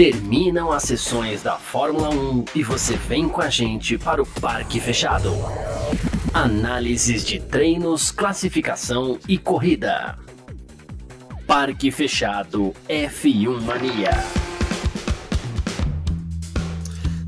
Terminam 0.00 0.72
as 0.72 0.84
sessões 0.84 1.42
da 1.42 1.58
Fórmula 1.58 2.08
1 2.08 2.46
e 2.54 2.62
você 2.62 2.96
vem 2.96 3.28
com 3.28 3.42
a 3.42 3.50
gente 3.50 3.98
para 3.98 4.22
o 4.22 4.24
Parque 4.24 4.80
Fechado. 4.80 5.30
Análises 6.32 7.22
de 7.22 7.38
treinos, 7.38 8.10
classificação 8.10 9.18
e 9.28 9.36
corrida. 9.36 10.16
Parque 11.46 11.90
Fechado 11.90 12.72
F1 12.88 13.60
Mania. 13.60 14.24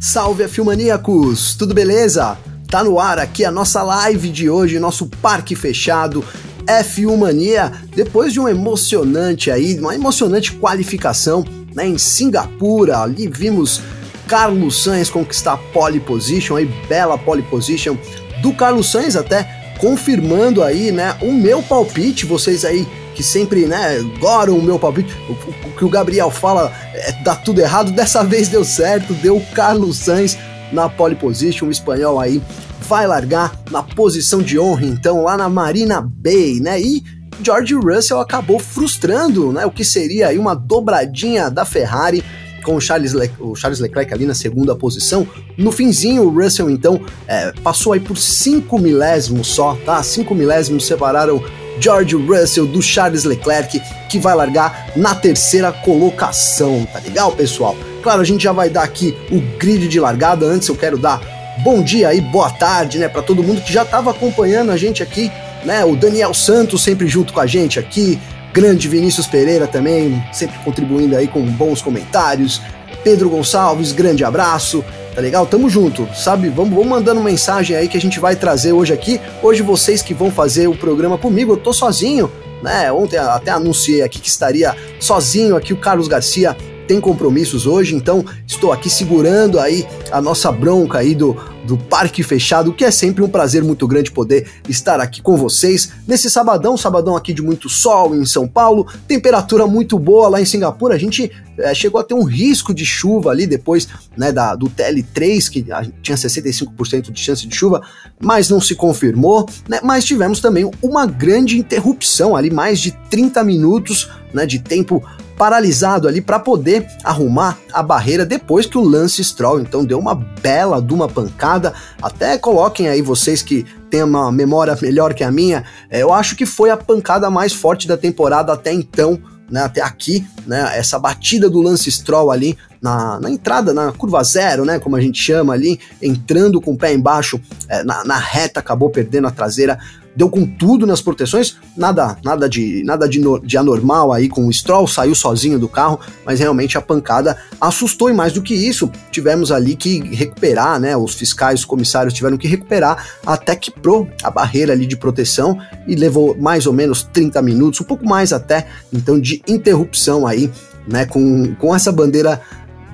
Salve 0.01 0.43
F1maníacos, 0.45 1.55
tudo 1.59 1.75
beleza? 1.75 2.39
Tá 2.69 2.83
no 2.83 2.99
ar 2.99 3.19
aqui 3.19 3.45
a 3.45 3.51
nossa 3.51 3.83
live 3.83 4.31
de 4.31 4.49
hoje, 4.49 4.79
nosso 4.79 5.09
Parque 5.21 5.55
Fechado 5.55 6.25
F1 6.65 7.19
Mania, 7.19 7.71
depois 7.95 8.33
de 8.33 8.41
um 8.41 8.49
emocionante 8.49 9.51
aí, 9.51 9.79
uma 9.79 9.95
emocionante 9.95 10.53
qualificação 10.53 11.45
né, 11.75 11.87
em 11.87 11.99
Singapura. 11.99 12.99
Ali 12.99 13.29
vimos 13.29 13.81
Carlos 14.27 14.83
Sainz 14.83 15.11
conquistar 15.11 15.57
pole 15.73 16.01
position, 16.01 16.57
aí 16.57 16.67
bela 16.89 17.19
pole 17.19 17.43
position 17.43 17.97
do 18.41 18.53
Carlos 18.53 18.91
Sainz 18.91 19.17
até 19.17 19.63
confirmando 19.79 20.63
aí, 20.63 20.93
né, 20.93 21.17
o 21.21 21.33
meu 21.33 21.61
palpite, 21.61 22.25
vocês 22.25 22.65
aí 22.65 22.87
que 23.15 23.23
sempre, 23.23 23.67
né, 23.67 23.99
adoram 23.99 24.57
o 24.57 24.63
meu 24.63 24.79
palpite, 24.79 25.13
o, 25.29 25.33
o, 25.33 25.73
que 25.77 25.85
o 25.85 25.89
Gabriel 25.89 26.31
fala 26.31 26.73
é, 26.95 27.13
dá 27.23 27.35
tudo 27.35 27.61
errado, 27.61 27.91
dessa 27.93 28.23
vez 28.23 28.49
deu 28.49 28.65
certo, 28.65 29.13
deu 29.15 29.43
Carlos 29.55 29.99
Sainz 29.99 30.39
na 30.73 30.89
pole 30.89 31.17
position, 31.17 31.67
o 31.67 31.71
espanhol 31.71 32.19
aí 32.19 32.41
vai 32.89 33.07
largar 33.07 33.53
na 33.71 33.83
posição 33.83 34.41
de 34.41 34.59
honra, 34.59 34.87
então, 34.87 35.23
lá 35.25 35.37
na 35.37 35.49
Marina 35.49 36.01
Bay, 36.01 36.61
né, 36.61 36.81
e 36.81 37.03
George 37.41 37.75
Russell 37.75 38.21
acabou 38.21 38.59
frustrando, 38.59 39.53
né, 39.53 39.65
o 39.67 39.71
que 39.71 39.85
seria 39.85 40.29
aí 40.29 40.39
uma 40.39 40.55
dobradinha 40.55 41.51
da 41.51 41.65
Ferrari 41.65 42.23
com 42.63 42.77
o 42.77 42.81
Charles, 42.81 43.13
Le 43.13 43.31
o 43.41 43.55
Charles 43.55 43.81
Leclerc 43.81 44.13
ali 44.15 44.25
na 44.25 44.35
segunda 44.35 44.75
posição. 44.75 45.27
No 45.57 45.73
finzinho, 45.73 46.23
o 46.23 46.31
Russell 46.31 46.71
então 46.71 47.01
é, 47.27 47.53
passou 47.63 47.93
aí 47.93 48.01
por 48.01 48.17
5 48.17 48.79
milésimos 48.79 49.49
só, 49.49 49.77
tá? 49.85 50.03
5 50.03 50.35
milésimos 50.35 50.87
separaram 50.87 51.43
George 51.81 52.15
Russell 52.15 52.67
do 52.67 52.81
Charles 52.81 53.25
Leclerc, 53.25 53.81
que 54.09 54.19
vai 54.19 54.35
largar 54.35 54.91
na 54.95 55.15
terceira 55.15 55.73
colocação, 55.73 56.87
tá 56.93 57.01
legal, 57.01 57.33
pessoal? 57.33 57.77
Claro, 58.03 58.21
a 58.21 58.25
gente 58.25 58.45
já 58.45 58.53
vai 58.53 58.69
dar 58.69 58.83
aqui 58.83 59.17
o 59.31 59.41
grid 59.59 59.89
de 59.89 59.99
largada. 59.99 60.47
Antes 60.47 60.69
eu 60.69 60.77
quero 60.77 60.99
dar 60.99 61.21
bom 61.65 61.83
dia 61.83 62.13
e 62.15 62.21
boa 62.21 62.51
tarde, 62.51 62.99
né, 62.99 63.09
para 63.09 63.23
todo 63.23 63.43
mundo 63.43 63.61
que 63.61 63.73
já 63.73 63.83
estava 63.83 64.11
acompanhando 64.11 64.71
a 64.71 64.77
gente 64.77 65.03
aqui 65.03 65.31
né? 65.65 65.85
O 65.85 65.97
Daniel 65.97 66.35
Santos 66.35 66.83
sempre 66.83 67.09
junto 67.09 67.33
com 67.33 67.41
a 67.41 67.47
gente 67.47 67.79
aqui, 67.79 68.19
grande 68.53 68.89
Vinícius 68.89 69.27
Pereira 69.27 69.67
também, 69.67 70.23
sempre 70.33 70.59
contribuindo 70.65 71.17
aí 71.17 71.29
com 71.29 71.43
bons 71.43 71.81
comentários. 71.81 72.61
Pedro 73.03 73.31
Gonçalves, 73.31 73.91
grande 73.93 74.25
abraço, 74.25 74.85
tá 75.15 75.21
legal? 75.21 75.45
Tamo 75.47 75.69
junto, 75.69 76.09
sabe? 76.15 76.49
Vamos, 76.49 76.73
vamos 76.73 76.89
mandando 76.89 77.21
mensagem 77.21 77.77
aí 77.77 77.89
que 77.89 77.97
a 77.97 78.01
gente 78.01 78.21
vai 78.21 78.37
trazer 78.37 78.73
hoje 78.73 78.93
aqui. 78.93 79.21
Hoje 79.43 79.63
vocês 79.63 80.03
que 80.03 80.15
vão 80.15 80.31
fazer 80.31 80.69
o 80.69 80.77
programa 80.77 81.19
comigo, 81.19 81.53
eu 81.53 81.57
tô 81.57 81.73
sozinho, 81.73 82.31
né? 82.63 82.93
Ontem 82.93 83.19
até 83.19 83.51
anunciei 83.51 84.03
aqui 84.03 84.21
que 84.21 84.29
estaria 84.29 84.77
sozinho 85.01 85.57
aqui 85.57 85.73
o 85.73 85.77
Carlos 85.77 86.07
Garcia 86.07 86.57
tem 86.87 87.01
compromissos 87.01 87.67
hoje, 87.67 87.95
então 87.95 88.25
estou 88.47 88.73
aqui 88.73 88.91
segurando 88.91 89.59
aí 89.59 89.87
a 90.11 90.21
nossa 90.21 90.51
bronca 90.51 90.99
aí 90.99 91.15
do, 91.15 91.37
do 91.65 91.77
Parque 91.77 92.23
Fechado, 92.23 92.73
que 92.73 92.85
é 92.85 92.91
sempre 92.91 93.23
um 93.23 93.29
prazer 93.29 93.63
muito 93.63 93.87
grande 93.87 94.11
poder 94.11 94.49
estar 94.69 95.01
aqui 95.01 95.23
com 95.23 95.37
vocês 95.37 95.91
nesse 96.07 96.29
sabadão, 96.29 96.77
sabadão 96.77 97.17
aqui 97.17 97.33
de 97.33 97.43
muito 97.43 97.69
sol 97.69 98.15
em 98.15 98.25
São 98.25 98.49
Paulo, 98.49 98.87
temperatura 99.07 99.67
muito 99.67 99.99
boa 99.99 100.29
lá 100.29 100.41
em 100.41 100.45
Singapura, 100.45 100.95
a 100.95 100.99
gente 100.99 101.31
é, 101.59 101.73
chegou 101.75 102.01
a 102.01 102.05
ter 102.05 102.15
um 102.15 102.25
risco 102.25 102.75
de 102.75 102.85
chuva 102.85 103.31
ali 103.31 103.47
depois 103.47 103.89
né, 104.17 104.33
da, 104.33 104.55
do 104.55 104.67
TL3, 104.67 105.51
que 105.51 105.67
tinha 106.03 106.17
65% 106.17 107.11
de 107.11 107.21
chance 107.21 107.47
de 107.47 107.55
chuva, 107.55 107.83
mas 108.21 108.49
não 108.49 108.61
se 108.61 108.75
confirmou, 108.75 109.49
né, 109.69 109.81
mas 109.83 110.05
tivemos 110.05 110.41
também 110.41 110.69
uma 110.83 111.07
grande 111.07 111.59
interrupção 111.59 112.35
ali, 112.35 112.51
mais 112.51 112.81
de 112.81 112.93
30 113.11 113.45
minutos 113.45 114.11
né, 114.33 114.47
de 114.47 114.59
tempo 114.59 115.03
paralisado 115.43 116.07
ali 116.07 116.21
para 116.21 116.39
poder 116.39 116.87
arrumar 117.03 117.59
a 117.73 117.83
barreira 117.83 118.25
depois 118.25 118.65
que 118.65 118.79
o 118.79 118.81
Lance 118.81 119.25
Stroll 119.25 119.61
então 119.61 119.85
deu 119.85 119.99
uma 119.99 120.15
bela 120.15 120.81
de 120.81 120.95
uma 120.95 121.09
pancada. 121.09 121.75
Até 122.01 122.39
coloquem 122.39 122.87
aí 122.87 123.03
vocês 123.03 123.43
que 123.43 123.67
têm 123.91 124.05
uma 124.05 124.31
memória 124.31 124.79
melhor 124.81 125.15
que 125.15 125.25
a 125.25 125.33
minha, 125.33 125.65
é, 125.91 126.01
eu 126.01 126.13
acho 126.13 126.37
que 126.37 126.47
foi 126.47 126.71
a 126.71 126.77
pancada 126.77 127.29
mais 127.29 127.53
forte 127.53 127.89
da 127.89 127.97
temporada 127.97 128.53
até 128.53 128.73
então. 128.73 129.19
Né, 129.51 129.61
até 129.61 129.83
aqui, 129.83 130.27
né, 130.47 130.79
essa 130.79 130.99
batida 130.99 131.51
do 131.51 131.61
Lance 131.61 131.91
Stroll 131.93 132.31
ali 132.31 132.57
na, 132.81 133.21
na, 133.21 133.31
entrada, 133.31 133.75
na 133.75 133.93
curva 133.93 134.23
zero, 134.25 134.65
né, 134.65 134.79
como 134.79 134.97
a 134.97 135.01
gente 135.01 135.23
chama 135.23 135.53
ali, 135.53 135.79
entrando 136.01 136.59
com 136.59 136.73
o 136.73 136.77
pé 136.79 136.95
embaixo 136.95 137.39
é, 137.69 137.85
na, 137.85 138.03
na 138.03 138.17
reta, 138.17 138.61
acabou 138.61 138.89
perdendo 138.89 139.27
a 139.27 139.31
traseira 139.31 139.79
deu 140.15 140.29
com 140.29 140.47
tudo 140.47 140.87
nas 140.87 141.01
proteções, 141.01 141.57
nada 141.77 142.17
nada 142.25 142.49
de 142.49 142.83
nada 142.85 143.09
de, 143.09 143.21
no, 143.21 143.39
de 143.39 143.57
anormal 143.57 144.13
aí 144.13 144.29
com 144.29 144.47
o 144.47 144.53
Stroll, 144.53 144.87
saiu 144.87 145.15
sozinho 145.15 145.59
do 145.59 145.69
carro, 145.69 145.99
mas 146.25 146.41
realmente 146.41 146.77
a 146.77 146.81
pancada 146.81 147.37
assustou 147.61 148.11
e 148.11 148.13
mais 148.13 148.33
do 148.33 148.43
que 148.43 148.55
isso, 148.55 148.91
tivemos 149.11 149.51
ali 149.51 149.75
que 149.75 150.01
recuperar, 150.15 150.79
né, 150.79 150.97
os 150.97 151.15
fiscais, 151.15 151.61
os 151.61 151.65
comissários 151.65 152.15
tiveram 152.15 152.37
que 152.37 152.49
recuperar 152.49 153.07
até 153.25 153.57
que 153.57 153.71
pro 153.71 154.09
a 154.23 154.31
barreira 154.31 154.73
ali 154.73 154.87
de 154.87 154.97
proteção 154.97 155.59
e 155.87 155.95
levou 155.95 156.37
mais 156.39 156.67
ou 156.67 156.73
menos 156.73 157.03
30 157.03 157.41
minutos, 157.43 157.81
um 157.81 157.85
pouco 157.85 158.07
mais 158.07 158.33
até, 158.33 158.67
então 158.93 159.19
de 159.19 159.43
interrupção 159.47 160.27
aí, 160.27 160.51
né, 160.87 161.07
com, 161.07 161.55
com 161.55 161.75
essa 161.75 161.91
bandeira 161.93 162.41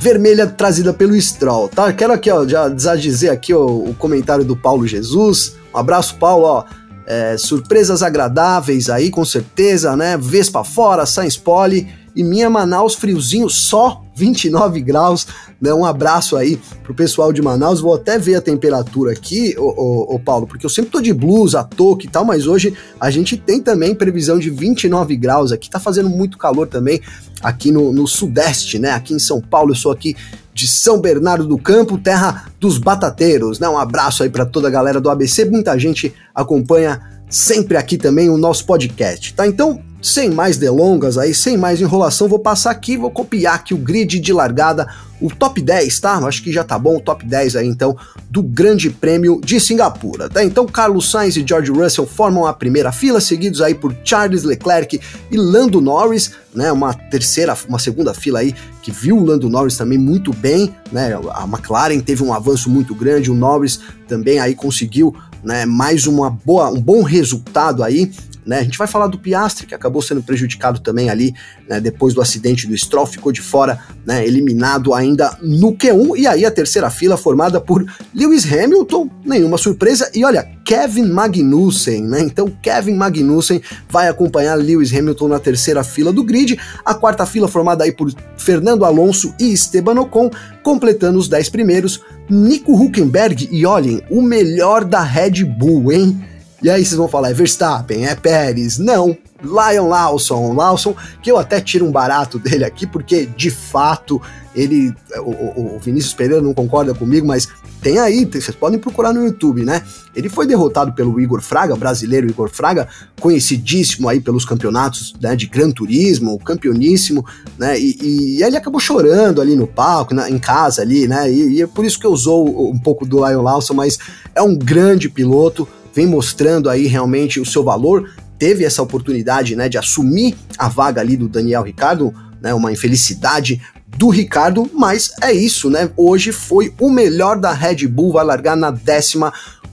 vermelha 0.01 0.47
trazida 0.47 0.95
pelo 0.95 1.21
Stroll, 1.21 1.69
tá? 1.69 1.93
Quero 1.93 2.13
aqui, 2.13 2.31
ó, 2.31 2.47
já 2.47 2.69
dizer 2.95 3.31
aqui 3.31 3.53
ó, 3.53 3.67
o 3.67 3.93
comentário 3.99 4.45
do 4.45 4.57
Paulo 4.57 4.87
Jesus. 4.87 5.57
Um 5.75 5.79
abraço, 5.79 6.15
Paulo, 6.17 6.45
ó 6.45 6.65
é, 7.09 7.39
surpresas 7.39 8.03
agradáveis 8.03 8.91
aí, 8.91 9.11
com 9.11 9.25
certeza, 9.25 9.97
né? 9.97 10.19
Vespa 10.19 10.63
fora, 10.63 11.07
Sainz 11.07 11.39
Pole 11.39 11.89
e 12.15 12.23
minha 12.23 12.51
Manaus 12.51 12.95
friozinho 12.95 13.49
só 13.49 14.03
29 14.15 14.83
graus, 14.83 15.27
né? 15.59 15.73
Um 15.73 15.87
abraço 15.87 16.37
aí 16.37 16.61
pro 16.83 16.93
pessoal 16.93 17.33
de 17.33 17.41
Manaus. 17.41 17.81
Vou 17.81 17.95
até 17.95 18.19
ver 18.19 18.35
a 18.35 18.43
temperatura 18.43 19.13
aqui, 19.13 19.57
ô, 19.57 19.63
ô, 19.63 20.17
ô 20.17 20.21
Paulo, 20.21 20.47
porque 20.47 20.67
eu 20.67 20.71
sempre 20.71 20.91
tô 20.91 21.01
de 21.01 21.15
blusa, 21.15 21.65
touca 21.65 22.05
e 22.05 22.09
tal, 22.11 22.27
mas 22.27 22.47
hoje 22.47 22.75
a 23.01 23.11
gente 23.11 23.39
tem 23.39 23.63
também 23.63 23.95
previsão 23.95 24.39
de 24.39 24.51
29 24.51 25.17
graus 25.17 25.51
aqui. 25.51 25.71
Tá 25.71 25.81
fazendo 25.81 26.11
muito 26.11 26.37
calor 26.37 26.69
também 26.69 27.01
aqui 27.43 27.73
no, 27.73 27.91
no 27.91 28.07
sudeste, 28.07 28.79
né? 28.79 28.91
Aqui 28.91 29.15
em 29.15 29.19
São 29.19 29.41
Paulo, 29.41 29.71
eu 29.71 29.77
sou 29.77 29.93
aqui 29.93 30.15
de 30.59 30.67
São 30.67 31.01
Bernardo 31.01 31.47
do 31.47 31.57
Campo, 31.57 31.97
terra 31.97 32.47
dos 32.59 32.79
batateiros. 32.79 33.61
Né? 33.61 33.69
Um 33.69 33.79
abraço 33.79 34.25
aí 34.25 34.29
para 34.29 34.45
toda 34.45 34.67
a 34.67 34.71
galera 34.71 35.01
do 35.01 35.09
ABC. 35.09 35.45
Muita 35.45 35.79
gente 35.79 36.13
acompanha 36.35 37.01
sempre 37.31 37.77
aqui 37.77 37.97
também 37.97 38.29
o 38.29 38.37
nosso 38.37 38.67
podcast, 38.67 39.35
tá? 39.35 39.47
Então, 39.47 39.81
sem 40.01 40.31
mais 40.31 40.57
delongas 40.57 41.19
aí, 41.19 41.35
sem 41.35 41.57
mais 41.57 41.81
enrolação, 41.81 42.29
vou 42.29 42.39
passar 42.39 42.71
aqui, 42.71 42.97
vou 42.97 43.11
copiar 43.11 43.55
aqui 43.55 43.75
o 43.75 43.79
grid 43.79 44.19
de 44.19 44.33
largada, 44.33 44.87
o 45.21 45.29
top 45.29 45.61
10, 45.61 45.99
tá? 45.99 46.15
Acho 46.19 46.43
que 46.43 46.53
já 46.53 46.63
tá 46.63 46.79
bom 46.79 46.97
o 46.97 47.01
top 47.01 47.27
10 47.27 47.57
aí 47.57 47.67
então 47.67 47.97
do 48.31 48.43
Grande 48.43 48.91
Prêmio 48.91 49.41
de 49.43 49.59
Singapura, 49.59 50.29
tá? 50.29 50.45
Então 50.45 50.65
Carlos 50.67 51.11
Sainz 51.11 51.37
e 51.37 51.45
George 51.47 51.73
Russell 51.73 52.07
formam 52.07 52.47
a 52.47 52.53
primeira 52.53 52.93
fila, 52.93 53.21
seguidos 53.21 53.61
aí 53.61 53.75
por 53.75 53.95
Charles 54.05 54.45
Leclerc 54.45 55.01
e 55.31 55.37
Lando 55.37 55.81
Norris, 55.81 56.31
né? 56.55 56.71
Uma 56.71 56.95
terceira, 56.95 57.57
uma 57.69 57.81
segunda 57.81 58.15
fila 58.15 58.39
aí 58.39 58.55
que 58.81 58.93
viu 58.93 59.19
o 59.19 59.25
Lando 59.25 59.49
Norris 59.49 59.77
também 59.77 59.99
muito 59.99 60.33
bem, 60.33 60.73
né? 60.93 61.19
A 61.33 61.45
McLaren 61.45 61.99
teve 61.99 62.23
um 62.23 62.33
avanço 62.33 62.71
muito 62.71 62.95
grande, 62.95 63.31
o 63.31 63.35
Norris 63.35 63.81
também 64.07 64.39
aí 64.39 64.55
conseguiu 64.55 65.15
né, 65.43 65.65
mais 65.65 66.07
uma 66.07 66.31
boa, 66.31 66.69
um 66.69 66.81
bom 66.81 67.03
resultado 67.03 67.83
aí 67.83 68.11
né? 68.49 68.61
A 68.61 68.63
gente 68.63 68.79
vai 68.79 68.89
falar 68.89 69.09
do 69.09 69.19
Piastri, 69.19 69.67
que 69.67 69.75
acabou 69.75 70.01
sendo 70.01 70.23
prejudicado 70.23 70.81
também 70.81 71.11
ali, 71.11 71.35
né, 71.69 71.79
depois 71.79 72.15
do 72.15 72.23
acidente 72.23 72.67
do 72.67 72.77
Stroll, 72.77 73.05
ficou 73.05 73.31
de 73.31 73.43
fora, 73.43 73.79
né, 74.07 74.27
eliminado 74.27 74.95
ainda 74.95 75.37
no 75.43 75.77
Q1, 75.77 76.17
e 76.17 76.27
aí 76.27 76.47
a 76.47 76.51
terceira 76.51 76.89
fila 76.89 77.19
formada 77.19 77.61
por 77.61 77.85
Lewis 78.15 78.51
Hamilton, 78.51 79.11
nenhuma 79.23 79.59
surpresa, 79.59 80.11
e 80.15 80.25
olha, 80.25 80.49
Kevin 80.65 81.11
Magnussen, 81.11 82.05
né? 82.05 82.21
Então 82.21 82.51
Kevin 82.63 82.95
Magnussen 82.95 83.61
vai 83.89 84.09
acompanhar 84.09 84.55
Lewis 84.55 84.95
Hamilton 84.95 85.29
na 85.29 85.39
terceira 85.39 85.85
fila 85.85 86.11
do 86.11 86.25
grid, 86.25 86.59
a 86.83 86.95
quarta 86.95 87.27
fila 87.27 87.49
formada 87.49 87.85
aí 87.85 87.93
por 87.93 88.11
Fernando 88.39 88.87
Alonso 88.87 89.35
e 89.39 89.53
Esteban 89.53 90.01
Ocon, 90.01 90.31
completando 90.63 91.19
os 91.19 91.29
dez 91.29 91.51
primeiros, 91.51 92.01
Nico 92.31 92.73
Huckenberg, 92.73 93.47
e 93.53 93.67
olhem, 93.67 94.03
o 94.11 94.23
melhor 94.23 94.87
da 94.87 95.03
Red 95.03 95.45
Bull, 95.45 95.93
hein? 95.93 96.19
E 96.63 96.69
aí 96.69 96.85
vocês 96.85 96.97
vão 96.97 97.09
falar, 97.09 97.31
é 97.31 97.35
Verstappen, 97.35 98.07
é 98.07 98.15
Pérez. 98.15 98.79
Não, 98.79 99.17
Lion 99.43 99.89
Lawson, 99.89 100.53
Lawson, 100.53 100.95
que 101.23 101.31
eu 101.31 101.39
até 101.39 101.61
tiro 101.61 101.87
um 101.87 101.93
barato 101.93 102.39
dele 102.39 102.65
aqui, 102.65 102.87
porque 102.87 103.27
de 103.27 103.51
fato 103.51 104.21
ele. 104.55 104.93
O, 105.19 105.77
o 105.77 105.79
Vinícius 105.79 106.15
Pereira 106.15 106.43
não 106.43 106.53
concorda 106.53 106.93
comigo, 106.95 107.27
mas 107.27 107.49
tem 107.81 107.99
aí, 107.99 108.25
vocês 108.25 108.51
podem 108.51 108.79
procurar 108.79 109.13
no 109.13 109.25
YouTube, 109.25 109.65
né? 109.65 109.83
Ele 110.15 110.29
foi 110.29 110.47
derrotado 110.47 110.93
pelo 110.93 111.21
Igor 111.21 111.41
Fraga, 111.41 111.77
brasileiro 111.77 112.29
Igor 112.29 112.49
Fraga, 112.49 112.89
conhecidíssimo 113.21 114.09
aí 114.09 114.21
pelos 114.21 114.45
campeonatos 114.45 115.15
né, 115.21 115.37
de 115.37 115.47
Gran 115.47 115.71
Turismo, 115.71 116.39
campeoníssimo, 116.41 117.25
né? 117.57 117.79
E, 117.79 117.97
e 118.37 118.43
ele 118.43 118.57
acabou 118.57 118.81
chorando 118.81 119.41
ali 119.41 119.55
no 119.55 119.67
palco, 119.67 120.13
na, 120.13 120.29
em 120.29 120.39
casa 120.39 120.83
ali, 120.83 121.07
né? 121.07 121.31
E, 121.31 121.59
e, 121.59 121.63
é 121.63 121.67
por 121.69 121.85
isso 121.85 122.01
que 122.01 122.07
eu 122.07 122.11
usou 122.11 122.69
um 122.69 122.79
pouco 122.79 123.07
do 123.07 123.25
Lion 123.25 123.43
Lawson, 123.43 123.75
mas 123.75 123.97
é 124.35 124.43
um 124.43 124.57
grande 124.57 125.09
piloto, 125.09 125.69
vem 125.99 126.07
mostrando 126.07 126.71
aí 126.71 126.87
realmente 126.87 127.41
o 127.41 127.45
seu 127.45 127.65
valor. 127.65 128.09
Teve 128.39 128.65
essa 128.65 128.81
oportunidade, 128.81 129.57
né, 129.57 129.69
de 129.69 129.77
assumir 129.77 130.37
a 130.57 130.69
vaga 130.69 131.01
ali 131.01 131.17
do 131.17 131.29
Daniel 131.29 131.65
Ricardo, 131.65 132.15
né, 132.41 132.55
uma 132.55 132.71
infelicidade 132.71 133.61
do 133.97 134.09
Ricardo, 134.09 134.71
mas 134.73 135.11
é 135.21 135.33
isso, 135.33 135.69
né? 135.69 135.91
Hoje 135.97 136.31
foi 136.31 136.73
o 136.79 136.89
melhor 136.89 137.37
da 137.41 137.53
Red 137.53 137.89
Bull, 137.89 138.13
vai 138.13 138.25
largar 138.25 138.57
na 138.57 138.71
décima 138.71 139.33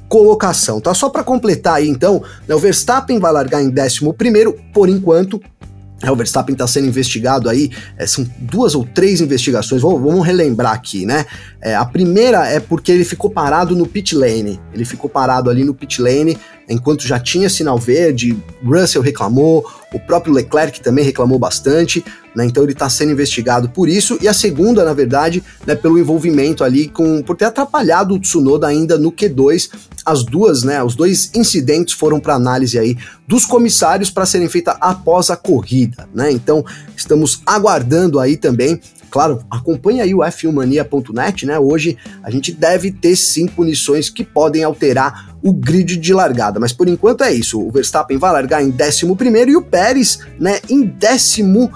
colocação, 0.10 0.82
tá? 0.82 0.96
Só 0.96 1.10
para 1.10 1.24
completar 1.24 1.76
aí, 1.76 1.88
então, 1.88 2.24
né, 2.48 2.56
o 2.56 2.60
Verstappen 2.60 3.20
vai 3.20 3.32
largar 3.32 3.62
em 3.62 3.70
décimo 3.70 4.12
primeiro, 4.12 4.58
por 4.74 4.90
enquanto, 4.90 5.40
é, 6.02 6.12
o 6.12 6.16
Verstappen 6.16 6.54
está 6.54 6.66
sendo 6.66 6.88
investigado 6.88 7.50
aí, 7.50 7.70
é, 7.98 8.08
são 8.08 8.28
duas 8.40 8.74
ou 8.74 8.84
três 8.84 9.22
investigações, 9.22 9.82
vamos 9.82 10.26
relembrar 10.26 10.74
aqui, 10.74 11.06
né? 11.06 11.26
É, 11.66 11.74
a 11.74 11.84
primeira 11.84 12.48
é 12.48 12.60
porque 12.60 12.92
ele 12.92 13.04
ficou 13.04 13.28
parado 13.28 13.76
no 13.76 13.88
pit 13.88 14.14
lane, 14.14 14.62
ele 14.72 14.86
ficou 14.86 15.10
parado 15.10 15.50
ali 15.50 15.64
no 15.64 15.74
pit 15.74 16.00
lane, 16.00 16.38
enquanto 16.70 17.08
já 17.08 17.20
tinha 17.20 17.50
sinal 17.50 17.80
verde, 17.80 18.38
Russell 18.64 19.02
reclamou, 19.02 19.66
o 19.92 20.00
próprio 20.00 20.32
Leclerc 20.32 20.80
também 20.80 21.04
reclamou 21.04 21.40
bastante, 21.40 22.06
né? 22.36 22.46
Então 22.46 22.62
ele 22.62 22.74
está 22.74 22.88
sendo 22.88 23.14
investigado 23.14 23.68
por 23.68 23.90
isso. 23.90 24.16
E 24.22 24.28
a 24.28 24.34
segunda, 24.34 24.86
na 24.86 24.94
verdade, 24.94 25.44
né, 25.66 25.74
pelo 25.74 25.98
envolvimento 25.98 26.64
ali 26.64 26.88
com 26.88 27.24
por 27.24 27.36
ter 27.36 27.46
atrapalhado 27.46 28.14
o 28.14 28.20
Tsunoda 28.20 28.68
ainda 28.68 28.96
no 29.00 29.12
Q2. 29.12 29.72
As 30.06 30.24
duas, 30.24 30.62
né, 30.62 30.84
os 30.84 30.94
dois 30.94 31.32
incidentes 31.34 31.96
foram 31.96 32.20
para 32.20 32.36
análise 32.36 32.78
aí 32.78 32.96
dos 33.28 33.44
comissários 33.44 34.12
para 34.12 34.28
serem 34.28 34.48
feitas 34.48 34.76
após 34.80 35.32
a 35.32 35.36
corrida, 35.36 36.08
né? 36.14 36.32
Então 36.32 36.64
estamos 36.96 37.42
aguardando 37.44 38.20
aí 38.20 38.38
também 38.38 38.80
claro, 39.16 39.46
acompanha 39.50 40.04
aí 40.04 40.14
o 40.14 40.18
f1mania.net, 40.18 41.46
né? 41.46 41.58
Hoje 41.58 41.98
a 42.22 42.30
gente 42.30 42.52
deve 42.52 42.92
ter 42.92 43.16
sim 43.16 43.48
punições 43.48 44.10
que 44.10 44.26
podem 44.26 44.62
alterar 44.62 45.38
o 45.42 45.54
grid 45.54 45.96
de 45.96 46.14
largada, 46.14 46.60
mas 46.60 46.74
por 46.74 46.90
enquanto 46.90 47.24
é 47.24 47.32
isso. 47.32 47.62
O 47.62 47.72
Verstappen 47.72 48.18
vai 48.18 48.34
largar 48.34 48.62
em 48.62 48.72
11 48.72 49.06
e 49.48 49.56
o 49.56 49.62
Pérez, 49.62 50.20
né, 50.38 50.60
em 50.70 50.82
décimo 50.84 51.72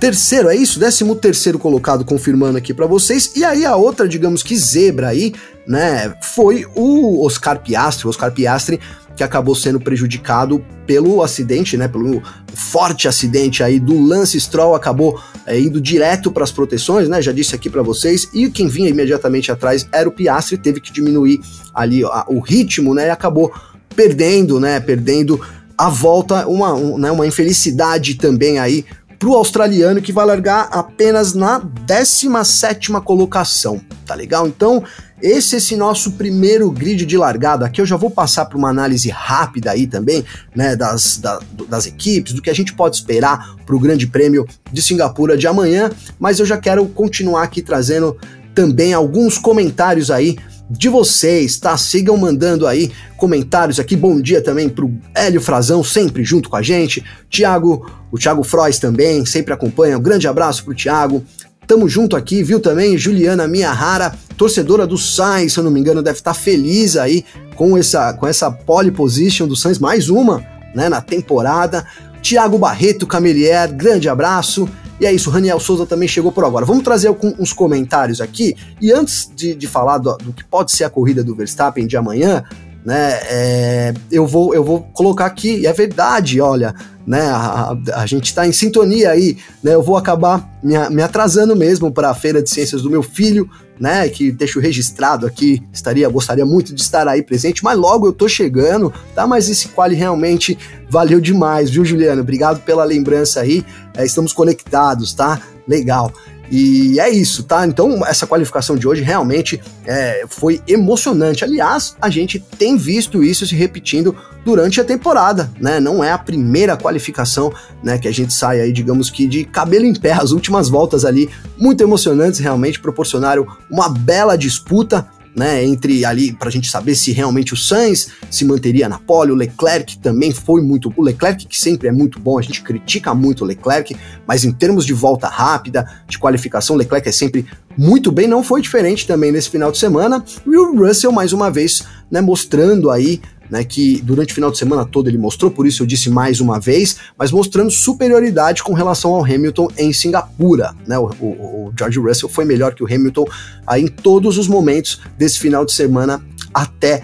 terceiro, 0.00 0.48
é 0.48 0.56
isso? 0.56 0.80
Décimo 0.80 1.14
terceiro 1.14 1.58
colocado, 1.58 2.06
confirmando 2.06 2.56
aqui 2.56 2.72
para 2.72 2.86
vocês. 2.86 3.32
E 3.36 3.44
aí 3.44 3.66
a 3.66 3.76
outra, 3.76 4.08
digamos 4.08 4.42
que 4.42 4.56
zebra 4.56 5.08
aí, 5.08 5.34
né, 5.68 6.14
foi 6.22 6.66
o 6.74 7.22
Oscar 7.22 7.60
Piastri. 7.60 8.06
O 8.06 8.08
Oscar 8.08 8.32
Piastri 8.32 8.80
que 9.16 9.22
acabou 9.22 9.54
sendo 9.54 9.80
prejudicado 9.80 10.64
pelo 10.86 11.22
acidente, 11.22 11.76
né, 11.76 11.88
pelo 11.88 12.22
forte 12.54 13.08
acidente 13.08 13.62
aí 13.62 13.78
do 13.78 14.00
Lance 14.00 14.40
Stroll, 14.40 14.74
acabou 14.74 15.20
é, 15.46 15.58
indo 15.58 15.80
direto 15.80 16.30
para 16.30 16.44
as 16.44 16.50
proteções, 16.50 17.08
né, 17.08 17.20
já 17.20 17.32
disse 17.32 17.54
aqui 17.54 17.68
para 17.68 17.82
vocês, 17.82 18.28
e 18.32 18.50
quem 18.50 18.68
vinha 18.68 18.88
imediatamente 18.88 19.50
atrás 19.50 19.86
era 19.92 20.08
o 20.08 20.12
Piastri, 20.12 20.56
teve 20.56 20.80
que 20.80 20.92
diminuir 20.92 21.40
ali 21.74 22.04
a, 22.04 22.24
o 22.28 22.40
ritmo, 22.40 22.94
né, 22.94 23.06
e 23.06 23.10
acabou 23.10 23.52
perdendo, 23.94 24.58
né, 24.58 24.80
perdendo 24.80 25.40
a 25.76 25.88
volta, 25.88 26.46
uma, 26.46 26.74
um, 26.74 26.98
né, 26.98 27.10
uma 27.10 27.26
infelicidade 27.26 28.14
também 28.14 28.58
aí 28.58 28.84
para 29.18 29.28
o 29.28 29.36
australiano 29.36 30.02
que 30.02 30.12
vai 30.12 30.26
largar 30.26 30.68
apenas 30.72 31.32
na 31.32 31.58
17 31.58 32.90
colocação, 33.04 33.80
tá 34.04 34.16
legal? 34.16 34.48
Então, 34.48 34.82
esse 35.22 35.54
é 35.54 35.58
esse 35.58 35.76
nosso 35.76 36.12
primeiro 36.12 36.70
grid 36.70 37.06
de 37.06 37.16
largada. 37.16 37.64
Aqui 37.64 37.80
eu 37.80 37.86
já 37.86 37.96
vou 37.96 38.10
passar 38.10 38.46
para 38.46 38.58
uma 38.58 38.68
análise 38.68 39.08
rápida 39.08 39.70
aí 39.70 39.86
também, 39.86 40.24
né, 40.54 40.74
das, 40.74 41.18
da, 41.18 41.40
das 41.68 41.86
equipes, 41.86 42.32
do 42.32 42.42
que 42.42 42.50
a 42.50 42.54
gente 42.54 42.74
pode 42.74 42.96
esperar 42.96 43.54
para 43.64 43.76
o 43.76 43.80
Grande 43.80 44.06
Prêmio 44.06 44.46
de 44.72 44.82
Singapura 44.82 45.36
de 45.36 45.46
amanhã, 45.46 45.90
mas 46.18 46.40
eu 46.40 46.46
já 46.46 46.56
quero 46.56 46.84
continuar 46.86 47.44
aqui 47.44 47.62
trazendo 47.62 48.16
também 48.54 48.92
alguns 48.92 49.38
comentários 49.38 50.10
aí 50.10 50.36
de 50.68 50.88
vocês, 50.88 51.58
tá? 51.58 51.76
Sigam 51.76 52.16
mandando 52.16 52.66
aí 52.66 52.90
comentários 53.16 53.78
aqui. 53.78 53.94
Bom 53.94 54.20
dia 54.20 54.40
também 54.40 54.68
pro 54.68 54.92
Hélio 55.14 55.40
Frazão, 55.40 55.84
sempre 55.84 56.24
junto 56.24 56.48
com 56.48 56.56
a 56.56 56.62
gente. 56.62 57.04
Tiago, 57.28 57.90
o 58.10 58.18
Thiago 58.18 58.42
Frois 58.42 58.78
também, 58.78 59.24
sempre 59.26 59.52
acompanha. 59.52 59.98
Um 59.98 60.02
grande 60.02 60.26
abraço 60.26 60.64
pro 60.64 60.74
Thiago. 60.74 61.22
Tamo 61.66 61.88
junto 61.88 62.16
aqui, 62.16 62.42
viu 62.42 62.60
também 62.60 62.98
Juliana 62.98 63.46
Miyahara, 63.46 64.14
torcedora 64.36 64.86
do 64.86 64.98
Sainz, 64.98 65.52
se 65.52 65.58
eu 65.58 65.64
não 65.64 65.70
me 65.70 65.80
engano, 65.80 66.02
deve 66.02 66.18
estar 66.18 66.34
tá 66.34 66.38
feliz 66.38 66.96
aí 66.96 67.24
com 67.54 67.76
essa, 67.78 68.12
com 68.14 68.26
essa 68.26 68.50
pole 68.50 68.90
position 68.90 69.46
do 69.46 69.56
Sainz, 69.56 69.78
mais 69.78 70.08
uma, 70.08 70.44
né, 70.74 70.88
na 70.88 71.00
temporada. 71.00 71.86
Tiago 72.20 72.58
Barreto, 72.58 73.06
Camelier, 73.06 73.72
grande 73.72 74.08
abraço. 74.08 74.68
E 75.00 75.06
é 75.06 75.12
isso, 75.12 75.30
Raniel 75.30 75.58
Souza 75.58 75.84
também 75.84 76.06
chegou 76.06 76.30
por 76.30 76.44
agora. 76.44 76.64
Vamos 76.64 76.84
trazer 76.84 77.10
uns 77.38 77.52
comentários 77.52 78.20
aqui. 78.20 78.54
E 78.80 78.92
antes 78.92 79.28
de, 79.34 79.54
de 79.54 79.66
falar 79.66 79.98
do, 79.98 80.16
do, 80.16 80.32
que 80.32 80.44
pode 80.44 80.70
ser 80.70 80.84
a 80.84 80.90
corrida 80.90 81.24
do 81.24 81.34
Verstappen 81.34 81.86
de 81.86 81.96
amanhã, 81.96 82.44
né, 82.84 83.20
é, 83.24 83.94
eu, 84.10 84.26
vou, 84.26 84.54
eu 84.54 84.64
vou 84.64 84.80
colocar 84.92 85.26
aqui, 85.26 85.60
e 85.60 85.66
é 85.66 85.72
verdade, 85.72 86.40
olha, 86.40 86.74
né? 87.06 87.22
A, 87.22 87.76
a 87.94 88.06
gente 88.06 88.26
está 88.26 88.46
em 88.46 88.52
sintonia 88.52 89.10
aí, 89.10 89.36
né? 89.62 89.74
Eu 89.74 89.82
vou 89.82 89.96
acabar 89.96 90.48
me, 90.62 90.74
me 90.90 91.02
atrasando 91.02 91.54
mesmo 91.56 91.90
para 91.90 92.10
a 92.10 92.14
feira 92.14 92.42
de 92.42 92.48
ciências 92.50 92.82
do 92.82 92.90
meu 92.90 93.02
filho, 93.02 93.48
né? 93.78 94.08
Que 94.08 94.30
deixo 94.30 94.60
registrado 94.60 95.26
aqui, 95.26 95.62
estaria, 95.72 96.08
gostaria 96.08 96.46
muito 96.46 96.74
de 96.74 96.80
estar 96.80 97.08
aí 97.08 97.22
presente, 97.22 97.64
mas 97.64 97.76
logo 97.76 98.06
eu 98.06 98.12
tô 98.12 98.28
chegando, 98.28 98.92
tá? 99.14 99.26
Mas 99.26 99.48
esse 99.48 99.68
quali 99.68 99.94
realmente 99.94 100.58
valeu 100.88 101.20
demais, 101.20 101.70
viu, 101.70 101.84
Juliano? 101.84 102.22
Obrigado 102.22 102.60
pela 102.60 102.84
lembrança 102.84 103.40
aí. 103.40 103.64
É, 103.96 104.04
estamos 104.04 104.32
conectados, 104.32 105.12
tá? 105.12 105.40
Legal. 105.66 106.12
E 106.54 107.00
é 107.00 107.08
isso, 107.08 107.44
tá? 107.44 107.66
Então, 107.66 108.06
essa 108.06 108.26
qualificação 108.26 108.76
de 108.76 108.86
hoje 108.86 109.00
realmente 109.00 109.58
é, 109.86 110.26
foi 110.28 110.60
emocionante. 110.68 111.42
Aliás, 111.42 111.96
a 111.98 112.10
gente 112.10 112.38
tem 112.38 112.76
visto 112.76 113.24
isso 113.24 113.46
se 113.46 113.56
repetindo 113.56 114.14
durante 114.44 114.78
a 114.78 114.84
temporada, 114.84 115.50
né? 115.58 115.80
Não 115.80 116.04
é 116.04 116.12
a 116.12 116.18
primeira 116.18 116.76
qualificação, 116.76 117.50
né, 117.82 117.96
que 117.96 118.06
a 118.06 118.12
gente 118.12 118.34
sai 118.34 118.60
aí, 118.60 118.70
digamos 118.70 119.08
que 119.08 119.26
de 119.26 119.44
cabelo 119.46 119.86
em 119.86 119.94
pé. 119.94 120.12
As 120.12 120.32
últimas 120.32 120.68
voltas 120.68 121.06
ali, 121.06 121.30
muito 121.56 121.82
emocionantes, 121.82 122.38
realmente 122.38 122.78
proporcionaram 122.78 123.46
uma 123.70 123.88
bela 123.88 124.36
disputa, 124.36 125.08
né, 125.34 125.64
entre 125.64 126.04
ali 126.04 126.32
para 126.32 126.48
a 126.48 126.52
gente 126.52 126.70
saber 126.70 126.94
se 126.94 127.12
realmente 127.12 127.54
o 127.54 127.56
Sainz 127.56 128.08
se 128.30 128.44
manteria 128.44 128.88
na 128.88 128.98
pole, 128.98 129.32
o 129.32 129.34
Leclerc 129.34 129.98
também 129.98 130.32
foi 130.32 130.60
muito, 130.60 130.92
o 130.94 131.02
Leclerc 131.02 131.46
que 131.46 131.58
sempre 131.58 131.88
é 131.88 131.92
muito 131.92 132.20
bom, 132.20 132.38
a 132.38 132.42
gente 132.42 132.62
critica 132.62 133.14
muito 133.14 133.42
o 133.42 133.46
Leclerc, 133.46 133.96
mas 134.26 134.44
em 134.44 134.52
termos 134.52 134.84
de 134.84 134.92
volta 134.92 135.28
rápida, 135.28 135.86
de 136.06 136.18
qualificação, 136.18 136.76
o 136.76 136.78
Leclerc 136.78 137.08
é 137.08 137.12
sempre 137.12 137.46
muito 137.76 138.12
bem, 138.12 138.28
não 138.28 138.42
foi 138.42 138.60
diferente 138.60 139.06
também 139.06 139.32
nesse 139.32 139.48
final 139.48 139.72
de 139.72 139.78
semana, 139.78 140.22
e 140.46 140.56
o 140.56 140.76
Russell 140.76 141.12
mais 141.12 141.32
uma 141.32 141.50
vez, 141.50 141.82
né, 142.10 142.20
mostrando 142.20 142.90
aí 142.90 143.20
né, 143.52 143.62
que 143.62 144.00
durante 144.00 144.32
o 144.32 144.34
final 144.34 144.50
de 144.50 144.56
semana 144.56 144.82
todo 144.82 145.10
ele 145.10 145.18
mostrou, 145.18 145.50
por 145.50 145.66
isso 145.66 145.82
eu 145.82 145.86
disse 145.86 146.08
mais 146.08 146.40
uma 146.40 146.58
vez, 146.58 146.96
mas 147.18 147.30
mostrando 147.30 147.70
superioridade 147.70 148.62
com 148.62 148.72
relação 148.72 149.12
ao 149.12 149.22
Hamilton 149.22 149.68
em 149.76 149.92
Singapura. 149.92 150.74
Né, 150.86 150.98
o, 150.98 151.10
o, 151.20 151.66
o 151.66 151.72
George 151.78 151.98
Russell 151.98 152.30
foi 152.30 152.46
melhor 152.46 152.74
que 152.74 152.82
o 152.82 152.86
Hamilton 152.86 153.26
aí 153.66 153.82
em 153.82 153.88
todos 153.88 154.38
os 154.38 154.48
momentos 154.48 155.02
desse 155.18 155.38
final 155.38 155.66
de 155.66 155.72
semana 155.74 156.24
até 156.54 157.02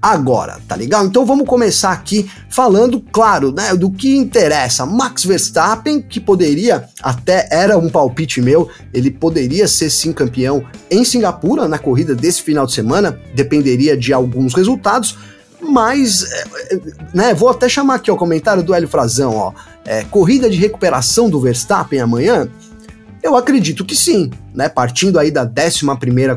agora, 0.00 0.58
tá 0.66 0.74
legal? 0.74 1.04
Então 1.04 1.26
vamos 1.26 1.46
começar 1.46 1.92
aqui 1.92 2.30
falando, 2.48 3.04
claro, 3.12 3.52
né, 3.52 3.74
do 3.74 3.90
que 3.90 4.16
interessa. 4.16 4.86
Max 4.86 5.26
Verstappen, 5.26 6.00
que 6.00 6.18
poderia, 6.18 6.88
até 7.02 7.46
era 7.50 7.76
um 7.76 7.90
palpite 7.90 8.40
meu, 8.40 8.70
ele 8.94 9.10
poderia 9.10 9.68
ser 9.68 9.90
sim 9.90 10.14
campeão 10.14 10.64
em 10.90 11.04
Singapura 11.04 11.68
na 11.68 11.78
corrida 11.78 12.14
desse 12.14 12.40
final 12.40 12.64
de 12.64 12.72
semana, 12.72 13.20
dependeria 13.34 13.94
de 13.94 14.14
alguns 14.14 14.54
resultados, 14.54 15.18
mas, 15.62 16.24
é, 16.30 16.44
é, 16.74 16.80
né, 17.12 17.34
vou 17.34 17.48
até 17.48 17.68
chamar 17.68 17.96
aqui 17.96 18.10
o 18.10 18.16
comentário 18.16 18.62
do 18.62 18.74
Hélio 18.74 18.88
Frazão, 18.88 19.34
ó. 19.34 19.52
É, 19.84 20.04
corrida 20.04 20.48
de 20.48 20.56
recuperação 20.56 21.28
do 21.28 21.40
Verstappen 21.40 22.00
amanhã? 22.00 22.48
Eu 23.22 23.36
acredito 23.36 23.84
que 23.84 23.94
sim, 23.94 24.30
né? 24.54 24.68
Partindo 24.68 25.18
aí 25.18 25.30
da 25.30 25.42
11 25.42 25.84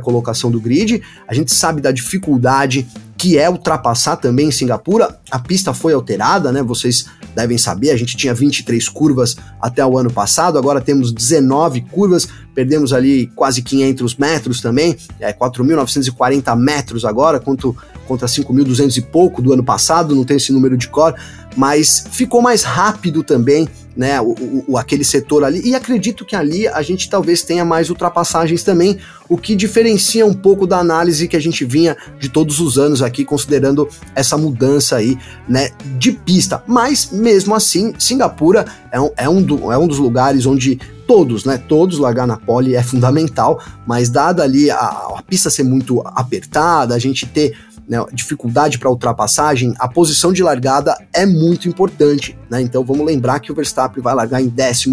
colocação 0.01 0.51
do 0.51 0.59
grid, 0.59 1.01
a 1.27 1.33
gente 1.33 1.53
sabe 1.53 1.79
da 1.79 1.91
dificuldade 1.91 2.87
que 3.23 3.37
é 3.37 3.49
ultrapassar 3.49 4.17
também 4.17 4.49
em 4.49 4.51
Singapura. 4.51 5.17
A 5.31 5.39
pista 5.39 5.73
foi 5.73 5.93
alterada, 5.93 6.51
né? 6.51 6.61
Vocês 6.61 7.05
devem 7.33 7.57
saber, 7.57 7.91
a 7.91 7.95
gente 7.95 8.17
tinha 8.17 8.33
23 8.33 8.89
curvas 8.89 9.37
até 9.61 9.83
o 9.85 9.97
ano 9.97 10.11
passado, 10.11 10.57
agora 10.57 10.81
temos 10.81 11.09
19 11.13 11.79
curvas, 11.83 12.27
perdemos 12.53 12.91
ali 12.91 13.27
quase 13.27 13.61
500 13.61 14.17
metros 14.17 14.59
também, 14.59 14.97
é 15.21 15.31
4.940 15.31 16.53
metros 16.57 17.05
agora, 17.05 17.39
quanto 17.39 17.73
contra 18.05 18.27
5.200 18.27 18.97
e 18.97 19.01
pouco 19.01 19.41
do 19.41 19.53
ano 19.53 19.63
passado, 19.63 20.13
não 20.13 20.25
tem 20.25 20.35
esse 20.35 20.51
número 20.51 20.75
de 20.75 20.89
cor, 20.89 21.15
mas 21.55 22.05
ficou 22.11 22.41
mais 22.41 22.63
rápido 22.63 23.23
também 23.23 23.67
né, 23.95 24.19
o, 24.19 24.63
o, 24.67 24.77
aquele 24.77 25.03
setor 25.03 25.43
ali, 25.43 25.61
e 25.63 25.75
acredito 25.75 26.25
que 26.25 26.35
ali 26.35 26.67
a 26.67 26.81
gente 26.81 27.09
talvez 27.09 27.43
tenha 27.43 27.63
mais 27.63 27.89
ultrapassagens 27.89 28.63
também, 28.63 28.97
o 29.29 29.37
que 29.37 29.55
diferencia 29.55 30.25
um 30.25 30.33
pouco 30.33 30.65
da 30.65 30.79
análise 30.79 31.27
que 31.27 31.37
a 31.37 31.39
gente 31.39 31.63
vinha 31.63 31.95
de 32.19 32.29
todos 32.29 32.59
os 32.59 32.77
anos 32.77 33.01
aqui, 33.01 33.23
considerando 33.23 33.87
essa 34.15 34.37
mudança 34.37 34.95
aí, 34.95 35.17
né, 35.47 35.69
de 35.97 36.11
pista. 36.11 36.63
Mas, 36.67 37.11
mesmo 37.11 37.53
assim, 37.53 37.93
Singapura 37.97 38.65
é 38.91 38.99
um, 38.99 39.09
é 39.15 39.29
um, 39.29 39.41
do, 39.41 39.71
é 39.71 39.77
um 39.77 39.87
dos 39.87 39.99
lugares 39.99 40.45
onde 40.45 40.79
todos, 41.05 41.45
né, 41.45 41.57
todos 41.57 41.99
largar 41.99 42.25
na 42.25 42.37
pole 42.37 42.75
é 42.75 42.81
fundamental, 42.81 43.61
mas 43.85 44.09
dada 44.09 44.41
ali 44.41 44.71
a, 44.71 44.77
a 44.77 45.23
pista 45.27 45.49
ser 45.49 45.63
muito 45.63 46.01
apertada, 46.05 46.95
a 46.95 46.99
gente 46.99 47.25
ter 47.25 47.53
né, 47.87 48.03
dificuldade 48.13 48.79
para 48.79 48.89
ultrapassagem, 48.89 49.73
a 49.77 49.87
posição 49.87 50.31
de 50.31 50.41
largada 50.41 50.95
é 51.13 51.25
muito 51.25 51.67
importante. 51.67 52.37
Né? 52.49 52.61
Então 52.61 52.83
vamos 52.83 53.05
lembrar 53.05 53.39
que 53.39 53.51
o 53.51 53.55
Verstappen 53.55 54.01
vai 54.01 54.15
largar 54.15 54.41
em 54.41 54.47
11, 54.47 54.89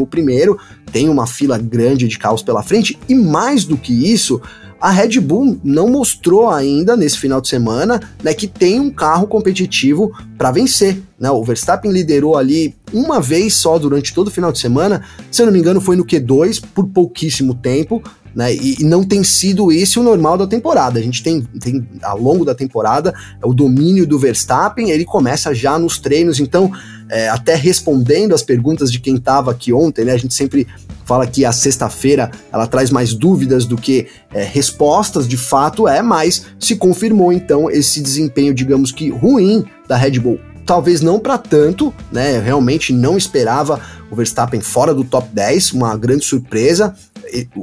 tem 0.92 1.08
uma 1.08 1.26
fila 1.26 1.58
grande 1.58 2.08
de 2.08 2.18
carros 2.18 2.42
pela 2.42 2.62
frente, 2.62 2.98
e 3.08 3.14
mais 3.14 3.64
do 3.64 3.76
que 3.76 4.12
isso, 4.12 4.40
a 4.80 4.90
Red 4.90 5.20
Bull 5.20 5.60
não 5.62 5.88
mostrou 5.90 6.48
ainda 6.48 6.96
nesse 6.96 7.18
final 7.18 7.40
de 7.40 7.48
semana 7.48 8.00
né, 8.22 8.32
que 8.32 8.46
tem 8.46 8.80
um 8.80 8.90
carro 8.90 9.26
competitivo 9.26 10.10
para 10.38 10.50
vencer. 10.50 11.02
Né? 11.18 11.30
O 11.30 11.44
Verstappen 11.44 11.92
liderou 11.92 12.36
ali 12.36 12.74
uma 12.92 13.20
vez 13.20 13.54
só 13.54 13.78
durante 13.78 14.14
todo 14.14 14.28
o 14.28 14.30
final 14.30 14.50
de 14.50 14.58
semana, 14.58 15.04
se 15.30 15.42
eu 15.42 15.46
não 15.46 15.52
me 15.52 15.58
engano, 15.58 15.80
foi 15.80 15.96
no 15.96 16.04
Q2 16.04 16.62
por 16.74 16.88
pouquíssimo 16.88 17.54
tempo 17.54 18.02
né? 18.34 18.54
E, 18.54 18.76
e, 18.80 18.84
não 18.84 19.02
tem 19.04 19.22
sido 19.24 19.72
esse 19.72 19.98
o 19.98 20.02
normal 20.02 20.38
da 20.38 20.46
temporada. 20.46 20.98
A 20.98 21.02
gente 21.02 21.22
tem, 21.22 21.42
tem 21.60 21.86
ao 22.02 22.18
longo 22.18 22.44
da 22.44 22.54
temporada 22.54 23.14
é 23.42 23.46
o 23.46 23.52
domínio 23.52 24.06
do 24.06 24.18
Verstappen, 24.18 24.90
ele 24.90 25.04
começa 25.04 25.54
já 25.54 25.78
nos 25.78 25.98
treinos, 25.98 26.40
então 26.40 26.70
é, 27.08 27.28
até 27.28 27.54
respondendo 27.54 28.34
as 28.34 28.42
perguntas 28.42 28.90
de 28.90 29.00
quem 29.00 29.16
estava 29.16 29.50
aqui 29.50 29.72
ontem, 29.72 30.04
né? 30.04 30.12
A 30.12 30.18
gente 30.18 30.34
sempre 30.34 30.66
fala 31.04 31.26
que 31.26 31.44
a 31.44 31.50
sexta-feira 31.50 32.30
ela 32.52 32.68
traz 32.68 32.90
mais 32.90 33.12
dúvidas 33.12 33.66
do 33.66 33.76
que 33.76 34.06
é, 34.32 34.44
respostas, 34.44 35.26
de 35.26 35.36
fato 35.36 35.88
é, 35.88 36.00
mas 36.02 36.46
se 36.58 36.76
confirmou 36.76 37.32
então 37.32 37.68
esse 37.68 38.00
desempenho, 38.00 38.54
digamos 38.54 38.92
que 38.92 39.10
ruim 39.10 39.64
da 39.88 39.96
Red 39.96 40.20
Bull 40.20 40.38
talvez 40.70 41.00
não 41.00 41.18
para 41.18 41.36
tanto, 41.36 41.92
né? 42.12 42.38
realmente 42.38 42.92
não 42.92 43.18
esperava 43.18 43.80
o 44.08 44.14
Verstappen 44.14 44.60
fora 44.60 44.94
do 44.94 45.02
top 45.02 45.28
10, 45.32 45.72
uma 45.72 45.96
grande 45.96 46.24
surpresa. 46.24 46.94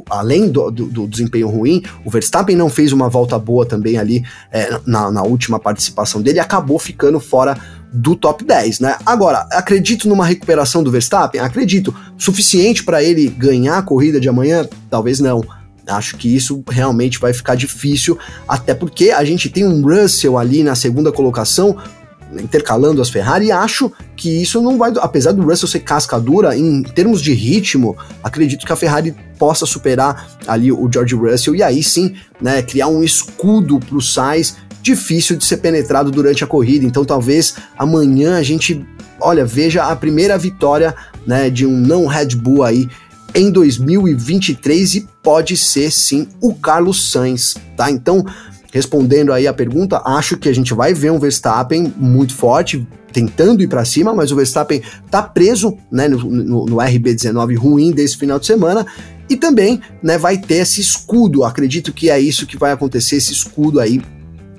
Além 0.10 0.50
do, 0.50 0.72
do, 0.72 0.86
do, 0.86 1.08
desempenho 1.08 1.48
ruim, 1.48 1.84
o 2.06 2.10
Verstappen 2.10 2.56
não 2.56 2.70
fez 2.70 2.92
uma 2.92 3.10
volta 3.10 3.38
boa 3.38 3.66
também 3.66 3.98
ali 3.98 4.24
é, 4.52 4.80
na, 4.86 5.12
na 5.12 5.24
última 5.24 5.60
participação 5.60 6.22
dele 6.22 6.40
acabou 6.40 6.80
ficando 6.80 7.20
fora 7.20 7.58
do 7.92 8.16
top 8.16 8.44
10, 8.44 8.80
né? 8.80 8.98
Agora, 9.06 9.48
acredito 9.52 10.08
numa 10.08 10.26
recuperação 10.26 10.84
do 10.84 10.92
Verstappen? 10.92 11.40
Acredito. 11.42 11.96
Suficiente 12.18 12.84
para 12.84 13.02
ele 13.04 13.28
ganhar 13.28 13.78
a 13.78 13.82
corrida 13.82 14.20
de 14.20 14.28
amanhã? 14.28 14.68
Talvez 14.90 15.20
não. 15.20 15.44
Acho 15.88 16.18
que 16.18 16.36
isso 16.36 16.64
realmente 16.70 17.18
vai 17.18 17.32
ficar 17.32 17.56
difícil, 17.56 18.18
até 18.46 18.74
porque 18.74 19.12
a 19.12 19.24
gente 19.24 19.50
tem 19.50 19.66
um 19.66 19.82
Russell 19.82 20.38
ali 20.38 20.62
na 20.62 20.76
segunda 20.76 21.14
colocação 21.14 21.78
intercalando 22.34 23.02
as 23.02 23.10
Ferrari, 23.10 23.48
e 23.48 23.52
acho 23.52 23.92
que 24.16 24.42
isso 24.42 24.62
não 24.62 24.78
vai, 24.78 24.92
apesar 24.98 25.32
do 25.32 25.44
Russell 25.44 25.68
ser 25.68 25.80
casca 25.80 26.20
dura, 26.20 26.58
em 26.58 26.84
termos 26.84 27.22
de 27.22 27.34
ritmo, 27.34 27.96
acredito 28.24 28.66
que 28.66 28.74
a 28.74 28.76
Ferrari 28.76 29.16
possa 29.38 29.66
superar 29.66 30.38
ali 30.48 30.72
o 30.72 30.90
George 30.92 31.16
Russell 31.16 31.56
e 31.56 31.64
aí 31.64 31.84
sim, 31.84 32.16
né, 32.42 32.62
criar 32.62 32.88
um 32.88 33.04
escudo 33.04 33.80
para 33.80 33.98
o 33.98 34.02
Sainz 34.02 34.58
difícil 34.82 35.36
de 35.36 35.46
ser 35.46 35.58
penetrado 35.58 36.12
durante 36.12 36.44
a 36.44 36.48
corrida. 36.48 36.86
Então 36.86 37.04
talvez 37.04 37.56
amanhã 37.78 38.38
a 38.38 38.44
gente, 38.44 38.86
olha, 39.20 39.46
veja 39.46 39.84
a 39.84 39.96
primeira 39.96 40.38
vitória, 40.38 40.96
né, 41.26 41.50
de 41.50 41.66
um 41.66 41.78
não 41.78 42.08
Red 42.08 42.36
Bull 42.36 42.64
aí 42.64 42.90
em 43.36 43.52
2023 43.52 44.96
e 44.96 45.08
pode 45.22 45.58
ser 45.58 45.92
sim 45.92 46.28
o 46.42 46.54
Carlos 46.56 47.12
Sainz, 47.12 47.56
tá? 47.76 47.92
Então, 47.92 48.26
respondendo 48.74 49.32
aí 49.32 49.48
a 49.48 49.54
pergunta, 49.54 50.02
acho 50.06 50.38
que 50.38 50.50
a 50.50 50.54
gente 50.54 50.74
vai 50.74 50.94
ver 50.94 51.12
um 51.12 51.20
Verstappen 51.20 51.94
muito 51.98 52.36
forte, 52.36 52.86
tentando 53.12 53.64
ir 53.64 53.68
para 53.68 53.86
cima, 53.86 54.14
mas 54.14 54.32
o 54.32 54.36
Verstappen 54.36 54.82
tá 55.10 55.22
preso 55.22 55.78
né, 55.92 56.08
no, 56.08 56.18
no, 56.20 56.66
no, 56.66 56.76
RB19 56.78 57.58
ruim 57.58 57.92
desse 57.92 58.18
final 58.18 58.38
de 58.40 58.46
semana. 58.46 58.86
E 59.30 59.36
também 59.36 59.82
né, 60.02 60.18
vai 60.18 60.38
ter 60.38 60.56
esse 60.56 60.80
escudo, 60.80 61.44
acredito 61.44 61.92
que 61.92 62.10
é 62.10 62.20
isso 62.20 62.46
que 62.46 62.58
vai 62.58 62.72
acontecer, 62.72 63.18
esse 63.18 63.34
escudo 63.34 63.80
aí 63.80 64.02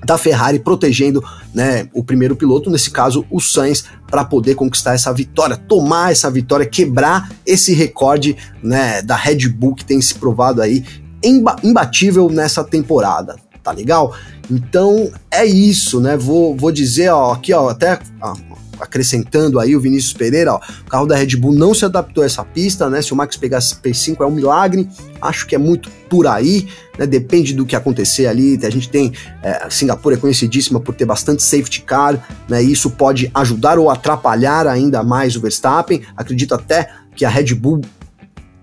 da 0.04 0.16
Ferrari 0.16 0.58
protegendo 0.58 1.22
né, 1.52 1.88
o 1.92 2.04
primeiro 2.04 2.36
piloto, 2.36 2.70
nesse 2.70 2.90
caso 2.90 3.26
o 3.30 3.40
Sainz, 3.40 3.84
para 4.10 4.24
poder 4.24 4.54
conquistar 4.54 4.94
essa 4.94 5.12
vitória, 5.12 5.56
tomar 5.56 6.12
essa 6.12 6.30
vitória, 6.30 6.66
quebrar 6.66 7.30
esse 7.44 7.72
recorde 7.72 8.36
né, 8.62 9.02
da 9.02 9.16
Red 9.16 9.48
Bull 9.48 9.74
que 9.74 9.84
tem 9.84 10.00
se 10.00 10.14
provado 10.14 10.62
aí 10.62 10.84
imbatível 11.62 12.30
nessa 12.30 12.62
temporada 12.62 13.36
tá 13.68 13.72
legal? 13.72 14.14
Então 14.50 15.10
é 15.30 15.44
isso, 15.44 16.00
né? 16.00 16.16
Vou, 16.16 16.56
vou 16.56 16.72
dizer, 16.72 17.10
ó, 17.10 17.32
aqui, 17.32 17.52
ó, 17.52 17.68
até 17.68 17.98
ó, 18.20 18.34
acrescentando 18.80 19.58
aí 19.58 19.76
o 19.76 19.80
Vinícius 19.80 20.12
Pereira, 20.12 20.54
ó, 20.54 20.60
o 20.86 20.90
carro 20.90 21.06
da 21.06 21.16
Red 21.16 21.36
Bull 21.36 21.52
não 21.52 21.74
se 21.74 21.84
adaptou 21.84 22.22
a 22.22 22.26
essa 22.26 22.44
pista, 22.44 22.88
né? 22.88 23.02
Se 23.02 23.12
o 23.12 23.16
Max 23.16 23.36
pegasse 23.36 23.74
P5 23.76 24.16
é 24.20 24.26
um 24.26 24.30
milagre, 24.30 24.88
acho 25.20 25.46
que 25.46 25.54
é 25.54 25.58
muito 25.58 25.90
por 26.08 26.26
aí, 26.26 26.66
né? 26.98 27.06
Depende 27.06 27.52
do 27.52 27.66
que 27.66 27.76
acontecer 27.76 28.26
ali. 28.26 28.58
A 28.64 28.70
gente 28.70 28.88
tem 28.88 29.12
é, 29.42 29.68
Singapura 29.68 30.16
é 30.16 30.18
conhecidíssima 30.18 30.80
por 30.80 30.94
ter 30.94 31.04
bastante 31.04 31.42
safety 31.42 31.82
car, 31.82 32.26
né? 32.48 32.62
E 32.62 32.72
isso 32.72 32.90
pode 32.90 33.30
ajudar 33.34 33.78
ou 33.78 33.90
atrapalhar 33.90 34.66
ainda 34.66 35.02
mais 35.02 35.36
o 35.36 35.40
Verstappen. 35.40 36.02
Acredito 36.16 36.54
até 36.54 36.88
que 37.14 37.24
a 37.24 37.28
Red 37.28 37.54
Bull 37.54 37.82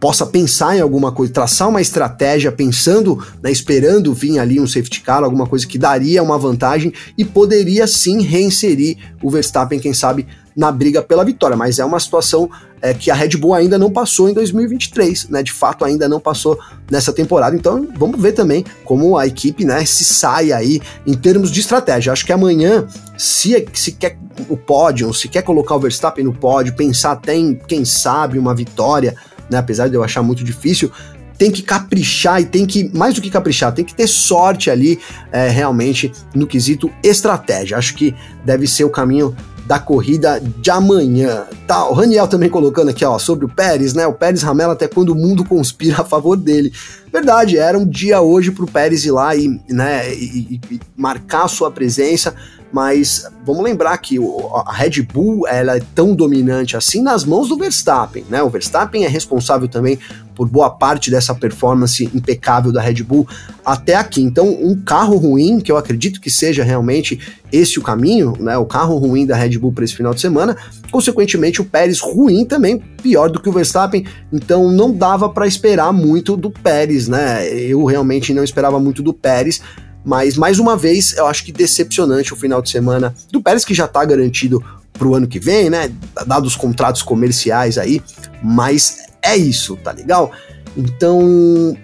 possa 0.05 0.23
pensar 0.23 0.77
em 0.77 0.81
alguma 0.81 1.11
coisa, 1.11 1.33
traçar 1.33 1.67
uma 1.67 1.81
estratégia 1.81 2.51
pensando, 2.51 3.25
né, 3.41 3.49
esperando 3.49 4.13
vir 4.13 4.37
ali 4.37 4.59
um 4.59 4.67
safety 4.67 5.01
car, 5.01 5.23
alguma 5.23 5.47
coisa 5.47 5.65
que 5.65 5.79
daria 5.79 6.21
uma 6.21 6.37
vantagem 6.37 6.93
e 7.17 7.25
poderia 7.25 7.87
sim 7.87 8.21
reinserir 8.21 8.97
o 9.23 9.31
Verstappen, 9.31 9.79
quem 9.79 9.95
sabe, 9.95 10.27
na 10.55 10.71
briga 10.71 11.01
pela 11.01 11.25
vitória. 11.25 11.57
Mas 11.57 11.79
é 11.79 11.85
uma 11.85 11.99
situação 11.99 12.47
é, 12.83 12.93
que 12.93 13.09
a 13.09 13.15
Red 13.15 13.29
Bull 13.29 13.55
ainda 13.55 13.79
não 13.79 13.89
passou 13.89 14.29
em 14.29 14.33
2023, 14.35 15.29
né? 15.29 15.41
De 15.41 15.51
fato, 15.51 15.83
ainda 15.83 16.07
não 16.07 16.19
passou 16.19 16.55
nessa 16.91 17.11
temporada. 17.11 17.55
Então, 17.55 17.87
vamos 17.97 18.21
ver 18.21 18.33
também 18.33 18.63
como 18.83 19.17
a 19.17 19.25
equipe, 19.25 19.65
né, 19.65 19.83
se 19.85 20.05
sai 20.05 20.51
aí 20.51 20.79
em 21.07 21.15
termos 21.15 21.49
de 21.49 21.61
estratégia. 21.61 22.13
Acho 22.13 22.27
que 22.27 22.31
amanhã, 22.31 22.87
se, 23.17 23.67
se 23.73 23.93
quer 23.93 24.19
o 24.47 24.55
pódio, 24.55 25.11
se 25.15 25.27
quer 25.27 25.41
colocar 25.41 25.73
o 25.73 25.79
Verstappen 25.79 26.23
no 26.23 26.33
pódio, 26.33 26.75
pensar 26.75 27.13
até 27.13 27.33
em, 27.35 27.55
quem 27.55 27.83
sabe, 27.83 28.37
uma 28.37 28.53
vitória 28.53 29.15
né? 29.49 29.57
Apesar 29.57 29.87
de 29.87 29.95
eu 29.95 30.03
achar 30.03 30.21
muito 30.21 30.43
difícil, 30.43 30.91
tem 31.37 31.51
que 31.51 31.61
caprichar 31.61 32.41
e 32.41 32.45
tem 32.45 32.65
que, 32.65 32.89
mais 32.95 33.13
do 33.13 33.21
que 33.21 33.29
caprichar, 33.29 33.73
tem 33.73 33.83
que 33.83 33.93
ter 33.93 34.07
sorte 34.07 34.69
ali 34.69 34.99
é, 35.31 35.49
realmente 35.49 36.11
no 36.33 36.47
quesito 36.47 36.89
estratégia. 37.03 37.77
Acho 37.77 37.95
que 37.95 38.15
deve 38.45 38.67
ser 38.67 38.85
o 38.85 38.89
caminho 38.89 39.35
da 39.65 39.79
corrida 39.79 40.39
de 40.39 40.69
amanhã. 40.69 41.45
Tá, 41.65 41.89
o 41.89 41.93
Raniel 41.93 42.27
também 42.27 42.49
colocando 42.49 42.89
aqui, 42.89 43.03
ó, 43.03 43.17
sobre 43.17 43.45
o 43.45 43.49
Pérez, 43.49 43.93
né? 43.93 44.05
O 44.05 44.13
Pérez 44.13 44.43
ramela 44.43 44.73
até 44.73 44.87
quando 44.87 45.09
o 45.09 45.15
mundo 45.15 45.43
conspira 45.43 46.01
a 46.01 46.05
favor 46.05 46.37
dele. 46.37 46.71
Verdade, 47.11 47.57
era 47.57 47.77
um 47.77 47.87
dia 47.87 48.21
hoje 48.21 48.51
pro 48.51 48.67
Pérez 48.67 49.05
ir 49.05 49.11
lá 49.11 49.35
e, 49.35 49.59
né, 49.69 50.13
e, 50.13 50.59
e 50.69 50.79
marcar 50.95 51.47
sua 51.47 51.71
presença, 51.71 52.35
mas 52.75 53.25
vamos 53.45 53.63
lembrar 53.63 53.97
que 53.99 54.17
a 54.65 54.73
Red 54.73 55.01
Bull 55.01 55.47
ela 55.47 55.77
é 55.77 55.81
tão 55.95 56.13
dominante 56.13 56.75
assim 56.75 57.01
nas 57.01 57.23
mãos 57.23 57.47
do 57.47 57.55
Verstappen, 57.55 58.25
né? 58.29 58.43
O 58.43 58.49
Verstappen 58.49 59.05
é 59.05 59.07
responsável 59.07 59.69
também 59.69 59.97
por 60.35 60.49
boa 60.49 60.69
parte 60.69 61.09
dessa 61.09 61.33
performance 61.33 62.03
impecável 62.13 62.73
da 62.73 62.81
Red 62.81 63.01
Bull 63.01 63.25
até 63.63 63.95
aqui. 63.95 64.21
Então, 64.21 64.49
um 64.49 64.75
carro 64.75 65.15
ruim, 65.15 65.61
que 65.61 65.71
eu 65.71 65.77
acredito 65.77 66.19
que 66.19 66.29
seja 66.29 66.65
realmente 66.65 67.17
esse 67.49 67.79
o 67.79 67.81
caminho, 67.81 68.33
né? 68.41 68.57
O 68.57 68.65
carro 68.65 68.97
ruim 68.97 69.25
da 69.25 69.37
Red 69.37 69.57
Bull 69.57 69.71
para 69.71 69.85
esse 69.85 69.95
final 69.95 70.13
de 70.13 70.19
semana, 70.19 70.57
consequentemente 70.91 71.61
o 71.61 71.65
Pérez 71.65 72.01
ruim 72.01 72.43
também, 72.43 72.77
pior 72.77 73.29
do 73.29 73.41
que 73.41 73.47
o 73.47 73.53
Verstappen. 73.53 74.05
Então, 74.33 74.69
não 74.69 74.91
dava 74.91 75.29
para 75.29 75.47
esperar 75.47 75.93
muito 75.93 76.35
do 76.35 76.51
Pérez, 76.51 77.07
né? 77.07 77.47
Eu 77.47 77.85
realmente 77.85 78.33
não 78.33 78.43
esperava 78.43 78.81
muito 78.81 79.01
do 79.01 79.13
Pérez. 79.13 79.61
Mas, 80.05 80.37
mais 80.37 80.59
uma 80.59 80.77
vez, 80.77 81.17
eu 81.17 81.25
acho 81.25 81.43
que 81.43 81.51
decepcionante 81.51 82.33
o 82.33 82.37
final 82.37 82.61
de 82.61 82.69
semana 82.69 83.13
do 83.31 83.41
Pérez, 83.41 83.65
que 83.65 83.73
já 83.73 83.85
está 83.85 84.05
garantido 84.05 84.63
para 84.93 85.07
o 85.07 85.15
ano 85.15 85.27
que 85.27 85.39
vem, 85.39 85.69
né? 85.69 85.91
Dados 86.27 86.53
os 86.53 86.57
contratos 86.57 87.01
comerciais 87.01 87.77
aí. 87.77 88.01
Mas 88.43 88.97
é 89.21 89.35
isso, 89.35 89.75
tá 89.77 89.91
legal? 89.91 90.31
Então, 90.77 91.75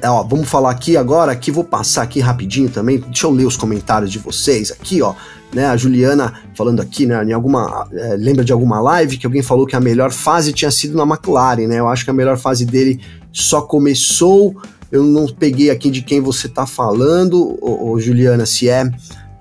é, 0.00 0.08
ó, 0.08 0.22
vamos 0.22 0.48
falar 0.48 0.70
aqui 0.70 0.96
agora, 0.96 1.32
aqui 1.32 1.50
vou 1.50 1.64
passar 1.64 2.02
aqui 2.02 2.20
rapidinho 2.20 2.70
também, 2.70 2.98
deixa 2.98 3.26
eu 3.26 3.32
ler 3.32 3.46
os 3.46 3.56
comentários 3.56 4.12
de 4.12 4.18
vocês 4.18 4.70
aqui, 4.70 5.02
ó, 5.02 5.12
né, 5.52 5.66
a 5.66 5.76
Juliana 5.76 6.34
falando 6.54 6.80
aqui, 6.80 7.04
né, 7.04 7.22
em 7.24 7.32
alguma, 7.32 7.88
é, 7.92 8.14
lembra 8.16 8.44
de 8.44 8.52
alguma 8.52 8.80
live 8.80 9.16
que 9.16 9.26
alguém 9.26 9.42
falou 9.42 9.66
que 9.66 9.74
a 9.74 9.80
melhor 9.80 10.12
fase 10.12 10.52
tinha 10.52 10.70
sido 10.70 10.96
na 10.96 11.02
McLaren, 11.02 11.66
né, 11.66 11.80
eu 11.80 11.88
acho 11.88 12.04
que 12.04 12.10
a 12.10 12.14
melhor 12.14 12.38
fase 12.38 12.64
dele 12.64 13.00
só 13.32 13.60
começou 13.60 14.56
eu 14.90 15.02
não 15.02 15.26
peguei 15.26 15.70
aqui 15.70 15.90
de 15.90 16.02
quem 16.02 16.20
você 16.20 16.46
está 16.46 16.66
falando, 16.66 17.58
ô, 17.60 17.90
ô, 17.90 18.00
Juliana, 18.00 18.46
se 18.46 18.68
é, 18.68 18.90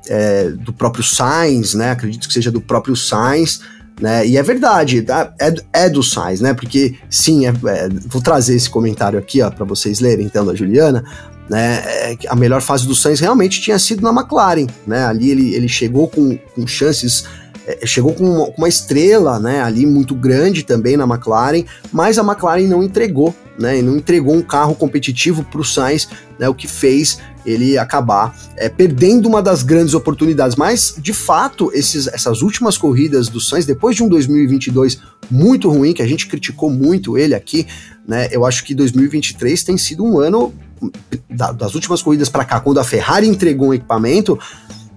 é, 0.08 0.50
do 0.50 0.74
próprio 0.74 1.04
Sainz, 1.04 1.74
né? 1.74 1.92
Acredito 1.92 2.28
que 2.28 2.34
seja 2.34 2.52
do 2.52 2.62
próprio 2.62 2.96
Sainz. 2.96 3.62
Né? 4.00 4.28
E 4.28 4.38
é 4.38 4.44
verdade, 4.44 5.02
tá? 5.02 5.34
é, 5.40 5.54
é 5.74 5.90
do 5.90 6.04
Sainz, 6.04 6.40
né? 6.40 6.54
Porque 6.54 6.96
sim, 7.10 7.48
é, 7.48 7.50
é, 7.50 7.90
vou 8.08 8.22
trazer 8.22 8.56
esse 8.56 8.70
comentário 8.70 9.18
aqui 9.18 9.40
para 9.52 9.66
vocês 9.66 10.00
lerem, 10.00 10.26
então, 10.26 10.46
da 10.46 10.54
Juliana. 10.54 11.04
Né, 11.50 11.82
é 11.86 12.18
a 12.28 12.36
melhor 12.36 12.62
fase 12.62 12.86
do 12.86 12.94
Sainz 12.94 13.22
realmente 13.22 13.62
tinha 13.62 13.80
sido 13.80 14.02
na 14.02 14.10
McLaren, 14.10 14.68
né? 14.86 15.06
Ali 15.06 15.32
ele, 15.32 15.56
ele 15.56 15.70
chegou 15.70 16.10
com, 16.10 16.38
com 16.38 16.68
chances 16.68 17.24
é, 17.66 17.86
chegou 17.86 18.14
com 18.14 18.24
uma, 18.24 18.50
uma, 18.58 18.68
estrela, 18.70 19.40
né, 19.40 19.62
ali 19.62 19.86
muito 19.86 20.16
grande 20.16 20.64
também 20.64 20.96
na 20.96 21.04
McLaren, 21.04 21.64
mas 21.92 22.18
a 22.18 22.22
McLaren 22.22 22.66
não 22.66 22.82
entregou, 22.82 23.36
né, 23.58 23.80
e 23.80 23.82
não 23.82 23.98
entregou 23.98 24.36
um 24.36 24.42
carro 24.42 24.76
competitivo 24.76 25.44
para 25.44 25.60
o 25.60 25.64
Sainz, 25.64 26.08
né, 26.38 26.48
o 26.48 26.54
que 26.54 26.68
fez 26.68 27.20
ele 27.46 27.78
acabar 27.78 28.36
é, 28.58 28.68
perdendo 28.68 29.28
uma 29.28 29.42
das 29.42 29.64
grandes 29.64 29.94
oportunidades. 29.94 30.56
Mas, 30.56 30.96
de 30.98 31.14
fato, 31.14 31.72
esses, 31.74 32.08
essas 32.08 32.42
últimas 32.42 32.78
corridas 32.78 33.30
do 33.30 33.40
Sainz, 33.40 33.66
depois 33.66 33.96
de 33.96 34.04
um 34.04 34.10
2022 34.10 35.00
muito 35.32 35.70
ruim, 35.70 35.94
que 35.94 36.02
a 36.02 36.08
gente 36.08 36.28
criticou 36.28 36.70
muito 36.70 37.18
ele 37.18 37.34
aqui, 37.34 37.66
né, 38.08 38.28
eu 38.32 38.46
acho 38.46 38.64
que 38.64 38.76
2023 38.76 39.64
tem 39.64 39.78
sido 39.78 40.04
um 40.04 40.20
ano 40.20 40.54
das 41.30 41.74
últimas 41.74 42.04
corridas 42.04 42.30
para 42.30 42.46
cá, 42.46 42.60
quando 42.60 42.80
a 42.80 42.84
Ferrari 42.84 43.28
entregou 43.28 43.70
um 43.70 43.74
equipamento, 43.74 44.38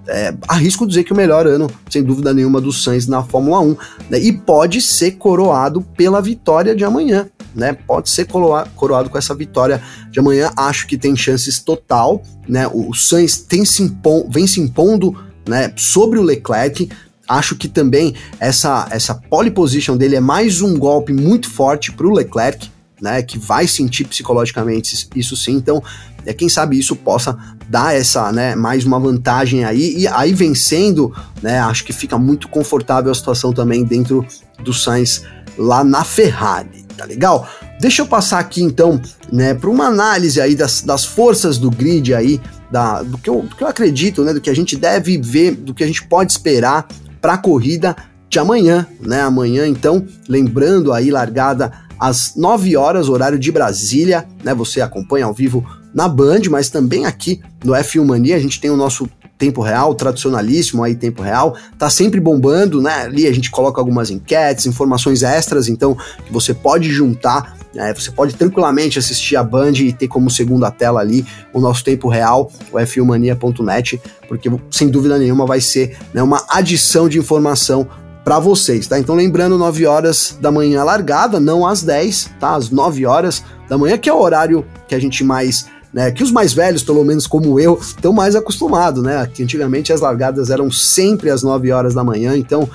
é, 0.07 0.35
arrisco 0.49 0.87
dizer 0.87 1.05
que 1.05 1.13
o 1.13 1.17
melhor 1.17 1.47
ano, 1.47 1.71
sem 1.89 2.03
dúvida 2.03 2.35
nenhuma, 2.35 2.61
do 2.61 2.73
Sainz 2.73 3.07
na 3.07 3.23
Fórmula 3.23 3.61
1. 3.61 3.77
Né? 4.11 4.19
E 4.19 4.33
pode 4.33 4.81
ser 4.81 5.13
coroado 5.13 5.83
pela 5.97 6.21
vitória 6.21 6.75
de 6.75 6.85
amanhã. 6.85 7.29
Né? 7.55 7.73
Pode 7.73 8.11
ser 8.11 8.27
coroado 8.27 9.11
com 9.11 9.19
essa 9.19 9.35
vitória 9.35 9.83
de 10.11 10.21
amanhã. 10.21 10.53
Acho 10.57 10.87
que 10.87 10.97
tem 10.97 11.17
chances 11.17 11.59
total. 11.59 12.23
Né? 12.49 12.67
O, 12.69 12.95
Sainz 12.95 13.39
tem 13.39 13.65
se 13.65 13.83
impon, 13.83 14.29
vem 14.31 14.47
se 14.47 14.61
impondo 14.61 15.17
né, 15.49 15.73
sobre 15.77 16.19
o 16.19 16.23
Leclerc. 16.23 16.89
Acho 17.29 17.57
que 17.57 17.69
também 17.69 18.15
essa, 18.39 18.89
essa 18.91 19.15
pole 19.15 19.51
position 19.51 19.97
dele 19.97 20.17
é 20.17 20.21
mais 20.21 20.63
um 20.63 20.79
golpe 20.79 21.13
muito 21.13 21.51
forte 21.51 21.93
para 21.93 22.07
o 22.07 22.15
Leclerc. 22.15 22.71
Né, 23.01 23.23
que 23.23 23.39
vai 23.39 23.67
sentir 23.67 24.05
psicologicamente 24.05 25.09
isso 25.17 25.35
sim. 25.35 25.55
Então, 25.55 25.83
é, 26.27 26.35
quem 26.35 26.49
sabe 26.51 26.79
isso 26.79 26.95
possa 26.95 27.37
dar 27.69 27.95
essa, 27.97 28.31
né, 28.33 28.55
mais 28.55 28.85
uma 28.85 28.99
vantagem 28.99 29.65
aí, 29.65 29.97
e 29.97 30.09
aí 30.09 30.35
vencendo, 30.35 31.15
né, 31.43 31.61
acho 31.61 31.85
que 31.85 31.93
fica 31.93 32.19
muito 32.19 32.49
confortável 32.49 33.11
a 33.11 33.15
situação 33.15 33.53
também 33.53 33.85
dentro 33.85 34.27
do 34.63 34.75
Sainz 34.75 35.23
lá 35.57 35.85
na 35.85 36.05
Ferrari, 36.05 36.80
tá 37.01 37.07
legal? 37.07 37.49
Deixa 37.81 38.03
eu 38.03 38.07
passar 38.07 38.39
aqui 38.39 38.63
então, 38.63 39.01
né, 39.33 39.55
para 39.55 39.71
uma 39.71 39.87
análise 39.87 40.41
aí 40.41 40.55
das, 40.55 40.83
das 40.83 41.05
forças 41.05 41.57
do 41.57 41.71
grid 41.71 42.15
aí, 42.15 42.39
da, 42.71 43.03
do, 43.03 43.17
que 43.17 43.31
eu, 43.31 43.43
do 43.43 43.57
que 43.57 43.65
eu 43.65 43.69
acredito, 43.69 44.23
né, 44.23 44.35
do 44.35 44.41
que 44.41 44.51
a 44.51 44.55
gente 44.55 44.77
deve 44.77 45.17
ver, 45.17 45.53
do 45.53 45.73
que 45.73 45.83
a 45.83 45.87
gente 45.87 46.07
pode 46.07 46.33
esperar 46.33 46.87
para 47.21 47.35
a 47.35 47.39
corrida 47.39 47.97
de 48.29 48.39
amanhã, 48.39 48.87
né? 49.01 49.23
Amanhã, 49.23 49.67
então, 49.67 50.07
lembrando 50.29 50.93
aí, 50.93 51.11
largada 51.11 51.73
às 51.99 52.37
9 52.37 52.77
horas, 52.77 53.09
horário 53.09 53.39
de 53.39 53.51
Brasília, 53.51 54.27
né? 54.45 54.55
Você 54.55 54.81
acompanha 54.81 55.25
ao 55.25 55.35
vivo 55.35 55.67
na 55.93 56.07
Band, 56.09 56.43
mas 56.49 56.69
também 56.69 57.07
aqui 57.07 57.41
no 57.65 57.73
F1 57.73 58.05
Mania, 58.05 58.37
a 58.37 58.39
gente 58.39 58.61
tem 58.61 58.71
o 58.71 58.77
nosso 58.77 59.09
tempo 59.41 59.63
real, 59.63 59.95
tradicionalíssimo 59.95 60.85
aí, 60.85 60.95
tempo 60.95 61.23
real, 61.23 61.57
tá 61.79 61.89
sempre 61.89 62.21
bombando, 62.21 62.83
né? 62.83 63.05
Ali 63.05 63.27
a 63.27 63.33
gente 63.33 63.51
coloca 63.51 63.81
algumas 63.81 64.11
enquetes, 64.11 64.67
informações 64.67 65.23
extras, 65.23 65.67
então, 65.67 65.97
que 66.27 66.31
você 66.31 66.53
pode 66.53 66.91
juntar, 66.91 67.57
né? 67.75 67.95
Você 67.95 68.11
pode 68.11 68.35
tranquilamente 68.35 68.99
assistir 68.99 69.37
a 69.37 69.43
Band 69.43 69.73
e 69.73 69.95
ter 69.95 70.09
como 70.09 70.31
segunda 70.31 70.71
tela 70.71 71.01
ali 71.01 71.25
o 71.55 71.61
nosso 71.61 71.83
tempo 71.83 72.07
real, 72.07 72.53
o 72.71 72.77
f1mania.net, 72.77 74.01
porque 74.29 74.51
sem 74.71 74.89
dúvida 74.89 75.19
nenhuma 75.19 75.47
vai 75.47 75.61
ser 75.61 75.97
né, 76.13 76.23
uma 76.23 76.45
adição 76.51 77.09
de 77.09 77.19
informação 77.19 77.89
para 78.23 78.39
vocês, 78.39 78.87
tá? 78.87 78.99
Então 78.99 79.15
lembrando, 79.15 79.57
9 79.57 79.87
horas 79.87 80.37
da 80.39 80.53
manhã 80.53 80.85
largada, 80.85 81.41
não 81.41 81.67
às 81.67 81.83
10, 81.83 82.33
tá? 82.39 82.55
Às 82.55 82.69
9 82.69 83.07
horas 83.07 83.43
da 83.67 83.79
manhã, 83.79 83.97
que 83.97 84.11
é 84.11 84.13
o 84.13 84.21
horário 84.21 84.67
que 84.87 84.95
a 84.95 84.99
gente 85.01 85.25
mais 85.25 85.65
né, 85.93 86.11
que 86.11 86.23
os 86.23 86.31
mais 86.31 86.53
velhos, 86.53 86.83
pelo 86.83 87.05
menos 87.05 87.27
como 87.27 87.59
eu, 87.59 87.79
estão 87.81 88.13
mais 88.13 88.37
acostumados, 88.37 89.03
né? 89.03 89.29
Que 89.33 89.43
antigamente 89.43 89.93
as 89.93 90.01
largadas 90.01 90.51
eram 90.51 90.71
sempre 90.71 91.31
às 91.31 91.43
9 91.43 91.73
horas 91.73 91.95
da 91.95 92.05
manhã, 92.05 92.37
então 92.37 92.69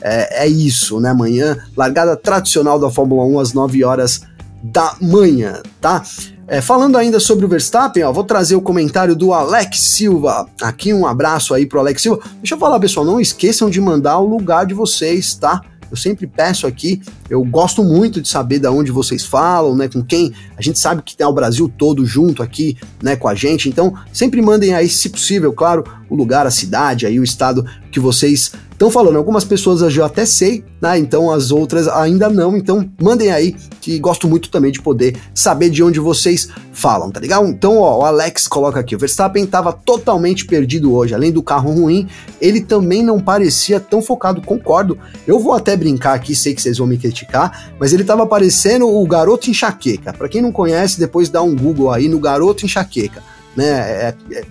é, 0.00 0.44
é 0.44 0.46
isso, 0.46 1.00
né? 1.00 1.10
Amanhã, 1.10 1.56
largada 1.76 2.16
tradicional 2.16 2.78
da 2.78 2.90
Fórmula 2.90 3.24
1 3.24 3.40
às 3.40 3.52
9 3.52 3.84
horas 3.84 4.20
da 4.62 4.94
manhã, 5.00 5.62
tá? 5.80 6.02
É, 6.46 6.62
falando 6.62 6.96
ainda 6.96 7.20
sobre 7.20 7.44
o 7.44 7.48
Verstappen, 7.48 8.02
ó, 8.04 8.12
vou 8.12 8.24
trazer 8.24 8.56
o 8.56 8.62
comentário 8.62 9.14
do 9.14 9.34
Alex 9.34 9.80
Silva. 9.80 10.46
Aqui 10.62 10.94
um 10.94 11.06
abraço 11.06 11.52
aí 11.52 11.66
pro 11.66 11.78
Alex 11.78 12.00
Silva. 12.00 12.22
Deixa 12.38 12.54
eu 12.54 12.58
falar, 12.58 12.80
pessoal, 12.80 13.04
não 13.04 13.20
esqueçam 13.20 13.68
de 13.68 13.80
mandar 13.80 14.18
o 14.18 14.26
lugar 14.26 14.64
de 14.64 14.72
vocês, 14.72 15.34
tá? 15.34 15.60
Eu 15.90 15.96
sempre 15.96 16.26
peço 16.26 16.66
aqui, 16.66 17.00
eu 17.28 17.42
gosto 17.44 17.82
muito 17.82 18.20
de 18.20 18.28
saber 18.28 18.58
de 18.58 18.68
onde 18.68 18.90
vocês 18.90 19.24
falam, 19.24 19.74
né, 19.74 19.88
com 19.88 20.02
quem. 20.02 20.32
A 20.56 20.62
gente 20.62 20.78
sabe 20.78 21.02
que 21.02 21.16
tem 21.16 21.26
o 21.26 21.32
Brasil 21.32 21.70
todo 21.76 22.04
junto 22.04 22.42
aqui, 22.42 22.76
né, 23.02 23.16
com 23.16 23.28
a 23.28 23.34
gente. 23.34 23.68
Então, 23.68 23.94
sempre 24.12 24.42
mandem 24.42 24.74
aí, 24.74 24.88
se 24.88 25.08
possível, 25.08 25.52
claro, 25.52 25.84
o 26.08 26.14
lugar, 26.14 26.46
a 26.46 26.50
cidade, 26.50 27.06
aí 27.06 27.18
o 27.18 27.24
estado 27.24 27.64
que 27.90 28.00
vocês 28.00 28.52
estão 28.78 28.90
falando. 28.92 29.16
Algumas 29.16 29.44
pessoas 29.44 29.82
eu 29.82 29.90
já 29.90 30.06
até 30.06 30.24
sei, 30.24 30.64
né? 30.80 30.96
Então 30.96 31.32
as 31.32 31.50
outras 31.50 31.88
ainda 31.88 32.30
não. 32.30 32.56
Então 32.56 32.88
mandem 33.02 33.32
aí, 33.32 33.56
que 33.80 33.98
gosto 33.98 34.28
muito 34.28 34.48
também 34.50 34.70
de 34.70 34.80
poder 34.80 35.16
saber 35.34 35.68
de 35.68 35.82
onde 35.82 35.98
vocês 35.98 36.48
falam, 36.72 37.10
tá 37.10 37.18
legal? 37.18 37.44
Então, 37.48 37.78
ó, 37.78 37.98
o 37.98 38.04
Alex 38.04 38.46
coloca 38.46 38.78
aqui: 38.78 38.94
o 38.94 38.98
Verstappen 38.98 39.42
estava 39.42 39.72
totalmente 39.72 40.46
perdido 40.46 40.94
hoje. 40.94 41.12
Além 41.12 41.32
do 41.32 41.42
carro 41.42 41.72
ruim, 41.72 42.06
ele 42.40 42.60
também 42.60 43.02
não 43.02 43.18
parecia 43.18 43.80
tão 43.80 44.00
focado. 44.00 44.40
Concordo. 44.40 44.96
Eu 45.26 45.40
vou 45.40 45.54
até 45.54 45.76
brincar 45.76 46.14
aqui, 46.14 46.34
sei 46.34 46.54
que 46.54 46.62
vocês 46.62 46.78
vão 46.78 46.86
me 46.86 46.96
criticar, 46.96 47.72
mas 47.80 47.92
ele 47.92 48.02
estava 48.02 48.24
parecendo 48.26 48.88
o 48.88 49.04
garoto 49.06 49.50
enxaqueca. 49.50 50.12
Para 50.12 50.28
quem 50.28 50.40
não 50.40 50.52
conhece, 50.52 51.00
depois 51.00 51.28
dá 51.28 51.42
um 51.42 51.56
Google 51.56 51.90
aí 51.90 52.08
no 52.08 52.20
garoto 52.20 52.64
enxaqueca 52.64 53.22
né? 53.58 53.64
É, 53.64 54.14
é, 54.30 54.44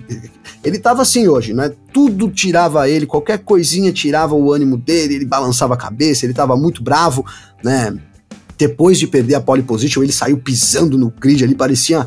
ele 0.62 0.78
tava 0.80 1.02
assim 1.02 1.30
hoje, 1.30 1.54
né? 1.54 1.72
Tudo 1.94 2.30
tirava 2.30 2.90
ele, 2.90 3.06
qualquer 3.06 3.40
coisinha 3.40 3.94
tirava 3.94 4.36
o 4.36 4.52
ânimo 4.52 4.76
dele, 4.76 5.16
ele 5.16 5.26
balançava 5.26 5.76
a 5.76 5.78
cabeça, 5.78 6.26
ele 6.26 6.34
tava 6.34 6.58
muito 6.58 6.84
bravo, 6.84 7.26
né? 7.64 7.98
Depois 8.58 9.00
de 9.00 9.08
perder 9.08 9.36
a 9.36 9.42
pole 9.42 9.64
position, 9.64 10.04
ele 10.04 10.12
saiu 10.12 10.38
pisando 10.40 10.98
no 10.98 11.10
grid 11.10 11.42
ali, 11.42 11.56
parecia. 11.56 12.06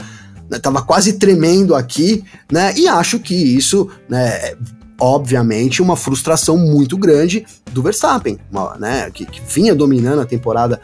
Né, 0.50 0.58
tava 0.58 0.82
quase 0.82 1.14
tremendo 1.14 1.74
aqui, 1.74 2.22
né? 2.52 2.74
E 2.76 2.86
acho 2.86 3.18
que 3.18 3.34
isso, 3.34 3.88
né? 4.06 4.54
obviamente, 5.00 5.80
uma 5.80 5.96
frustração 5.96 6.58
muito 6.58 6.98
grande 6.98 7.46
do 7.72 7.82
Verstappen, 7.82 8.38
né, 8.78 9.10
que, 9.10 9.24
que, 9.24 9.40
vinha 9.40 9.74
dominando 9.74 10.20
a 10.20 10.26
temporada 10.26 10.78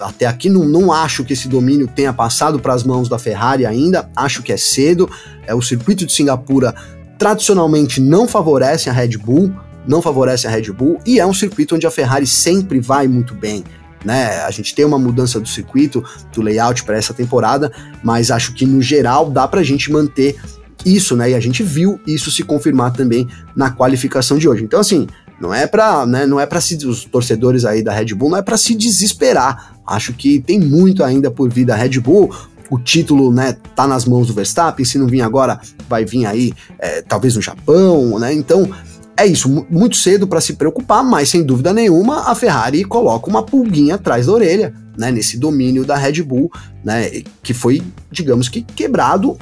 até 0.00 0.26
aqui 0.26 0.48
não, 0.48 0.64
não 0.64 0.92
acho 0.92 1.24
que 1.24 1.32
esse 1.32 1.48
domínio 1.48 1.86
tenha 1.86 2.12
passado 2.12 2.58
para 2.58 2.74
as 2.74 2.84
mãos 2.84 3.08
da 3.08 3.18
Ferrari 3.18 3.64
ainda, 3.64 4.08
acho 4.14 4.42
que 4.42 4.52
é 4.52 4.56
cedo. 4.56 5.08
É 5.46 5.54
o 5.54 5.62
circuito 5.62 6.04
de 6.04 6.12
Singapura 6.12 6.74
tradicionalmente 7.18 8.00
não 8.00 8.28
favorece 8.28 8.90
a 8.90 8.92
Red 8.92 9.16
Bull, 9.16 9.52
não 9.86 10.02
favorece 10.02 10.46
a 10.46 10.50
Red 10.50 10.72
Bull 10.72 11.00
e 11.06 11.18
é 11.18 11.26
um 11.26 11.32
circuito 11.32 11.74
onde 11.74 11.86
a 11.86 11.90
Ferrari 11.90 12.26
sempre 12.26 12.80
vai 12.80 13.08
muito 13.08 13.34
bem. 13.34 13.64
Né? 14.04 14.40
A 14.42 14.50
gente 14.50 14.74
tem 14.74 14.84
uma 14.84 14.98
mudança 14.98 15.40
do 15.40 15.48
circuito, 15.48 16.04
do 16.32 16.42
layout 16.42 16.84
para 16.84 16.96
essa 16.96 17.14
temporada, 17.14 17.72
mas 18.04 18.30
acho 18.30 18.54
que 18.54 18.64
no 18.64 18.80
geral 18.80 19.30
dá 19.30 19.48
para 19.48 19.60
a 19.60 19.64
gente 19.64 19.90
manter 19.90 20.36
isso, 20.84 21.16
né? 21.16 21.30
E 21.30 21.34
a 21.34 21.40
gente 21.40 21.64
viu 21.64 22.00
isso 22.06 22.30
se 22.30 22.44
confirmar 22.44 22.92
também 22.92 23.26
na 23.56 23.70
qualificação 23.70 24.38
de 24.38 24.48
hoje. 24.48 24.62
Então, 24.62 24.78
assim, 24.78 25.08
não 25.40 25.52
é 25.52 25.66
para, 25.66 26.06
né, 26.06 26.26
não 26.26 26.40
é 26.40 26.46
para 26.46 26.60
se 26.60 26.76
os 26.86 27.04
torcedores 27.04 27.64
aí 27.64 27.82
da 27.82 27.92
Red 27.92 28.14
Bull 28.14 28.30
não 28.30 28.38
é 28.38 28.42
para 28.42 28.56
se 28.56 28.74
desesperar. 28.74 29.76
Acho 29.86 30.12
que 30.12 30.40
tem 30.40 30.58
muito 30.58 31.04
ainda 31.04 31.30
por 31.30 31.52
vir 31.52 31.64
da 31.64 31.76
Red 31.76 32.00
Bull. 32.00 32.34
O 32.68 32.78
título, 32.78 33.32
né, 33.32 33.56
tá 33.74 33.86
nas 33.86 34.04
mãos 34.04 34.26
do 34.26 34.34
Verstappen. 34.34 34.84
Se 34.84 34.98
não 34.98 35.06
vir 35.06 35.20
agora, 35.20 35.60
vai 35.88 36.04
vir 36.04 36.26
aí, 36.26 36.52
é, 36.78 37.02
talvez 37.02 37.36
no 37.36 37.42
Japão, 37.42 38.18
né? 38.18 38.32
Então, 38.32 38.68
é 39.16 39.26
isso, 39.26 39.48
muito 39.70 39.96
cedo 39.96 40.26
para 40.26 40.40
se 40.40 40.54
preocupar, 40.54 41.02
mas 41.02 41.28
sem 41.28 41.42
dúvida 41.42 41.72
nenhuma 41.72 42.30
a 42.30 42.34
Ferrari 42.34 42.84
coloca 42.84 43.30
uma 43.30 43.42
pulguinha 43.42 43.94
atrás 43.94 44.26
da 44.26 44.32
orelha, 44.32 44.74
né, 44.96 45.10
nesse 45.10 45.38
domínio 45.38 45.84
da 45.84 45.96
Red 45.96 46.22
Bull, 46.22 46.50
né, 46.84 47.22
que 47.42 47.52
foi, 47.52 47.82
digamos 48.10 48.48
que 48.48 48.62
quebrado 48.62 49.36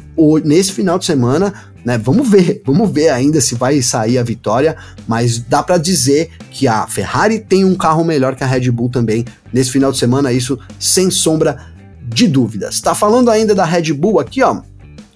nesse 0.45 0.73
final 0.73 0.99
de 0.99 1.05
semana 1.05 1.53
né? 1.85 1.99
Vamos 1.99 2.29
ver, 2.29 2.63
vamos 2.65 2.91
ver 2.91 3.11
ainda 3.11 3.41
se 3.41 3.55
vai 3.55 3.83
sair 3.83 4.17
a 4.17 4.23
vitória, 4.23 4.77
mas 5.07 5.39
dá 5.39 5.63
para 5.63 5.77
dizer 5.77 6.31
que 6.51 6.67
a 6.67 6.87
Ferrari 6.87 7.39
tem 7.39 7.65
um 7.65 7.75
carro 7.75 8.03
melhor 8.03 8.35
que 8.35 8.43
a 8.43 8.47
Red 8.47 8.71
Bull 8.71 8.89
também 8.89 9.25
nesse 9.53 9.71
final 9.71 9.93
de 9.93 9.99
semana, 9.99 10.33
isso 10.33 10.59
sem 10.81 11.11
sombra 11.11 11.59
de 12.03 12.27
dúvidas. 12.27 12.81
Tá 12.81 12.95
falando 12.95 13.31
ainda 13.31 13.55
da 13.55 13.65
Red 13.65 13.93
Bull 13.93 14.19
aqui, 14.19 14.43
ó. 14.43 14.63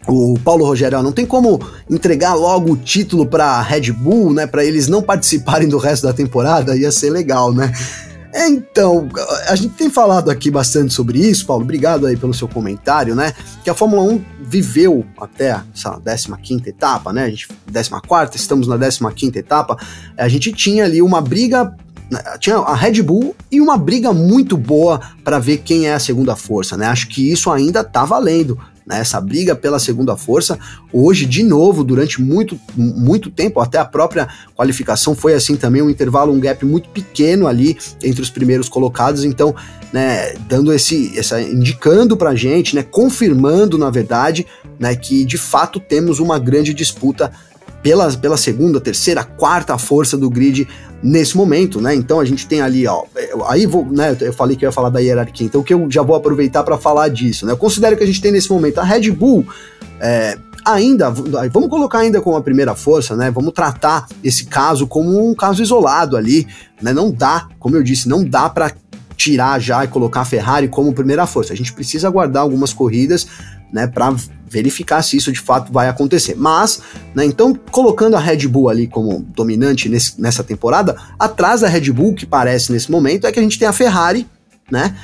O 0.06 0.38
Paulo 0.42 0.64
Rogério, 0.64 1.02
não 1.02 1.12
tem 1.12 1.26
como 1.26 1.60
entregar 1.90 2.34
logo 2.34 2.72
o 2.72 2.76
título 2.76 3.26
para 3.26 3.60
Red 3.60 3.92
Bull, 3.92 4.32
né, 4.32 4.46
para 4.46 4.64
eles 4.64 4.88
não 4.88 5.02
participarem 5.02 5.68
do 5.68 5.76
resto 5.76 6.06
da 6.06 6.12
temporada, 6.12 6.76
ia 6.76 6.90
ser 6.90 7.10
legal, 7.10 7.52
né? 7.52 7.72
Então, 8.34 9.08
a 9.48 9.56
gente 9.56 9.74
tem 9.74 9.90
falado 9.90 10.30
aqui 10.30 10.50
bastante 10.50 10.92
sobre 10.92 11.18
isso, 11.18 11.46
Paulo. 11.46 11.62
Obrigado 11.62 12.06
aí 12.06 12.16
pelo 12.16 12.34
seu 12.34 12.46
comentário, 12.46 13.14
né? 13.14 13.32
Que 13.64 13.70
a 13.70 13.74
Fórmula 13.74 14.02
1 14.02 14.24
viveu 14.40 15.04
até 15.18 15.60
essa 15.74 16.36
15 16.36 16.68
etapa, 16.68 17.12
né? 17.12 17.24
A 17.24 17.30
gente, 17.30 17.48
14, 17.72 18.36
estamos 18.36 18.68
na 18.68 18.78
15 18.78 19.38
etapa. 19.38 19.78
A 20.16 20.28
gente 20.28 20.52
tinha 20.52 20.84
ali 20.84 21.00
uma 21.00 21.20
briga 21.20 21.74
né, 22.10 22.20
tinha 22.38 22.56
a 22.56 22.74
Red 22.74 23.02
Bull 23.02 23.36
e 23.50 23.60
uma 23.60 23.76
briga 23.76 24.12
muito 24.12 24.56
boa 24.56 25.00
para 25.22 25.38
ver 25.38 25.58
quem 25.58 25.88
é 25.88 25.94
a 25.94 25.98
segunda 25.98 26.34
força, 26.34 26.76
né? 26.76 26.86
Acho 26.86 27.08
que 27.08 27.30
isso 27.30 27.50
ainda 27.50 27.84
tá 27.84 28.04
valendo. 28.04 28.58
Né? 28.88 29.00
Essa 29.00 29.20
briga 29.20 29.54
pela 29.54 29.78
segunda 29.78 30.16
força, 30.16 30.58
hoje, 30.92 31.26
de 31.26 31.42
novo, 31.42 31.84
durante 31.84 32.20
muito, 32.22 32.58
muito 32.74 33.30
tempo, 33.30 33.60
até 33.60 33.78
a 33.78 33.84
própria 33.84 34.26
qualificação 34.56 35.14
foi 35.14 35.34
assim 35.34 35.56
também, 35.56 35.82
um 35.82 35.90
intervalo, 35.90 36.32
um 36.32 36.40
gap 36.40 36.64
muito 36.64 36.88
pequeno 36.88 37.46
ali 37.46 37.76
entre 38.02 38.22
os 38.22 38.30
primeiros 38.30 38.68
colocados, 38.68 39.24
então, 39.24 39.54
né, 39.92 40.32
dando 40.48 40.72
esse, 40.72 41.16
essa, 41.18 41.40
indicando 41.40 42.16
pra 42.16 42.34
gente, 42.34 42.74
né, 42.74 42.82
confirmando, 42.82 43.76
na 43.76 43.90
verdade, 43.90 44.46
né, 44.78 44.96
que 44.96 45.24
de 45.24 45.36
fato 45.36 45.78
temos 45.78 46.18
uma 46.18 46.38
grande 46.38 46.72
disputa 46.72 47.30
pela, 47.82 48.10
pela 48.16 48.36
segunda, 48.36 48.80
terceira, 48.80 49.22
quarta 49.22 49.76
força 49.78 50.16
do 50.16 50.28
grid 50.30 50.66
nesse 51.02 51.36
momento, 51.36 51.80
né? 51.80 51.94
Então 51.94 52.18
a 52.20 52.24
gente 52.24 52.46
tem 52.46 52.60
ali, 52.60 52.86
ó, 52.86 53.04
aí 53.46 53.66
vou, 53.66 53.86
né? 53.86 54.16
Eu 54.20 54.32
falei 54.32 54.56
que 54.56 54.64
eu 54.64 54.68
ia 54.68 54.72
falar 54.72 54.90
da 54.90 54.98
hierarquia, 54.98 55.46
então 55.46 55.62
que 55.62 55.72
eu 55.72 55.86
já 55.90 56.02
vou 56.02 56.16
aproveitar 56.16 56.62
para 56.64 56.76
falar 56.76 57.08
disso, 57.08 57.46
né? 57.46 57.52
Eu 57.52 57.56
considero 57.56 57.96
que 57.96 58.02
a 58.02 58.06
gente 58.06 58.20
tem 58.20 58.32
nesse 58.32 58.50
momento 58.50 58.78
a 58.78 58.84
Red 58.84 59.10
Bull 59.10 59.46
é, 60.00 60.36
ainda, 60.64 61.10
vamos 61.10 61.68
colocar 61.68 62.00
ainda 62.00 62.20
como 62.20 62.36
a 62.36 62.42
primeira 62.42 62.74
força, 62.74 63.16
né? 63.16 63.30
Vamos 63.30 63.52
tratar 63.52 64.06
esse 64.22 64.46
caso 64.46 64.86
como 64.86 65.28
um 65.28 65.34
caso 65.34 65.62
isolado 65.62 66.16
ali, 66.16 66.46
né? 66.82 66.92
Não 66.92 67.10
dá, 67.10 67.48
como 67.58 67.76
eu 67.76 67.82
disse, 67.82 68.08
não 68.08 68.24
dá 68.24 68.48
para 68.48 68.72
tirar 69.16 69.60
já 69.60 69.84
e 69.84 69.88
colocar 69.88 70.20
a 70.20 70.24
Ferrari 70.24 70.68
como 70.68 70.92
primeira 70.92 71.26
força. 71.26 71.52
A 71.52 71.56
gente 71.56 71.72
precisa 71.72 72.06
aguardar 72.06 72.42
algumas 72.42 72.72
corridas, 72.72 73.26
né, 73.72 73.86
para 73.86 74.14
verificar 74.48 75.02
se 75.02 75.16
isso 75.16 75.30
de 75.30 75.40
fato 75.40 75.72
vai 75.72 75.88
acontecer. 75.88 76.34
Mas, 76.34 76.80
né, 77.14 77.24
então, 77.24 77.54
colocando 77.70 78.16
a 78.16 78.20
Red 78.20 78.48
Bull 78.48 78.68
ali 78.68 78.86
como 78.86 79.20
dominante 79.34 79.88
nesse, 79.88 80.20
nessa 80.20 80.42
temporada, 80.42 80.96
atrás 81.18 81.60
da 81.60 81.68
Red 81.68 81.92
Bull, 81.92 82.14
que 82.14 82.26
parece 82.26 82.72
nesse 82.72 82.90
momento, 82.90 83.26
é 83.26 83.32
que 83.32 83.38
a 83.38 83.42
gente 83.42 83.58
tem 83.58 83.68
a 83.68 83.72
Ferrari, 83.72 84.26
né? 84.70 84.96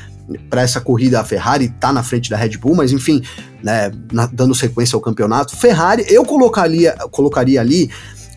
Para 0.49 0.63
essa 0.63 0.81
corrida, 0.81 1.21
a 1.21 1.25
Ferrari 1.25 1.69
tá 1.69 1.93
na 1.93 2.03
frente 2.03 2.31
da 2.31 2.37
Red 2.37 2.57
Bull, 2.57 2.75
mas 2.75 2.93
enfim, 2.93 3.23
né, 3.63 3.93
na, 4.11 4.27
dando 4.27 4.55
sequência 4.55 4.97
ao 4.97 5.01
campeonato. 5.01 5.55
Ferrari, 5.55 6.05
eu 6.09 6.25
colocaria, 6.25 6.93
colocaria 7.11 7.61
ali. 7.61 7.91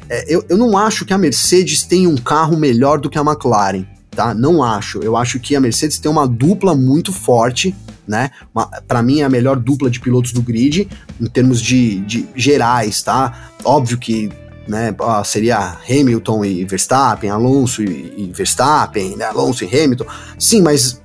É, 0.09 0.25
eu, 0.27 0.43
eu 0.49 0.57
não 0.57 0.77
acho 0.77 1.05
que 1.05 1.13
a 1.13 1.17
Mercedes 1.17 1.83
tenha 1.83 2.09
um 2.09 2.17
carro 2.17 2.57
melhor 2.57 2.99
do 2.99 3.09
que 3.09 3.17
a 3.17 3.21
McLaren, 3.21 3.85
tá? 4.11 4.33
Não 4.33 4.61
acho. 4.61 4.99
Eu 4.99 5.15
acho 5.15 5.39
que 5.39 5.55
a 5.55 5.61
Mercedes 5.61 5.97
tem 5.97 6.11
uma 6.11 6.27
dupla 6.27 6.75
muito 6.75 7.13
forte, 7.13 7.73
né? 8.07 8.31
Para 8.87 9.01
mim 9.01 9.21
é 9.21 9.23
a 9.23 9.29
melhor 9.29 9.57
dupla 9.57 9.89
de 9.89 9.99
pilotos 9.99 10.31
do 10.31 10.41
grid 10.41 10.87
em 11.19 11.25
termos 11.25 11.61
de, 11.61 11.99
de 12.01 12.27
gerais, 12.35 13.01
tá? 13.01 13.49
Óbvio 13.63 13.97
que 13.97 14.29
né, 14.67 14.95
seria 15.25 15.77
Hamilton 15.89 16.45
e 16.45 16.65
Verstappen, 16.65 17.29
Alonso 17.29 17.81
e, 17.81 18.13
e 18.17 18.31
Verstappen, 18.33 19.15
né, 19.15 19.25
Alonso 19.25 19.63
e 19.63 19.67
Hamilton. 19.67 20.05
Sim, 20.37 20.61
mas 20.61 21.01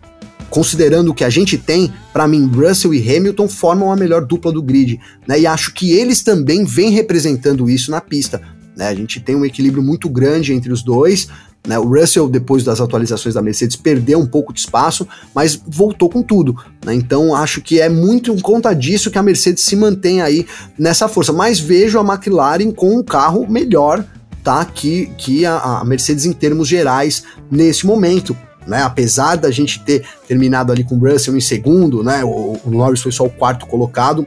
considerando 0.50 1.10
o 1.10 1.14
que 1.14 1.24
a 1.24 1.30
gente 1.30 1.56
tem, 1.56 1.92
para 2.12 2.28
mim 2.28 2.46
Russell 2.46 2.92
e 2.92 3.16
Hamilton 3.16 3.48
formam 3.48 3.90
a 3.90 3.96
melhor 3.96 4.24
dupla 4.24 4.52
do 4.52 4.62
grid, 4.62 5.00
né? 5.26 5.40
E 5.40 5.46
acho 5.46 5.72
que 5.72 5.92
eles 5.92 6.22
também 6.22 6.64
vêm 6.64 6.90
representando 6.90 7.70
isso 7.70 7.90
na 7.90 8.02
pista. 8.02 8.42
Né? 8.76 8.88
A 8.88 8.94
gente 8.94 9.18
tem 9.18 9.34
um 9.34 9.46
equilíbrio 9.46 9.82
muito 9.82 10.10
grande 10.10 10.52
entre 10.52 10.70
os 10.70 10.82
dois, 10.82 11.28
né? 11.66 11.78
O 11.78 11.84
Russell, 11.84 12.28
depois 12.28 12.64
das 12.64 12.80
atualizações 12.80 13.34
da 13.34 13.42
Mercedes, 13.42 13.76
perdeu 13.76 14.18
um 14.18 14.26
pouco 14.26 14.52
de 14.52 14.60
espaço, 14.60 15.06
mas 15.34 15.60
voltou 15.66 16.08
com 16.10 16.22
tudo. 16.22 16.56
Né? 16.84 16.94
Então 16.94 17.34
acho 17.34 17.60
que 17.60 17.80
é 17.80 17.88
muito 17.88 18.32
em 18.32 18.40
conta 18.40 18.74
disso 18.74 19.10
que 19.10 19.18
a 19.18 19.22
Mercedes 19.22 19.62
se 19.62 19.76
mantém 19.76 20.20
aí 20.20 20.46
nessa 20.76 21.06
força. 21.06 21.32
Mas 21.32 21.60
vejo 21.60 21.98
a 21.98 22.02
McLaren 22.02 22.72
com 22.72 22.96
um 22.96 23.02
carro 23.02 23.46
melhor 23.48 24.04
tá? 24.42 24.64
que, 24.64 25.06
que 25.16 25.46
a, 25.46 25.80
a 25.80 25.84
Mercedes 25.84 26.24
em 26.24 26.32
termos 26.32 26.66
gerais 26.66 27.22
nesse 27.50 27.86
momento. 27.86 28.36
Né, 28.64 28.80
apesar 28.80 29.34
da 29.34 29.50
gente 29.50 29.80
ter 29.80 30.04
terminado 30.28 30.70
ali 30.70 30.84
com 30.84 30.94
o 30.94 30.98
Russell 30.98 31.36
em 31.36 31.40
segundo, 31.40 32.04
né, 32.04 32.22
o, 32.22 32.56
o 32.64 32.70
Norris 32.70 33.02
foi 33.02 33.10
só 33.10 33.24
o 33.24 33.28
quarto 33.28 33.66
colocado, 33.66 34.24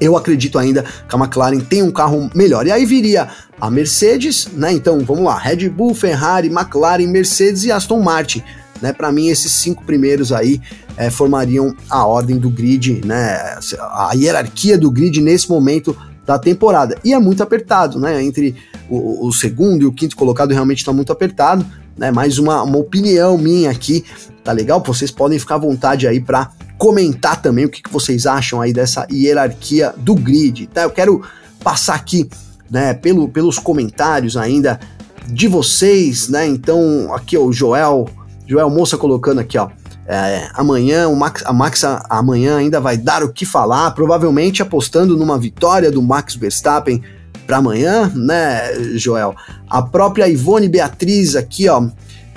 eu 0.00 0.16
acredito 0.16 0.58
ainda 0.58 0.82
que 0.82 1.14
a 1.14 1.18
McLaren 1.18 1.60
tem 1.60 1.82
um 1.82 1.90
carro 1.90 2.28
melhor. 2.34 2.66
E 2.66 2.72
aí 2.72 2.84
viria 2.84 3.28
a 3.60 3.70
Mercedes, 3.70 4.48
né? 4.52 4.72
Então 4.72 4.98
vamos 5.00 5.24
lá: 5.24 5.38
Red 5.38 5.68
Bull, 5.68 5.94
Ferrari, 5.94 6.48
McLaren, 6.48 7.06
Mercedes 7.06 7.64
e 7.64 7.72
Aston 7.72 8.00
Martin. 8.00 8.42
Né, 8.82 8.94
para 8.94 9.12
mim, 9.12 9.28
esses 9.28 9.52
cinco 9.52 9.84
primeiros 9.84 10.32
aí 10.32 10.58
é, 10.96 11.10
formariam 11.10 11.76
a 11.90 12.06
ordem 12.06 12.38
do 12.38 12.48
grid, 12.48 13.02
né, 13.04 13.58
a 13.78 14.12
hierarquia 14.14 14.78
do 14.78 14.90
grid 14.90 15.20
nesse 15.20 15.50
momento 15.50 15.94
da 16.24 16.38
temporada. 16.38 16.96
E 17.04 17.12
é 17.12 17.18
muito 17.18 17.42
apertado, 17.42 18.00
né? 18.00 18.22
Entre 18.22 18.56
o, 18.88 19.26
o 19.26 19.32
segundo 19.34 19.82
e 19.82 19.86
o 19.86 19.92
quinto 19.92 20.16
colocado 20.16 20.52
realmente 20.52 20.78
está 20.78 20.94
muito 20.94 21.12
apertado. 21.12 21.64
Né, 21.96 22.10
mais 22.10 22.38
uma, 22.38 22.62
uma 22.62 22.78
opinião 22.78 23.36
minha 23.36 23.70
aqui, 23.70 24.02
tá 24.42 24.52
legal? 24.52 24.82
Vocês 24.84 25.10
podem 25.10 25.38
ficar 25.38 25.56
à 25.56 25.58
vontade 25.58 26.06
aí 26.06 26.20
para 26.20 26.50
comentar 26.78 27.40
também 27.40 27.66
o 27.66 27.68
que, 27.68 27.82
que 27.82 27.92
vocês 27.92 28.26
acham 28.26 28.60
aí 28.60 28.72
dessa 28.72 29.06
hierarquia 29.10 29.94
do 29.96 30.14
grid, 30.14 30.66
tá? 30.66 30.82
Eu 30.82 30.90
quero 30.90 31.22
passar 31.62 31.94
aqui, 31.94 32.28
né, 32.70 32.94
pelo, 32.94 33.28
pelos 33.28 33.58
comentários 33.58 34.36
ainda 34.36 34.80
de 35.26 35.46
vocês, 35.46 36.28
né? 36.28 36.46
Então, 36.46 37.12
aqui 37.14 37.36
ó, 37.36 37.42
o 37.42 37.52
Joel, 37.52 38.08
Joel 38.46 38.70
Moça 38.70 38.96
colocando 38.96 39.40
aqui, 39.40 39.58
ó. 39.58 39.68
É, 40.06 40.48
amanhã, 40.54 41.06
o 41.06 41.14
Max, 41.14 41.44
a 41.46 41.52
Max 41.52 41.84
amanhã 42.08 42.56
ainda 42.56 42.80
vai 42.80 42.96
dar 42.96 43.22
o 43.22 43.32
que 43.32 43.46
falar, 43.46 43.92
provavelmente 43.92 44.60
apostando 44.60 45.16
numa 45.16 45.38
vitória 45.38 45.88
do 45.88 46.02
Max 46.02 46.34
Verstappen 46.34 47.00
para 47.46 47.58
amanhã, 47.58 48.10
né, 48.14 48.96
Joel? 48.96 49.36
A 49.68 49.82
própria 49.82 50.28
Ivone 50.28 50.68
Beatriz 50.68 51.36
aqui, 51.36 51.68
ó, 51.68 51.86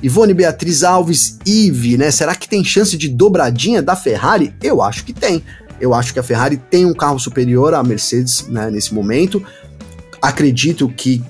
Ivone 0.03 0.33
Beatriz 0.33 0.83
Alves 0.83 1.39
Ive, 1.45 1.97
né? 1.97 2.11
Será 2.11 2.35
que 2.35 2.47
tem 2.47 2.61
chance 2.61 2.97
de 2.97 3.07
dobradinha 3.07 3.81
da 3.81 3.95
Ferrari? 3.95 4.53
Eu 4.61 4.81
acho 4.81 5.05
que 5.05 5.13
tem. 5.13 5.41
Eu 5.79 5.93
acho 5.93 6.11
que 6.11 6.19
a 6.19 6.23
Ferrari 6.23 6.57
tem 6.57 6.85
um 6.85 6.93
carro 6.93 7.17
superior 7.17 7.73
à 7.73 7.81
Mercedes 7.81 8.45
né, 8.49 8.69
nesse 8.69 8.93
momento. 8.93 9.41
Acredito 10.21 10.89
que 10.89 11.23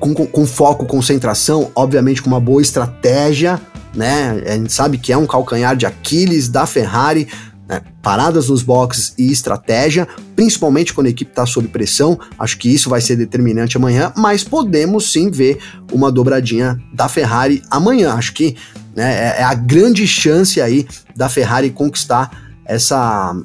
com, 0.00 0.14
com, 0.14 0.46
foco, 0.46 0.86
concentração, 0.86 1.70
obviamente 1.74 2.22
com 2.22 2.28
uma 2.28 2.40
boa 2.40 2.62
estratégia, 2.62 3.60
né? 3.94 4.42
A 4.46 4.56
gente 4.56 4.72
sabe 4.72 4.96
que 4.96 5.12
é 5.12 5.16
um 5.16 5.26
calcanhar 5.26 5.76
de 5.76 5.84
Aquiles 5.84 6.48
da 6.48 6.66
Ferrari, 6.66 7.28
né? 7.68 7.82
paradas 8.02 8.48
nos 8.48 8.62
boxes 8.62 9.12
e 9.18 9.30
estratégia, 9.30 10.08
principalmente 10.34 10.94
quando 10.94 11.08
a 11.08 11.10
equipe 11.10 11.30
está 11.30 11.44
sob 11.44 11.68
pressão. 11.68 12.18
Acho 12.38 12.56
que 12.56 12.72
isso 12.72 12.88
vai 12.88 13.00
ser 13.00 13.16
determinante 13.16 13.76
amanhã, 13.76 14.12
mas 14.16 14.42
podemos 14.42 15.12
sim 15.12 15.30
ver 15.30 15.58
uma 15.92 16.10
dobradinha 16.10 16.80
da 16.92 17.08
Ferrari 17.08 17.62
amanhã. 17.70 18.14
Acho 18.14 18.32
que 18.32 18.56
né, 18.96 19.12
é, 19.12 19.40
é 19.40 19.44
a 19.44 19.54
grande 19.54 20.06
chance 20.06 20.60
aí 20.60 20.86
da 21.14 21.28
Ferrari 21.28 21.70
conquistar 21.70 22.30
essa 22.64 23.36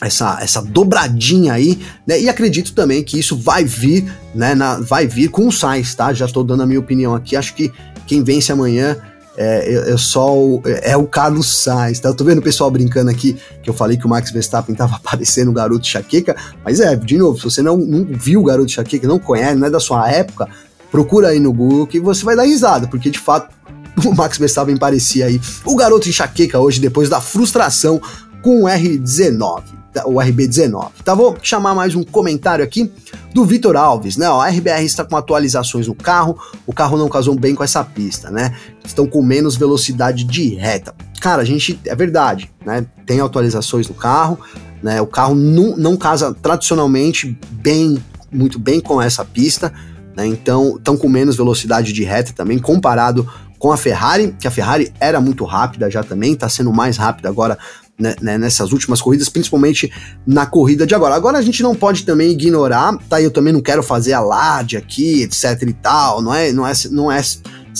essa, 0.00 0.38
essa 0.40 0.62
dobradinha 0.62 1.52
aí, 1.52 1.78
né? 2.06 2.18
E 2.18 2.28
acredito 2.28 2.72
também 2.72 3.04
que 3.04 3.18
isso 3.18 3.36
vai 3.36 3.64
vir, 3.64 4.10
né? 4.34 4.54
Na, 4.54 4.80
vai 4.80 5.06
vir 5.06 5.28
com 5.28 5.46
o 5.46 5.52
Sainz, 5.52 5.94
tá? 5.94 6.12
Já 6.14 6.24
estou 6.24 6.42
dando 6.42 6.62
a 6.62 6.66
minha 6.66 6.80
opinião 6.80 7.14
aqui. 7.14 7.36
Acho 7.36 7.54
que 7.54 7.70
quem 8.06 8.24
vence 8.24 8.50
amanhã 8.50 8.96
é, 9.36 9.92
é, 9.92 9.96
só 9.96 10.36
o, 10.36 10.62
é, 10.64 10.96
o 10.96 11.06
Carlos 11.06 11.62
Sainz, 11.62 12.00
tá? 12.00 12.08
Eu 12.08 12.14
tô 12.14 12.24
vendo 12.24 12.38
o 12.38 12.42
pessoal 12.42 12.70
brincando 12.70 13.10
aqui 13.10 13.36
que 13.62 13.70
eu 13.70 13.74
falei 13.74 13.96
que 13.96 14.06
o 14.06 14.08
Max 14.08 14.30
Verstappen 14.30 14.74
tava 14.74 14.96
aparecendo 15.02 15.48
o 15.50 15.52
garoto 15.52 15.86
Chaqueca, 15.86 16.36
mas 16.64 16.80
é, 16.80 16.94
de 16.96 17.16
novo, 17.16 17.38
se 17.38 17.44
você 17.44 17.62
não, 17.62 17.76
não 17.76 18.04
viu 18.04 18.40
o 18.40 18.44
garoto 18.44 18.70
Chaqueca, 18.70 19.06
não 19.06 19.18
conhece, 19.18 19.54
não 19.54 19.66
é 19.66 19.70
da 19.70 19.80
sua 19.80 20.10
época, 20.10 20.48
procura 20.90 21.28
aí 21.28 21.40
no 21.40 21.52
Google 21.52 21.86
que 21.86 22.00
você 22.00 22.24
vai 22.24 22.36
dar 22.36 22.44
risada, 22.44 22.86
porque 22.88 23.10
de 23.10 23.18
fato 23.18 23.54
o 24.04 24.14
Max 24.14 24.38
Verstappen 24.38 24.76
parecia 24.76 25.26
aí 25.26 25.40
o 25.64 25.76
garoto 25.76 26.08
enxaqueca 26.08 26.58
hoje 26.58 26.80
depois 26.80 27.08
da 27.08 27.20
frustração 27.20 28.00
com 28.42 28.64
o 28.64 28.66
R19 28.66 29.79
o 30.04 30.14
RB19. 30.14 30.90
Tá, 31.04 31.14
vou 31.14 31.36
chamar 31.42 31.74
mais 31.74 31.94
um 31.94 32.02
comentário 32.02 32.64
aqui 32.64 32.90
do 33.34 33.44
Vitor 33.44 33.76
Alves, 33.76 34.16
né? 34.16 34.28
Ó, 34.28 34.40
a 34.40 34.48
RBR 34.48 34.84
está 34.84 35.04
com 35.04 35.16
atualizações 35.16 35.86
no 35.86 35.94
carro, 35.94 36.38
o 36.66 36.72
carro 36.72 36.96
não 36.96 37.08
casou 37.08 37.34
bem 37.34 37.54
com 37.54 37.64
essa 37.64 37.82
pista, 37.82 38.30
né? 38.30 38.56
Estão 38.84 39.06
com 39.06 39.22
menos 39.22 39.56
velocidade 39.56 40.24
de 40.24 40.54
reta. 40.54 40.94
Cara, 41.20 41.42
a 41.42 41.44
gente, 41.44 41.78
é 41.84 41.94
verdade, 41.94 42.50
né? 42.64 42.86
Tem 43.04 43.20
atualizações 43.20 43.88
no 43.88 43.94
carro, 43.94 44.38
né? 44.82 45.00
O 45.00 45.06
carro 45.06 45.34
não, 45.34 45.76
não 45.76 45.96
casa 45.96 46.34
tradicionalmente 46.34 47.38
bem, 47.50 48.02
muito 48.30 48.58
bem 48.58 48.80
com 48.80 49.00
essa 49.00 49.24
pista, 49.24 49.72
né? 50.16 50.26
Então, 50.26 50.76
estão 50.76 50.96
com 50.96 51.08
menos 51.08 51.36
velocidade 51.36 51.92
de 51.92 52.04
reta 52.04 52.32
também, 52.32 52.58
comparado 52.58 53.28
com 53.58 53.70
a 53.70 53.76
Ferrari, 53.76 54.34
que 54.40 54.48
a 54.48 54.50
Ferrari 54.50 54.90
era 54.98 55.20
muito 55.20 55.44
rápida 55.44 55.90
já 55.90 56.02
também, 56.02 56.32
está 56.32 56.48
sendo 56.48 56.72
mais 56.72 56.96
rápida 56.96 57.28
agora 57.28 57.58
né, 58.00 58.16
né, 58.20 58.38
nessas 58.38 58.72
últimas 58.72 59.00
corridas, 59.00 59.28
principalmente 59.28 59.92
na 60.26 60.46
corrida 60.46 60.86
de 60.86 60.94
agora. 60.94 61.14
Agora 61.14 61.38
a 61.38 61.42
gente 61.42 61.62
não 61.62 61.74
pode 61.74 62.04
também 62.04 62.30
ignorar, 62.30 62.96
tá? 63.08 63.20
Eu 63.20 63.30
também 63.30 63.52
não 63.52 63.60
quero 63.60 63.82
fazer 63.82 64.14
alarde 64.14 64.76
aqui, 64.76 65.22
etc 65.22 65.62
e 65.62 65.72
tal, 65.74 66.22
não 66.22 66.34
é, 66.34 66.52
não 66.52 66.66
é, 66.66 66.72
não 66.90 67.12
é, 67.12 67.20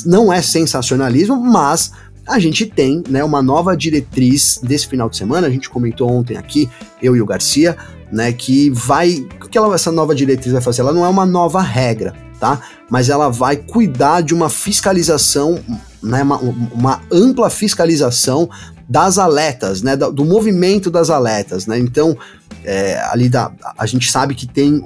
não 0.04 0.33
é 0.33 0.42
sensacionalismo, 0.42 1.37
mas 1.37 1.90
a 2.26 2.38
gente 2.38 2.66
tem 2.66 3.02
né, 3.09 3.24
uma 3.24 3.42
nova 3.42 3.76
diretriz 3.76 4.61
desse 4.62 4.87
final 4.87 5.09
de 5.09 5.16
semana, 5.16 5.46
a 5.46 5.50
gente 5.50 5.68
comentou 5.68 6.09
ontem 6.09 6.37
aqui, 6.37 6.70
eu 7.02 7.16
e 7.16 7.20
o 7.20 7.26
Garcia, 7.26 7.76
né, 8.12 8.33
que 8.33 8.70
vai, 8.70 9.26
o 9.42 9.48
que 9.48 9.56
ela, 9.56 9.74
essa 9.74 9.90
nova 9.90 10.14
diretriz 10.14 10.52
vai 10.52 10.62
fazer? 10.62 10.83
Ela 10.83 10.92
não 10.92 11.04
é 11.04 11.09
uma 11.09 11.26
nova 11.26 11.61
regra, 11.61 12.14
tá? 12.38 12.61
Mas 12.88 13.09
ela 13.09 13.28
vai 13.28 13.56
cuidar 13.56 14.20
de 14.20 14.35
uma 14.35 14.48
fiscalização, 14.48 15.59
né, 16.02 16.22
uma, 16.22 16.37
uma 16.37 17.02
ampla 17.11 17.50
fiscalização 17.50 18.48
das 18.90 19.18
aletas, 19.18 19.83
né, 19.83 19.96
do, 19.96 20.11
do 20.11 20.24
movimento 20.24 20.90
das 20.90 21.11
aletas, 21.11 21.64
né? 21.64 21.79
Então, 21.79 22.18
é, 22.64 23.00
ali 23.12 23.29
da, 23.29 23.53
a 23.79 23.87
gente 23.87 24.11
sabe 24.11 24.35
que 24.35 24.48
tem 24.48 24.83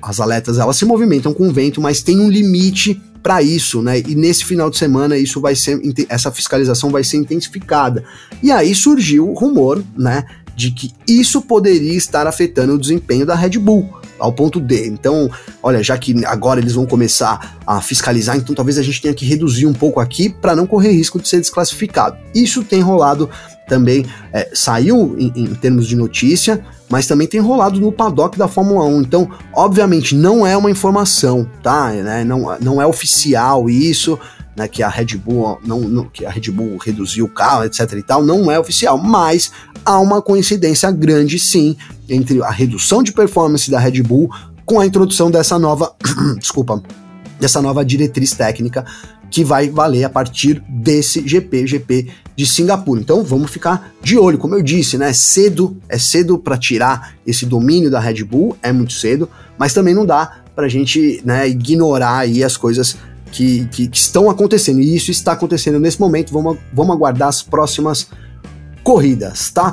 as 0.00 0.18
aletas, 0.18 0.58
elas 0.58 0.78
se 0.78 0.86
movimentam 0.86 1.34
com 1.34 1.46
o 1.46 1.52
vento, 1.52 1.78
mas 1.78 2.02
tem 2.02 2.18
um 2.18 2.30
limite 2.30 2.98
para 3.22 3.42
isso, 3.42 3.82
né? 3.82 3.98
E 4.00 4.14
nesse 4.14 4.46
final 4.46 4.70
de 4.70 4.78
semana 4.78 5.18
isso 5.18 5.42
vai 5.42 5.54
ser 5.54 5.78
essa 6.08 6.32
fiscalização 6.32 6.88
vai 6.88 7.04
ser 7.04 7.18
intensificada. 7.18 8.02
E 8.42 8.50
aí 8.50 8.74
surgiu 8.74 9.28
o 9.28 9.34
rumor, 9.34 9.84
né, 9.94 10.24
de 10.56 10.70
que 10.70 10.90
isso 11.06 11.42
poderia 11.42 11.98
estar 11.98 12.26
afetando 12.26 12.72
o 12.72 12.78
desempenho 12.78 13.26
da 13.26 13.34
Red 13.34 13.58
Bull 13.58 13.97
ao 14.18 14.32
ponto 14.32 14.60
D. 14.60 14.86
Então, 14.88 15.30
olha, 15.62 15.82
já 15.82 15.96
que 15.96 16.24
agora 16.24 16.60
eles 16.60 16.74
vão 16.74 16.86
começar 16.86 17.58
a 17.66 17.80
fiscalizar, 17.80 18.36
então 18.36 18.54
talvez 18.54 18.78
a 18.78 18.82
gente 18.82 19.00
tenha 19.00 19.14
que 19.14 19.24
reduzir 19.24 19.66
um 19.66 19.72
pouco 19.72 20.00
aqui 20.00 20.28
para 20.28 20.54
não 20.54 20.66
correr 20.66 20.90
risco 20.92 21.20
de 21.20 21.28
ser 21.28 21.40
desclassificado. 21.40 22.16
Isso 22.34 22.62
tem 22.62 22.80
rolado 22.80 23.28
também, 23.68 24.06
é, 24.32 24.48
saiu 24.52 25.14
em, 25.18 25.32
em 25.36 25.54
termos 25.54 25.86
de 25.86 25.94
notícia, 25.94 26.64
mas 26.88 27.06
também 27.06 27.26
tem 27.26 27.38
rolado 27.38 27.78
no 27.78 27.92
paddock 27.92 28.36
da 28.36 28.48
Fórmula 28.48 28.84
1. 28.86 29.02
Então, 29.02 29.30
obviamente, 29.52 30.14
não 30.14 30.46
é 30.46 30.56
uma 30.56 30.70
informação, 30.70 31.48
tá? 31.62 31.90
Né? 31.90 32.24
Não, 32.24 32.56
não 32.60 32.82
é 32.82 32.86
oficial 32.86 33.68
isso. 33.68 34.18
Né, 34.58 34.66
que 34.66 34.82
a 34.82 34.88
Red 34.88 35.16
Bull 35.16 35.60
não, 35.64 35.78
não, 35.82 36.04
que 36.08 36.26
a 36.26 36.30
Red 36.30 36.50
Bull 36.50 36.78
reduziu 36.78 37.26
o 37.26 37.28
carro, 37.28 37.62
etc 37.62 37.92
e 37.92 38.02
tal, 38.02 38.24
não 38.24 38.50
é 38.50 38.58
oficial, 38.58 38.98
mas 38.98 39.52
há 39.84 40.00
uma 40.00 40.20
coincidência 40.20 40.90
grande 40.90 41.38
sim 41.38 41.76
entre 42.08 42.42
a 42.42 42.50
redução 42.50 43.00
de 43.00 43.12
performance 43.12 43.70
da 43.70 43.78
Red 43.78 44.02
Bull 44.02 44.28
com 44.66 44.80
a 44.80 44.84
introdução 44.84 45.30
dessa 45.30 45.60
nova, 45.60 45.94
desculpa, 46.40 46.82
dessa 47.38 47.62
nova 47.62 47.84
diretriz 47.84 48.32
técnica 48.32 48.84
que 49.30 49.44
vai 49.44 49.68
valer 49.68 50.04
a 50.04 50.10
partir 50.10 50.62
desse 50.68 51.26
GP, 51.26 51.66
GP 51.66 52.08
de 52.34 52.46
Singapura. 52.46 53.00
Então 53.00 53.22
vamos 53.22 53.50
ficar 53.50 53.92
de 54.02 54.18
olho, 54.18 54.38
como 54.38 54.54
eu 54.54 54.62
disse, 54.62 54.98
né? 54.98 55.12
Cedo, 55.12 55.76
é 55.88 55.98
cedo 55.98 56.38
para 56.38 56.56
tirar 56.56 57.14
esse 57.26 57.46
domínio 57.46 57.90
da 57.90 58.00
Red 58.00 58.24
Bull, 58.24 58.56
é 58.62 58.72
muito 58.72 58.92
cedo, 58.92 59.28
mas 59.56 59.72
também 59.72 59.94
não 59.94 60.04
dá 60.04 60.40
para 60.54 60.66
a 60.66 60.68
gente 60.68 61.22
né, 61.24 61.48
ignorar 61.48 62.18
aí 62.18 62.42
as 62.42 62.56
coisas 62.56 62.96
que, 63.30 63.66
que, 63.66 63.88
que, 63.88 63.98
estão 63.98 64.28
acontecendo. 64.28 64.80
E 64.80 64.96
isso 64.96 65.10
está 65.10 65.32
acontecendo 65.32 65.78
nesse 65.78 66.00
momento. 66.00 66.32
Vamos, 66.32 66.58
vamos 66.72 66.94
aguardar 66.94 67.28
as 67.28 67.42
próximas 67.42 68.08
corridas, 68.82 69.50
tá? 69.50 69.72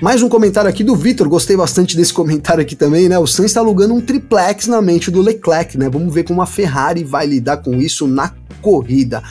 Mais 0.00 0.22
um 0.22 0.28
comentário 0.28 0.68
aqui 0.68 0.82
do 0.82 0.96
Vitor, 0.96 1.28
gostei 1.28 1.56
bastante 1.56 1.96
desse 1.96 2.12
comentário 2.14 2.62
aqui 2.62 2.74
também, 2.74 3.08
né? 3.08 3.18
O 3.18 3.26
Sainz 3.26 3.50
está 3.50 3.60
alugando 3.60 3.94
um 3.94 4.00
triplex 4.00 4.66
na 4.66 4.82
mente 4.82 5.10
do 5.10 5.20
Leclerc, 5.20 5.78
né? 5.78 5.88
Vamos 5.88 6.12
ver 6.12 6.24
como 6.24 6.42
a 6.42 6.46
Ferrari 6.46 7.04
vai 7.04 7.26
lidar 7.26 7.58
com 7.58 7.74
isso 7.74 8.06
na 8.06 8.32
corrida 8.60 9.22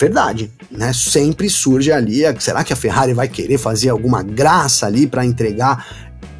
verdade, 0.00 0.50
né? 0.70 0.92
Sempre 0.94 1.50
surge 1.50 1.92
ali, 1.92 2.22
será 2.40 2.64
que 2.64 2.72
a 2.72 2.76
Ferrari 2.76 3.12
vai 3.12 3.28
querer 3.28 3.58
fazer 3.58 3.90
alguma 3.90 4.22
graça 4.22 4.86
ali 4.86 5.06
para 5.06 5.26
entregar 5.26 5.86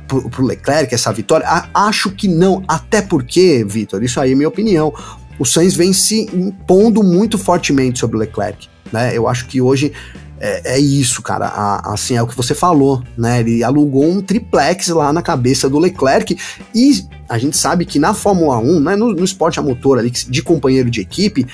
pro, 0.09 0.31
pro 0.31 0.47
Leclerc 0.47 0.95
essa 0.95 1.13
vitória? 1.13 1.47
A, 1.47 1.87
acho 1.87 2.11
que 2.11 2.27
não, 2.27 2.65
até 2.67 3.03
porque, 3.03 3.65
Vitor, 3.69 4.03
isso 4.03 4.19
aí 4.19 4.33
é 4.33 4.35
minha 4.35 4.49
opinião, 4.49 4.95
o 5.41 5.45
Sainz 5.47 5.75
vem 5.75 5.91
se 5.91 6.29
impondo 6.35 7.03
muito 7.03 7.39
fortemente 7.39 7.99
sobre 7.99 8.19
o 8.19 8.21
Leclerc, 8.21 8.69
né? 8.93 9.17
Eu 9.17 9.27
acho 9.27 9.47
que 9.47 9.59
hoje 9.59 9.91
é, 10.41 10.75
é, 10.75 10.79
isso, 10.79 11.21
cara. 11.21 11.47
A, 11.47 11.93
assim, 11.93 12.17
é 12.17 12.23
o 12.23 12.27
que 12.27 12.37
você 12.37 12.55
falou, 12.55 13.03
né? 13.17 13.41
Ele 13.41 13.63
alugou 13.63 14.05
um 14.05 14.23
triplex 14.23 14.89
lá 14.89 15.13
na 15.13 15.21
cabeça 15.21 15.69
do 15.69 15.79
Leclerc 15.79 16.37
e 16.75 17.05
a 17.29 17.39
gente 17.39 17.57
sabe 17.57 17.85
que 17.85 17.99
na 17.99 18.13
Fórmula 18.13 18.59
1, 18.59 18.81
né, 18.81 18.97
no, 18.97 19.13
no 19.13 19.25
esporte 19.25 19.61
a 19.61 19.63
motor 19.63 19.99
ali, 19.99 20.11
de 20.11 20.43
companheiro 20.43 20.91
de 20.91 21.01
equipe, 21.01 21.47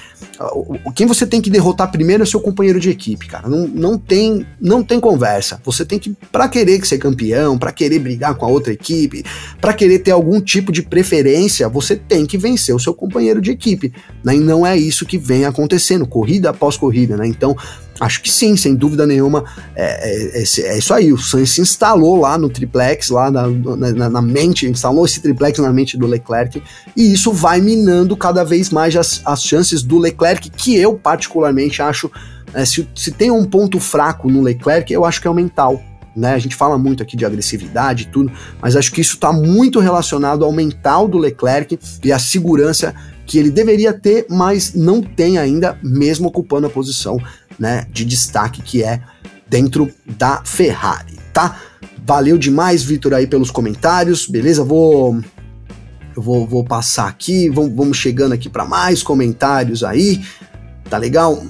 quem 0.95 1.07
você 1.07 1.27
tem 1.27 1.41
que 1.41 1.51
derrotar 1.51 1.91
primeiro 1.91 2.23
é 2.23 2.27
seu 2.27 2.41
companheiro 2.41 2.81
de 2.81 2.89
equipe, 2.89 3.27
cara. 3.27 3.49
Não, 3.49 3.67
não, 3.69 3.99
tem, 3.99 4.47
não 4.59 4.83
tem 4.83 4.99
conversa. 4.99 5.61
Você 5.65 5.85
tem 5.85 5.99
que, 5.99 6.17
para 6.31 6.49
querer 6.49 6.85
ser 6.87 6.97
campeão, 6.97 7.59
para 7.59 7.73
querer 7.73 7.99
brigar 7.99 8.35
com 8.37 8.47
a 8.47 8.49
outra 8.49 8.73
equipe, 8.73 9.25
para 9.61 9.75
querer 9.75 9.99
ter 9.99 10.13
algum 10.13 10.41
tipo 10.41 10.73
de 10.73 10.83
preferência, 10.83 11.69
você 11.69 11.97
tem 11.97 12.25
que 12.25 12.39
vencer 12.39 12.75
o 12.75 12.81
seu 12.81 12.95
companheiro 12.95 13.41
de 13.41 13.51
equipe. 13.51 13.93
Né? 14.25 14.37
E 14.37 14.41
não 14.41 14.67
é 14.67 14.77
isso 14.77 15.05
que 15.05 15.19
vem 15.19 15.45
acontecendo, 15.45 16.07
corrida 16.07 16.51
após 16.51 16.77
corrida, 16.77 17.17
né? 17.17 17.27
Então, 17.27 17.57
Acho 17.99 18.23
que 18.23 18.31
sim, 18.31 18.57
sem 18.57 18.75
dúvida 18.75 19.07
nenhuma. 19.07 19.45
É, 19.75 20.11
é, 20.11 20.39
é, 20.39 20.43
é, 20.43 20.79
isso 20.79 20.93
aí. 20.93 21.13
O 21.13 21.19
Sainz 21.19 21.51
se 21.51 21.61
instalou 21.61 22.21
lá 22.21 22.37
no 22.37 22.49
triplex, 22.49 23.11
lá 23.11 23.31
na, 23.31 23.49
na, 23.49 24.11
na, 24.11 24.23
mente, 24.23 24.67
instalou 24.67 25.05
esse 25.05 25.21
triplex 25.21 25.59
na 25.59 25.73
mente 25.73 25.97
do 25.97 26.07
Leclerc, 26.07 26.63
e 26.97 27.13
isso 27.13 27.33
vai 27.33 27.61
minando 27.61 28.17
cada 28.17 28.45
vez 28.45 28.71
mais 28.71 28.95
as, 28.97 29.23
as 29.25 29.43
chances 29.43 29.83
do 29.83 29.99
Leclerc 29.99 30.51
que 30.51 30.77
eu 30.77 30.95
particularmente 30.95 31.81
acho, 31.81 32.11
é, 32.53 32.65
se, 32.65 32.89
se 32.95 33.11
tem 33.11 33.31
um 33.31 33.45
ponto 33.45 33.81
fraco 33.81 34.31
no 34.31 34.43
Leclerc, 34.43 34.93
eu 34.93 35.05
acho 35.05 35.21
que 35.21 35.27
é 35.27 35.31
o 35.31 35.35
mental. 35.35 35.83
Né? 36.15 36.33
A 36.33 36.39
gente 36.39 36.57
fala 36.57 36.79
muito 36.79 37.03
aqui 37.03 37.17
de 37.17 37.27
agressividade 37.27 38.05
e 38.05 38.07
tudo, 38.07 38.33
mas 38.61 38.75
acho 38.75 38.91
que 38.91 39.03
isso 39.03 39.17
está 39.17 39.33
muito 39.33 39.81
relacionado 39.81 40.45
ao 40.45 40.53
mental 40.53 41.07
do 41.07 41.19
Leclerc 41.19 41.79
e 42.03 42.11
à 42.11 42.19
segurança 42.19 42.95
que 43.27 43.39
ele 43.39 43.51
deveria 43.51 43.93
ter, 43.93 44.27
mas 44.31 44.73
não 44.73 45.03
tem 45.03 45.37
ainda, 45.37 45.79
mesmo 45.83 46.29
ocupando 46.29 46.69
a 46.69 46.71
posição 46.71 47.21
né, 47.59 47.87
de 47.91 48.05
destaque 48.05 48.63
que 48.63 48.83
é 48.83 49.01
dentro 49.49 49.91
da 50.05 50.43
Ferrari, 50.45 51.19
tá? 51.33 51.57
Valeu 52.05 52.39
demais, 52.39 52.83
Vitor, 52.83 53.15
aí 53.15 53.27
pelos 53.27 53.51
comentários, 53.51 54.27
beleza? 54.27 54.63
Vou 54.63 55.21
eu 56.17 56.23
vou, 56.23 56.47
vou 56.47 56.65
passar 56.65 57.09
aqui, 57.09 57.51
vamos, 57.51 57.77
vamos 57.77 57.97
chegando 57.99 58.33
aqui 58.33 58.49
para 58.49 58.65
mais 58.65 59.03
comentários 59.03 59.85
aí, 59.85 60.25
tá 60.89 60.97
legal? 60.97 61.45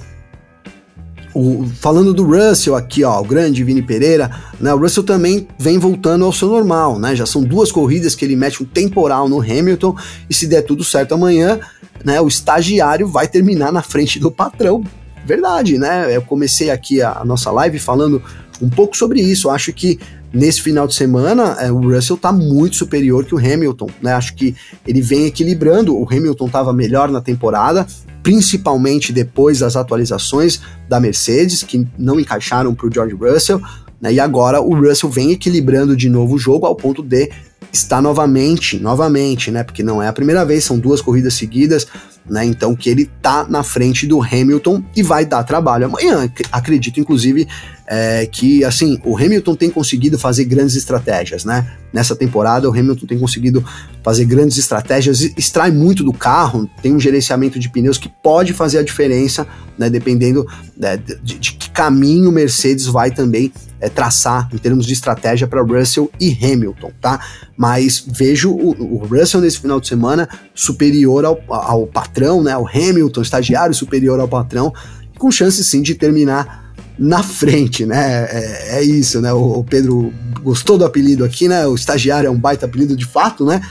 O, 1.33 1.65
falando 1.79 2.13
do 2.13 2.25
Russell 2.25 2.75
aqui, 2.75 3.03
ó, 3.03 3.21
o 3.21 3.23
grande 3.23 3.63
Vini 3.63 3.81
Pereira, 3.81 4.29
né? 4.59 4.73
O 4.73 4.77
Russell 4.77 5.03
também 5.03 5.47
vem 5.57 5.77
voltando 5.77 6.25
ao 6.25 6.33
seu 6.33 6.49
normal, 6.49 6.99
né? 6.99 7.15
Já 7.15 7.25
são 7.25 7.43
duas 7.43 7.71
corridas 7.71 8.13
que 8.13 8.25
ele 8.25 8.35
mete 8.35 8.61
um 8.61 8.65
temporal 8.65 9.29
no 9.29 9.39
Hamilton 9.39 9.95
e 10.29 10.33
se 10.33 10.47
der 10.47 10.63
tudo 10.63 10.83
certo 10.83 11.13
amanhã, 11.13 11.59
né? 12.03 12.19
O 12.19 12.27
estagiário 12.27 13.07
vai 13.07 13.27
terminar 13.27 13.71
na 13.71 13.81
frente 13.81 14.19
do 14.19 14.29
patrão. 14.29 14.83
Verdade, 15.27 15.77
né? 15.77 16.15
Eu 16.15 16.21
comecei 16.21 16.69
aqui 16.69 17.01
a, 17.01 17.19
a 17.19 17.25
nossa 17.25 17.51
live 17.51 17.77
falando 17.77 18.23
um 18.61 18.69
pouco 18.69 18.95
sobre 18.95 19.19
isso. 19.21 19.47
Eu 19.47 19.51
acho 19.51 19.73
que 19.73 19.99
nesse 20.33 20.61
final 20.61 20.87
de 20.87 20.95
semana, 20.95 21.57
é, 21.59 21.69
o 21.69 21.81
Russell 21.81 22.15
está 22.15 22.31
muito 22.31 22.77
superior 22.77 23.25
que 23.25 23.35
o 23.35 23.37
Hamilton, 23.37 23.89
né? 24.01 24.13
Acho 24.13 24.33
que 24.35 24.55
ele 24.87 25.01
vem 25.01 25.25
equilibrando. 25.25 25.93
O 25.97 26.07
Hamilton 26.09 26.45
estava 26.45 26.71
melhor 26.71 27.09
na 27.09 27.19
temporada, 27.19 27.85
principalmente 28.23 29.11
depois 29.11 29.59
das 29.59 29.75
atualizações 29.75 30.61
da 30.87 30.97
Mercedes, 30.97 31.61
que 31.61 31.85
não 31.97 32.17
encaixaram 32.17 32.73
para 32.73 32.87
o 32.87 32.93
George 32.93 33.13
Russell. 33.13 33.61
Né? 33.99 34.13
E 34.13 34.19
agora 34.21 34.61
o 34.61 34.79
Russell 34.79 35.09
vem 35.09 35.31
equilibrando 35.31 35.93
de 35.93 36.09
novo 36.09 36.35
o 36.35 36.39
jogo 36.39 36.65
ao 36.65 36.75
ponto 36.75 37.03
de 37.03 37.29
estar 37.71 38.01
novamente, 38.01 38.79
novamente, 38.79 39.51
né? 39.51 39.61
Porque 39.63 39.83
não 39.83 40.01
é 40.01 40.07
a 40.07 40.13
primeira 40.13 40.45
vez, 40.45 40.63
são 40.63 40.79
duas 40.79 41.01
corridas 41.01 41.33
seguidas, 41.33 41.85
né? 42.29 42.45
Então 42.45 42.75
que 42.75 42.89
ele 42.89 43.09
tá 43.21 43.45
na 43.47 43.63
frente 43.63 44.05
do 44.05 44.21
Hamilton 44.21 44.83
e 44.95 45.03
vai 45.03 45.25
dar 45.25 45.43
trabalho 45.43 45.85
amanhã. 45.85 46.31
Acredito, 46.51 46.99
inclusive, 46.99 47.47
é, 47.87 48.25
que 48.25 48.63
assim 48.65 48.99
o 49.05 49.17
Hamilton 49.17 49.55
tem 49.55 49.69
conseguido 49.69 50.19
fazer 50.19 50.45
grandes 50.45 50.75
estratégias, 50.75 51.45
né? 51.45 51.65
Nessa 51.93 52.15
temporada 52.15 52.69
o 52.69 52.71
Hamilton 52.71 53.05
tem 53.05 53.17
conseguido 53.17 53.63
fazer 54.03 54.25
grandes 54.25 54.57
estratégias, 54.57 55.21
extrai 55.21 55.71
muito 55.71 56.03
do 56.03 56.11
carro, 56.11 56.69
tem 56.81 56.93
um 56.93 56.99
gerenciamento 56.99 57.57
de 57.57 57.69
pneus 57.69 57.97
que 57.97 58.09
pode 58.21 58.53
fazer 58.53 58.79
a 58.79 58.83
diferença, 58.83 59.47
né? 59.77 59.89
Dependendo 59.89 60.45
né, 60.75 60.97
de, 60.97 61.39
de, 61.39 61.53
que 61.53 61.69
caminho 61.69 62.31
Mercedes 62.31 62.87
vai 62.87 63.11
também 63.11 63.51
é, 63.79 63.89
traçar 63.89 64.49
em 64.53 64.57
termos 64.57 64.85
de 64.85 64.93
estratégia 64.93 65.47
para 65.47 65.61
Russell 65.61 66.11
e 66.19 66.37
Hamilton, 66.43 66.91
tá? 67.01 67.19
Mas 67.55 68.03
vejo 68.05 68.51
o, 68.51 68.71
o, 68.95 68.97
Russell 69.05 69.41
nesse 69.41 69.59
final 69.59 69.79
de 69.79 69.87
semana 69.87 70.27
superior 70.53 71.25
ao, 71.25 71.39
ao 71.47 71.87
patrão, 72.17 72.41
né? 72.41 72.57
O 72.57 72.67
Hamilton, 72.67 73.21
estagiário 73.21 73.75
superior 73.75 74.19
ao 74.19 74.27
patrão, 74.27 74.73
com 75.17 75.29
chance 75.29 75.63
sim 75.63 75.81
de 75.81 75.93
terminar 75.93 76.73
na 76.97 77.21
frente, 77.21 77.85
né? 77.85 78.27
É, 78.31 78.77
é 78.79 78.83
isso, 78.83 79.21
né? 79.21 79.31
O, 79.31 79.59
o, 79.59 79.63
Pedro 79.63 80.11
gostou 80.41 80.77
do 80.77 80.85
apelido 80.85 81.23
aqui, 81.23 81.47
né? 81.47 81.67
O 81.67 81.75
estagiário 81.75 82.27
é 82.27 82.31
um 82.31 82.39
baita 82.39 82.65
apelido 82.65 82.95
de 82.95 83.05
fato, 83.05 83.45
né? 83.45 83.61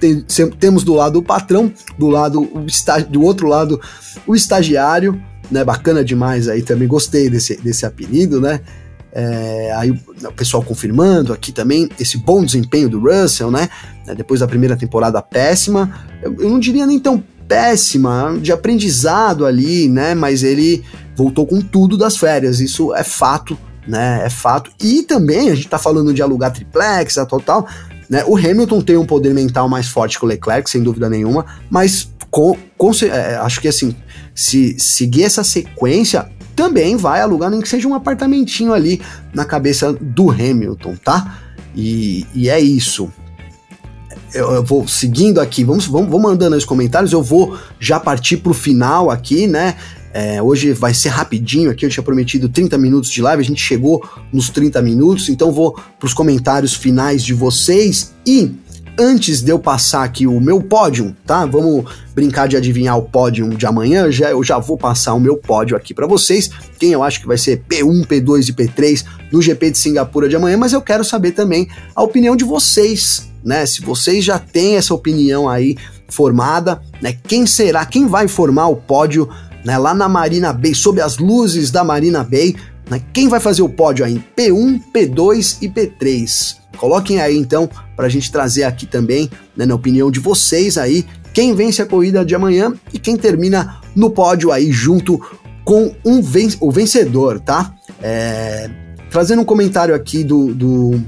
Tem, 0.00 0.24
temos 0.58 0.82
do 0.82 0.94
lado 0.94 1.18
o 1.18 1.22
patrão, 1.22 1.72
do 1.98 2.08
lado 2.08 2.40
o 2.40 2.66
estágio, 2.66 3.08
do 3.08 3.22
outro 3.22 3.46
lado 3.46 3.80
o 4.26 4.34
estagiário, 4.34 5.20
né? 5.50 5.62
Bacana 5.62 6.04
demais 6.04 6.48
aí 6.48 6.62
também, 6.62 6.88
gostei 6.88 7.30
desse, 7.30 7.56
desse 7.56 7.86
apelido, 7.86 8.40
né? 8.40 8.60
É, 9.12 9.72
aí 9.76 9.92
o 9.92 10.32
pessoal 10.32 10.60
confirmando 10.60 11.32
aqui 11.32 11.52
também 11.52 11.88
esse 12.00 12.18
bom 12.18 12.44
desempenho 12.44 12.88
do 12.88 12.98
Russell, 12.98 13.48
né? 13.48 13.68
Depois 14.16 14.40
da 14.40 14.48
primeira 14.48 14.76
temporada 14.76 15.22
péssima, 15.22 15.94
eu, 16.20 16.34
eu 16.40 16.50
não 16.50 16.58
diria 16.58 16.84
nem 16.84 16.98
tão 16.98 17.22
péssima, 17.48 18.36
de 18.40 18.52
aprendizado 18.52 19.46
ali, 19.46 19.88
né? 19.88 20.14
Mas 20.14 20.42
ele 20.42 20.84
voltou 21.16 21.46
com 21.46 21.60
tudo 21.60 21.96
das 21.96 22.16
férias, 22.16 22.60
isso 22.60 22.94
é 22.94 23.04
fato, 23.04 23.56
né? 23.86 24.22
É 24.24 24.30
fato. 24.30 24.70
E 24.82 25.02
também 25.02 25.50
a 25.50 25.54
gente 25.54 25.68
tá 25.68 25.78
falando 25.78 26.12
de 26.12 26.22
alugar 26.22 26.52
triplex, 26.52 27.18
a 27.18 27.26
total, 27.26 27.66
né? 28.08 28.24
O 28.26 28.36
Hamilton 28.36 28.80
tem 28.80 28.96
um 28.96 29.06
poder 29.06 29.34
mental 29.34 29.68
mais 29.68 29.88
forte 29.88 30.18
que 30.18 30.24
o 30.24 30.28
Leclerc, 30.28 30.68
sem 30.68 30.82
dúvida 30.82 31.08
nenhuma, 31.08 31.46
mas 31.70 32.08
com, 32.30 32.56
com 32.76 32.90
é, 33.04 33.36
acho 33.36 33.60
que 33.60 33.68
assim, 33.68 33.94
se 34.34 34.78
seguir 34.78 35.24
essa 35.24 35.44
sequência, 35.44 36.28
também 36.56 36.96
vai 36.96 37.20
alugar 37.20 37.50
nem 37.50 37.60
que 37.60 37.68
seja 37.68 37.86
um 37.88 37.94
apartamentinho 37.94 38.72
ali 38.72 39.00
na 39.32 39.44
cabeça 39.44 39.92
do 39.92 40.30
Hamilton, 40.30 40.96
tá? 40.96 41.38
E, 41.74 42.26
e 42.34 42.48
é 42.48 42.60
isso. 42.60 43.12
Eu, 44.34 44.64
vou 44.64 44.86
seguindo 44.88 45.40
aqui, 45.40 45.62
vamos, 45.62 45.86
vamos, 45.86 46.10
vamos 46.10 46.22
mandando 46.22 46.56
os 46.56 46.64
comentários, 46.64 47.12
eu 47.12 47.22
vou 47.22 47.56
já 47.78 48.00
partir 48.00 48.38
pro 48.38 48.52
final 48.52 49.10
aqui, 49.10 49.46
né? 49.46 49.76
É, 50.12 50.42
hoje 50.42 50.72
vai 50.72 50.94
ser 50.94 51.08
rapidinho 51.08 51.70
aqui, 51.70 51.84
eu 51.84 51.90
tinha 51.90 52.02
prometido 52.02 52.48
30 52.48 52.76
minutos 52.78 53.10
de 53.10 53.20
live, 53.22 53.42
a 53.42 53.44
gente 53.44 53.60
chegou 53.60 54.04
nos 54.32 54.48
30 54.48 54.80
minutos, 54.82 55.28
então 55.28 55.50
vou 55.50 55.72
para 55.72 56.06
os 56.06 56.14
comentários 56.14 56.74
finais 56.74 57.24
de 57.24 57.34
vocês. 57.34 58.12
E 58.24 58.52
antes 58.98 59.42
de 59.42 59.50
eu 59.50 59.58
passar 59.58 60.04
aqui 60.04 60.26
o 60.26 60.40
meu 60.40 60.62
pódio, 60.62 61.14
tá? 61.26 61.44
Vamos 61.46 61.84
brincar 62.14 62.46
de 62.46 62.56
adivinhar 62.56 62.96
o 62.96 63.02
pódio 63.02 63.48
de 63.50 63.66
amanhã, 63.66 64.10
já, 64.10 64.30
eu 64.30 64.42
já 64.44 64.58
vou 64.58 64.78
passar 64.78 65.14
o 65.14 65.20
meu 65.20 65.36
pódio 65.36 65.76
aqui 65.76 65.92
para 65.92 66.06
vocês, 66.06 66.48
quem 66.78 66.92
eu 66.92 67.02
acho 67.02 67.20
que 67.20 67.26
vai 67.26 67.36
ser 67.36 67.64
P1, 67.68 68.06
P2 68.06 68.48
e 68.48 68.52
P3 68.52 69.04
no 69.32 69.42
GP 69.42 69.72
de 69.72 69.78
Singapura 69.78 70.28
de 70.28 70.36
amanhã, 70.36 70.56
mas 70.56 70.72
eu 70.72 70.80
quero 70.80 71.04
saber 71.04 71.32
também 71.32 71.68
a 71.94 72.02
opinião 72.02 72.36
de 72.36 72.44
vocês, 72.44 73.28
né? 73.44 73.66
Se 73.66 73.80
vocês 73.80 74.24
já 74.24 74.38
têm 74.38 74.76
essa 74.76 74.94
opinião 74.94 75.48
aí 75.48 75.76
formada, 76.08 76.80
né? 77.02 77.16
Quem 77.26 77.46
será, 77.46 77.84
quem 77.84 78.06
vai 78.06 78.28
formar 78.28 78.68
o 78.68 78.76
pódio 78.76 79.28
né, 79.64 79.78
lá 79.78 79.94
na 79.94 80.08
Marina 80.08 80.52
Bay, 80.52 80.74
sob 80.74 81.00
as 81.00 81.18
luzes 81.18 81.70
da 81.70 81.82
Marina 81.82 82.22
Bay. 82.22 82.54
Né, 82.88 83.02
quem 83.12 83.28
vai 83.28 83.40
fazer 83.40 83.62
o 83.62 83.68
pódio 83.68 84.04
aí? 84.04 84.22
P1, 84.36 84.80
P2 84.94 85.58
e 85.62 85.68
P3. 85.68 86.56
Coloquem 86.76 87.20
aí 87.20 87.36
então 87.36 87.68
para 87.96 88.06
a 88.06 88.08
gente 88.08 88.30
trazer 88.30 88.64
aqui 88.64 88.84
também, 88.84 89.30
né, 89.56 89.64
na 89.64 89.74
opinião 89.74 90.10
de 90.10 90.20
vocês 90.20 90.76
aí, 90.76 91.06
quem 91.32 91.54
vence 91.54 91.80
a 91.80 91.86
corrida 91.86 92.24
de 92.24 92.34
amanhã 92.34 92.74
e 92.92 92.98
quem 92.98 93.16
termina 93.16 93.80
no 93.94 94.10
pódio 94.10 94.52
aí 94.52 94.70
junto 94.70 95.20
com 95.64 95.94
um 96.04 96.20
ven 96.20 96.48
o 96.60 96.70
vencedor, 96.70 97.40
tá? 97.40 97.74
É, 98.02 98.68
trazendo 99.10 99.42
um 99.42 99.44
comentário 99.44 99.94
aqui 99.94 100.22
do, 100.22 100.52
do 100.52 101.00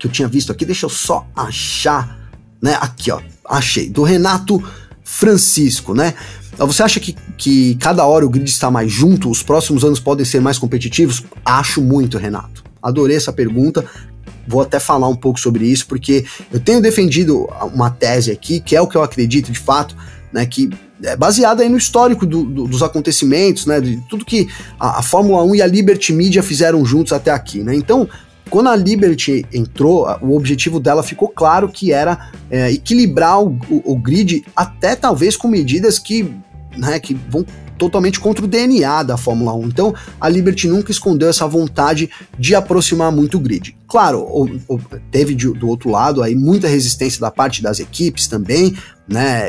que 0.00 0.06
eu 0.06 0.10
tinha 0.10 0.26
visto 0.26 0.50
aqui, 0.50 0.64
deixa 0.64 0.86
eu 0.86 0.90
só 0.90 1.26
achar, 1.36 2.18
né? 2.60 2.76
Aqui, 2.80 3.10
ó, 3.10 3.20
achei, 3.44 3.90
do 3.90 4.02
Renato 4.02 4.62
Francisco, 5.04 5.94
né? 5.94 6.14
Você 6.56 6.82
acha 6.82 6.98
que, 6.98 7.14
que 7.36 7.74
cada 7.76 8.04
hora 8.06 8.24
o 8.24 8.30
grid 8.30 8.48
está 8.48 8.70
mais 8.70 8.90
junto, 8.90 9.30
os 9.30 9.42
próximos 9.42 9.84
anos 9.84 10.00
podem 10.00 10.24
ser 10.24 10.40
mais 10.40 10.58
competitivos? 10.58 11.22
Acho 11.44 11.82
muito, 11.82 12.18
Renato. 12.18 12.64
Adorei 12.82 13.16
essa 13.16 13.32
pergunta. 13.32 13.84
Vou 14.48 14.62
até 14.62 14.80
falar 14.80 15.08
um 15.08 15.14
pouco 15.14 15.38
sobre 15.38 15.66
isso, 15.66 15.86
porque 15.86 16.24
eu 16.50 16.58
tenho 16.58 16.80
defendido 16.80 17.46
uma 17.74 17.90
tese 17.90 18.30
aqui, 18.30 18.58
que 18.58 18.74
é 18.74 18.80
o 18.80 18.86
que 18.86 18.96
eu 18.96 19.02
acredito 19.02 19.52
de 19.52 19.58
fato, 19.58 19.94
né, 20.32 20.44
que 20.46 20.70
é 21.02 21.16
baseada 21.16 21.62
aí 21.62 21.68
no 21.68 21.76
histórico 21.76 22.26
do, 22.26 22.44
do, 22.44 22.66
dos 22.66 22.82
acontecimentos, 22.82 23.66
né, 23.66 23.80
de 23.80 23.96
tudo 24.08 24.24
que 24.24 24.48
a, 24.78 24.98
a, 24.98 25.02
Fórmula 25.02 25.42
1 25.44 25.54
e 25.56 25.62
a 25.62 25.66
Liberty 25.66 26.12
Media 26.12 26.42
fizeram 26.42 26.84
juntos 26.84 27.12
até 27.12 27.30
aqui, 27.30 27.62
né? 27.62 27.74
Então, 27.74 28.08
quando 28.50 28.68
a 28.68 28.76
Liberty 28.76 29.46
entrou, 29.52 30.06
o 30.20 30.36
objetivo 30.36 30.80
dela 30.80 31.02
ficou 31.02 31.28
claro 31.28 31.68
que 31.68 31.92
era 31.92 32.30
é, 32.50 32.70
equilibrar 32.72 33.40
o, 33.40 33.56
o, 33.70 33.92
o, 33.92 33.96
grid, 33.96 34.44
até 34.54 34.96
talvez 34.96 35.36
com 35.36 35.48
medidas 35.48 35.98
que, 35.98 36.34
né, 36.76 36.98
que 36.98 37.14
vão 37.14 37.46
totalmente 37.78 38.20
contra 38.20 38.44
o 38.44 38.48
DNA 38.48 39.04
da 39.04 39.16
Fórmula 39.16 39.54
1. 39.54 39.68
Então, 39.68 39.94
a 40.20 40.28
Liberty 40.28 40.68
nunca 40.68 40.90
escondeu 40.90 41.30
essa 41.30 41.46
vontade 41.46 42.10
de 42.38 42.54
aproximar 42.54 43.10
muito 43.10 43.38
o 43.38 43.40
grid. 43.40 43.74
Claro, 43.88 44.28
teve 45.10 45.34
do 45.34 45.66
outro 45.66 45.88
lado 45.88 46.22
aí 46.22 46.34
muita 46.34 46.68
resistência 46.68 47.20
da 47.20 47.30
parte 47.30 47.62
das 47.62 47.80
equipes 47.80 48.26
também, 48.26 48.76
né? 49.08 49.46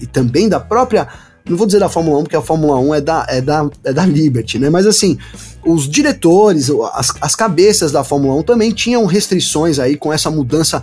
E 0.00 0.06
também 0.06 0.48
da 0.48 0.60
própria 0.60 1.08
não 1.48 1.56
vou 1.56 1.66
dizer 1.66 1.80
da 1.80 1.88
Fórmula 1.88 2.18
1, 2.18 2.22
porque 2.24 2.36
a 2.36 2.42
Fórmula 2.42 2.78
1 2.78 2.94
é 2.94 3.00
da, 3.00 3.26
é 3.28 3.40
da, 3.40 3.70
é 3.84 3.92
da 3.92 4.04
Liberty, 4.04 4.58
né? 4.58 4.68
Mas 4.70 4.86
assim, 4.86 5.18
os 5.64 5.88
diretores, 5.88 6.70
as, 6.92 7.12
as 7.20 7.34
cabeças 7.34 7.92
da 7.92 8.04
Fórmula 8.04 8.34
1 8.34 8.42
também 8.42 8.70
tinham 8.70 9.04
restrições 9.06 9.78
aí 9.78 9.96
com 9.96 10.12
essa 10.12 10.30
mudança 10.30 10.82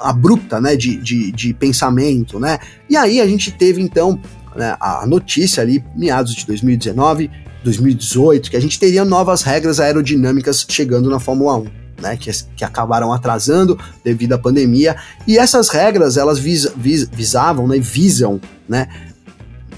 abrupta, 0.00 0.60
né, 0.60 0.74
de, 0.74 0.96
de, 0.96 1.30
de 1.30 1.54
pensamento, 1.54 2.40
né? 2.40 2.58
E 2.88 2.96
aí 2.96 3.20
a 3.20 3.26
gente 3.26 3.50
teve 3.52 3.80
então 3.80 4.18
né, 4.54 4.76
a 4.80 5.06
notícia 5.06 5.62
ali, 5.62 5.84
meados 5.94 6.34
de 6.34 6.46
2019, 6.46 7.30
2018, 7.62 8.50
que 8.50 8.56
a 8.56 8.60
gente 8.60 8.78
teria 8.78 9.04
novas 9.04 9.42
regras 9.42 9.78
aerodinâmicas 9.78 10.64
chegando 10.68 11.10
na 11.10 11.20
Fórmula 11.20 11.58
1. 11.58 11.86
Né, 11.98 12.14
que, 12.14 12.30
que 12.54 12.62
acabaram 12.62 13.10
atrasando 13.10 13.78
devido 14.04 14.34
à 14.34 14.38
pandemia, 14.38 14.96
e 15.26 15.38
essas 15.38 15.70
regras 15.70 16.18
elas 16.18 16.38
vis, 16.38 16.68
vis, 16.76 17.08
visavam, 17.10 17.66
né, 17.66 17.78
visam 17.78 18.38
né, 18.68 18.86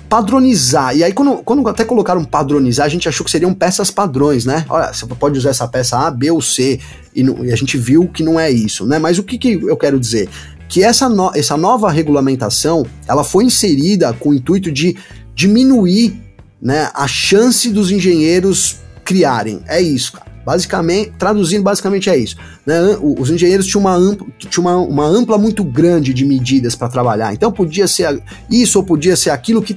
padronizar. 0.09 0.97
E 0.97 1.05
aí, 1.05 1.13
quando, 1.13 1.37
quando 1.43 1.69
até 1.69 1.85
colocaram 1.85 2.25
padronizar, 2.25 2.87
a 2.87 2.89
gente 2.89 3.09
achou 3.09 3.25
que 3.25 3.31
seriam 3.31 3.53
peças 3.53 3.91
padrões, 3.91 4.45
né? 4.45 4.65
Olha, 4.69 4.93
você 4.93 5.07
pode 5.07 5.39
usar 5.39 5.51
essa 5.51 5.69
peça 5.69 5.99
A, 5.99 6.11
B 6.11 6.31
ou 6.31 6.41
C, 6.41 6.81
e, 7.15 7.23
e 7.23 7.53
a 7.53 7.57
gente 7.57 7.77
viu 7.77 8.09
que 8.09 8.23
não 8.23 8.41
é 8.41 8.51
isso, 8.51 8.87
né? 8.87 8.99
Mas 8.99 9.19
o 9.19 9.23
que, 9.23 9.37
que 9.37 9.53
eu 9.53 9.77
quero 9.77 10.01
dizer? 10.01 10.29
Que 10.69 10.83
essa, 10.83 11.09
no, 11.09 11.31
essa 11.35 11.57
nova 11.57 11.91
regulamentação, 11.91 12.87
ela 13.07 13.25
foi 13.25 13.45
inserida 13.45 14.13
com 14.13 14.31
o 14.31 14.35
intuito 14.35 14.73
de 14.73 14.97
diminuir 15.35 16.21
né, 16.61 16.91
a 16.95 17.07
chance 17.07 17.71
dos 17.71 17.91
engenheiros 17.91 18.77
criarem. 19.05 19.61
É 19.67 19.81
isso, 19.81 20.13
cara. 20.13 20.28
Basicamente, 20.49 21.13
traduzindo, 21.19 21.63
basicamente 21.63 22.09
é 22.09 22.17
isso. 22.17 22.35
Né? 22.65 22.97
Os 23.03 23.29
engenheiros 23.29 23.67
tinham, 23.67 23.83
uma 23.83 23.95
ampla, 23.95 24.27
tinham 24.39 24.67
uma, 24.67 24.77
uma 24.79 25.07
ampla 25.07 25.37
muito 25.37 25.63
grande 25.63 26.15
de 26.15 26.25
medidas 26.25 26.75
para 26.75 26.89
trabalhar. 26.89 27.35
Então 27.35 27.53
podia 27.53 27.87
ser 27.87 28.23
isso 28.51 28.79
ou 28.79 28.83
podia 28.83 29.15
ser 29.15 29.29
aquilo 29.29 29.61
que 29.61 29.77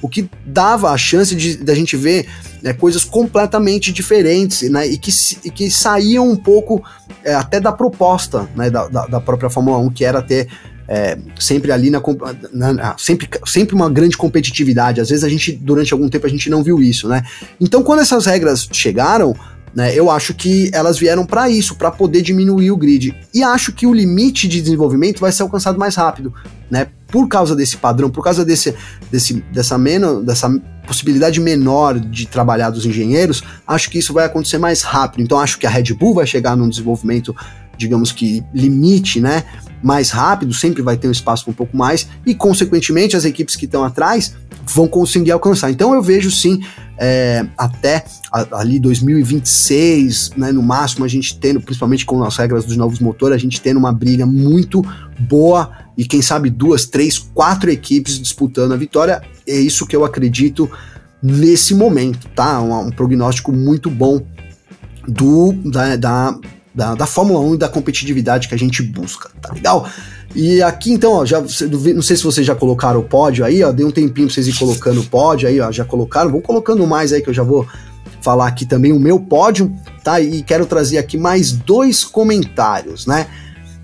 o 0.00 0.08
que 0.08 0.30
dava 0.46 0.90
a 0.90 0.96
chance 0.96 1.34
de, 1.34 1.56
de 1.56 1.72
a 1.72 1.74
gente 1.74 1.96
ver 1.96 2.28
né, 2.62 2.72
coisas 2.72 3.02
completamente 3.02 3.92
diferentes 3.92 4.70
né, 4.70 4.86
e, 4.86 4.96
que, 4.96 5.10
e 5.44 5.50
que 5.50 5.68
saíam 5.68 6.30
um 6.30 6.36
pouco 6.36 6.80
é, 7.24 7.34
até 7.34 7.58
da 7.58 7.72
proposta 7.72 8.48
né, 8.54 8.70
da, 8.70 8.86
da, 8.86 9.06
da, 9.06 9.20
própria 9.20 9.50
Fórmula 9.50 9.78
1, 9.78 9.90
que 9.90 10.04
era 10.04 10.22
ter 10.22 10.46
é, 10.86 11.18
sempre 11.36 11.72
ali 11.72 11.90
na, 11.90 12.00
na, 12.52 12.94
sempre, 12.96 13.28
sempre 13.44 13.74
uma 13.74 13.90
grande 13.90 14.16
competitividade. 14.16 15.00
Às 15.00 15.08
vezes 15.08 15.24
a 15.24 15.28
gente, 15.28 15.50
durante 15.50 15.92
algum 15.92 16.08
tempo, 16.08 16.26
a 16.26 16.30
gente 16.30 16.48
não 16.48 16.62
viu 16.62 16.80
isso, 16.80 17.08
né? 17.08 17.24
Então, 17.60 17.82
quando 17.82 18.00
essas 18.00 18.26
regras 18.26 18.68
chegaram, 18.70 19.34
né? 19.74 19.94
Eu 19.94 20.10
acho 20.10 20.34
que 20.34 20.70
elas 20.72 20.98
vieram 20.98 21.24
para 21.24 21.48
isso, 21.48 21.74
para 21.74 21.90
poder 21.90 22.22
diminuir 22.22 22.70
o 22.70 22.76
grid. 22.76 23.14
E 23.32 23.42
acho 23.42 23.72
que 23.72 23.86
o 23.86 23.92
limite 23.92 24.46
de 24.46 24.60
desenvolvimento 24.60 25.20
vai 25.20 25.32
ser 25.32 25.42
alcançado 25.42 25.78
mais 25.78 25.94
rápido, 25.94 26.32
né? 26.70 26.88
Por 27.08 27.28
causa 27.28 27.54
desse 27.56 27.76
padrão, 27.76 28.10
por 28.10 28.22
causa 28.22 28.44
desse, 28.44 28.74
desse, 29.10 29.34
dessa, 29.52 29.78
dessa 30.24 30.50
possibilidade 30.86 31.40
menor 31.40 31.98
de 31.98 32.26
trabalhar 32.26 32.70
dos 32.70 32.84
engenheiros, 32.84 33.42
acho 33.66 33.90
que 33.90 33.98
isso 33.98 34.12
vai 34.12 34.24
acontecer 34.24 34.58
mais 34.58 34.82
rápido. 34.82 35.22
Então 35.22 35.38
acho 35.38 35.58
que 35.58 35.66
a 35.66 35.70
Red 35.70 35.94
Bull 35.94 36.14
vai 36.14 36.26
chegar 36.26 36.56
num 36.56 36.68
desenvolvimento, 36.68 37.34
digamos 37.76 38.12
que 38.12 38.42
limite, 38.52 39.20
né? 39.20 39.44
Mais 39.82 40.10
rápido, 40.10 40.54
sempre 40.54 40.80
vai 40.80 40.96
ter 40.96 41.08
um 41.08 41.12
espaço 41.12 41.50
um 41.50 41.52
pouco 41.52 41.76
mais, 41.76 42.06
e 42.24 42.34
consequentemente 42.34 43.16
as 43.16 43.24
equipes 43.24 43.56
que 43.56 43.64
estão 43.64 43.84
atrás 43.84 44.34
vão 44.66 44.86
conseguir 44.86 45.32
alcançar. 45.32 45.70
Então 45.70 45.94
eu 45.94 46.02
vejo 46.02 46.30
sim 46.30 46.60
é, 47.04 47.44
até 47.58 48.04
ali 48.52 48.78
2026, 48.78 50.30
né, 50.36 50.52
no 50.52 50.62
máximo, 50.62 51.04
a 51.04 51.08
gente 51.08 51.36
tendo, 51.36 51.60
principalmente 51.60 52.06
com 52.06 52.22
as 52.22 52.36
regras 52.36 52.64
dos 52.64 52.76
novos 52.76 53.00
motores, 53.00 53.34
a 53.34 53.40
gente 53.40 53.60
tendo 53.60 53.78
uma 53.78 53.92
briga 53.92 54.24
muito 54.24 54.86
boa 55.18 55.72
e 55.98 56.04
quem 56.04 56.22
sabe 56.22 56.48
duas, 56.48 56.86
três, 56.86 57.18
quatro 57.18 57.72
equipes 57.72 58.20
disputando 58.20 58.70
a 58.70 58.76
vitória. 58.76 59.20
É 59.48 59.56
isso 59.56 59.84
que 59.84 59.96
eu 59.96 60.04
acredito 60.04 60.70
nesse 61.20 61.74
momento, 61.74 62.28
tá? 62.36 62.60
Um, 62.60 62.86
um 62.86 62.90
prognóstico 62.92 63.50
muito 63.50 63.90
bom 63.90 64.24
do 65.08 65.52
da, 65.64 65.96
da, 65.96 66.38
da, 66.72 66.94
da 66.94 67.06
Fórmula 67.06 67.40
1 67.40 67.54
e 67.56 67.58
da 67.58 67.68
competitividade 67.68 68.46
que 68.46 68.54
a 68.54 68.58
gente 68.58 68.80
busca, 68.80 69.28
tá 69.40 69.52
legal? 69.52 69.88
E 70.34 70.62
aqui 70.62 70.92
então, 70.92 71.12
ó, 71.12 71.26
já, 71.26 71.40
não 71.40 72.02
sei 72.02 72.16
se 72.16 72.24
vocês 72.24 72.46
já 72.46 72.54
colocaram 72.54 73.00
o 73.00 73.02
pódio 73.02 73.44
aí, 73.44 73.62
ó, 73.62 73.70
dei 73.70 73.84
um 73.84 73.90
tempinho 73.90 74.26
pra 74.26 74.34
vocês 74.34 74.48
ir 74.48 74.58
colocando 74.58 75.00
o 75.00 75.04
pódio 75.04 75.48
aí, 75.48 75.60
ó, 75.60 75.70
já 75.70 75.84
colocaram, 75.84 76.30
vão 76.30 76.40
colocando 76.40 76.86
mais 76.86 77.12
aí 77.12 77.20
que 77.20 77.28
eu 77.28 77.34
já 77.34 77.42
vou 77.42 77.66
falar 78.22 78.46
aqui 78.46 78.64
também 78.64 78.92
o 78.92 78.98
meu 78.98 79.20
pódio, 79.20 79.70
tá? 80.02 80.20
E 80.20 80.42
quero 80.42 80.64
trazer 80.64 80.96
aqui 80.96 81.18
mais 81.18 81.52
dois 81.52 82.04
comentários, 82.04 83.06
né? 83.06 83.26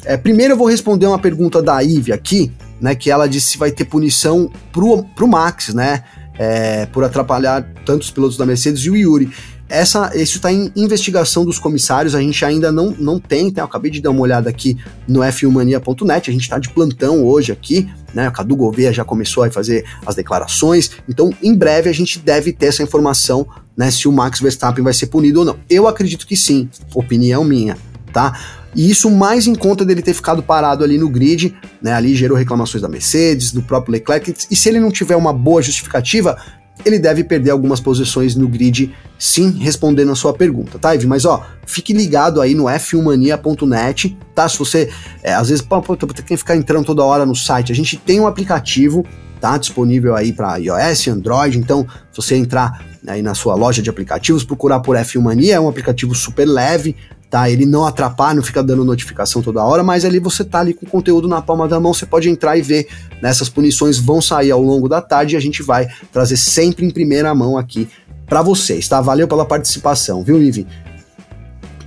É, 0.04 0.16
primeiro 0.16 0.54
eu 0.54 0.56
vou 0.56 0.66
responder 0.66 1.06
uma 1.06 1.18
pergunta 1.18 1.60
da 1.60 1.82
Ive 1.82 2.12
aqui, 2.12 2.50
né? 2.80 2.94
Que 2.94 3.10
ela 3.10 3.28
disse 3.28 3.50
se 3.50 3.58
vai 3.58 3.70
ter 3.70 3.84
punição 3.84 4.50
pro, 4.72 5.04
pro 5.14 5.28
Max, 5.28 5.74
né? 5.74 6.04
É, 6.38 6.86
por 6.86 7.02
atrapalhar 7.02 7.66
tanto 7.84 8.02
os 8.02 8.10
pilotos 8.10 8.36
da 8.36 8.46
Mercedes 8.46 8.82
e 8.82 8.90
o 8.90 8.96
Yuri. 8.96 9.28
Essa, 9.68 10.10
isso 10.16 10.36
está 10.36 10.50
em 10.50 10.72
investigação 10.74 11.44
dos 11.44 11.58
comissários, 11.58 12.14
a 12.14 12.20
gente 12.20 12.42
ainda 12.44 12.72
não, 12.72 12.94
não 12.98 13.20
tem, 13.20 13.50
tá? 13.50 13.60
Eu 13.60 13.66
acabei 13.66 13.90
de 13.90 14.00
dar 14.00 14.10
uma 14.10 14.20
olhada 14.20 14.48
aqui 14.48 14.78
no 15.06 15.20
f1mania.net, 15.20 16.30
a 16.30 16.32
gente 16.32 16.42
está 16.42 16.58
de 16.58 16.70
plantão 16.70 17.24
hoje 17.24 17.52
aqui, 17.52 17.88
né? 18.14 18.28
O 18.28 18.32
Cadu 18.32 18.56
Gouveia 18.56 18.92
já 18.92 19.04
começou 19.04 19.44
a 19.44 19.50
fazer 19.50 19.84
as 20.06 20.14
declarações, 20.14 20.90
então 21.08 21.30
em 21.42 21.54
breve 21.54 21.90
a 21.90 21.92
gente 21.92 22.18
deve 22.18 22.52
ter 22.52 22.66
essa 22.66 22.82
informação, 22.82 23.46
né? 23.76 23.90
Se 23.90 24.08
o 24.08 24.12
Max 24.12 24.40
Verstappen 24.40 24.82
vai 24.82 24.94
ser 24.94 25.06
punido 25.06 25.40
ou 25.40 25.44
não. 25.44 25.58
Eu 25.68 25.86
acredito 25.86 26.26
que 26.26 26.36
sim, 26.36 26.68
opinião 26.94 27.44
minha, 27.44 27.76
tá? 28.10 28.38
E 28.74 28.90
isso 28.90 29.10
mais 29.10 29.46
em 29.46 29.54
conta 29.54 29.84
dele 29.84 30.02
ter 30.02 30.14
ficado 30.14 30.42
parado 30.42 30.84
ali 30.84 30.98
no 30.98 31.08
grid, 31.08 31.54
né? 31.82 31.92
Ali 31.92 32.14
gerou 32.14 32.36
reclamações 32.36 32.80
da 32.80 32.88
Mercedes, 32.88 33.52
do 33.52 33.62
próprio 33.62 33.92
Leclerc, 33.92 34.34
e 34.50 34.56
se 34.56 34.68
ele 34.68 34.80
não 34.80 34.90
tiver 34.90 35.16
uma 35.16 35.32
boa 35.32 35.60
justificativa, 35.60 36.38
ele 36.84 36.98
deve 36.98 37.24
perder 37.24 37.50
algumas 37.50 37.80
posições 37.80 38.34
no 38.34 38.48
grid, 38.48 38.94
sim, 39.18 39.50
respondendo 39.58 40.12
a 40.12 40.14
sua 40.14 40.32
pergunta, 40.32 40.78
tá, 40.78 40.92
Ivy? 40.92 41.06
Mas 41.06 41.24
ó, 41.24 41.44
fique 41.66 41.92
ligado 41.92 42.40
aí 42.40 42.54
no 42.54 42.64
f1mania.net, 42.64 44.16
tá? 44.34 44.48
Se 44.48 44.58
você, 44.58 44.88
é, 45.22 45.34
às 45.34 45.48
vezes, 45.48 45.62
pô, 45.62 45.80
tem 45.96 46.24
que 46.24 46.36
ficar 46.36 46.56
entrando 46.56 46.86
toda 46.86 47.04
hora 47.04 47.26
no 47.26 47.34
site, 47.34 47.72
a 47.72 47.74
gente 47.74 47.96
tem 47.96 48.20
um 48.20 48.26
aplicativo, 48.26 49.04
tá? 49.40 49.56
Disponível 49.58 50.14
aí 50.14 50.32
para 50.32 50.56
iOS, 50.56 51.08
Android, 51.08 51.58
então, 51.58 51.86
se 52.12 52.16
você 52.16 52.36
entrar 52.36 52.84
aí 53.06 53.22
na 53.22 53.34
sua 53.34 53.54
loja 53.54 53.82
de 53.82 53.90
aplicativos, 53.90 54.44
procurar 54.44 54.80
por 54.80 54.96
F1 54.96 55.20
Mania, 55.20 55.54
é 55.54 55.60
um 55.60 55.68
aplicativo 55.68 56.14
super 56.14 56.46
leve, 56.46 56.94
tá? 57.30 57.48
Ele 57.50 57.66
não 57.66 57.84
atrapalha, 57.84 58.34
não 58.34 58.42
fica 58.42 58.62
dando 58.62 58.84
notificação 58.84 59.42
toda 59.42 59.62
hora, 59.62 59.82
mas 59.82 60.04
ali 60.04 60.18
você 60.18 60.44
tá 60.44 60.60
ali 60.60 60.72
com 60.72 60.86
o 60.86 60.88
conteúdo 60.88 61.28
na 61.28 61.42
palma 61.42 61.68
da 61.68 61.78
mão, 61.78 61.92
você 61.92 62.06
pode 62.06 62.28
entrar 62.28 62.56
e 62.56 62.62
ver. 62.62 62.88
Nessas 63.20 63.48
punições 63.48 63.98
vão 63.98 64.22
sair 64.22 64.50
ao 64.50 64.62
longo 64.62 64.88
da 64.88 65.00
tarde 65.00 65.34
e 65.34 65.36
a 65.36 65.40
gente 65.40 65.62
vai 65.62 65.88
trazer 66.12 66.36
sempre 66.36 66.86
em 66.86 66.90
primeira 66.90 67.34
mão 67.34 67.58
aqui 67.58 67.88
para 68.26 68.42
vocês, 68.42 68.88
tá? 68.88 69.00
Valeu 69.00 69.26
pela 69.26 69.44
participação, 69.44 70.22
viu, 70.22 70.40
Ivi? 70.42 70.66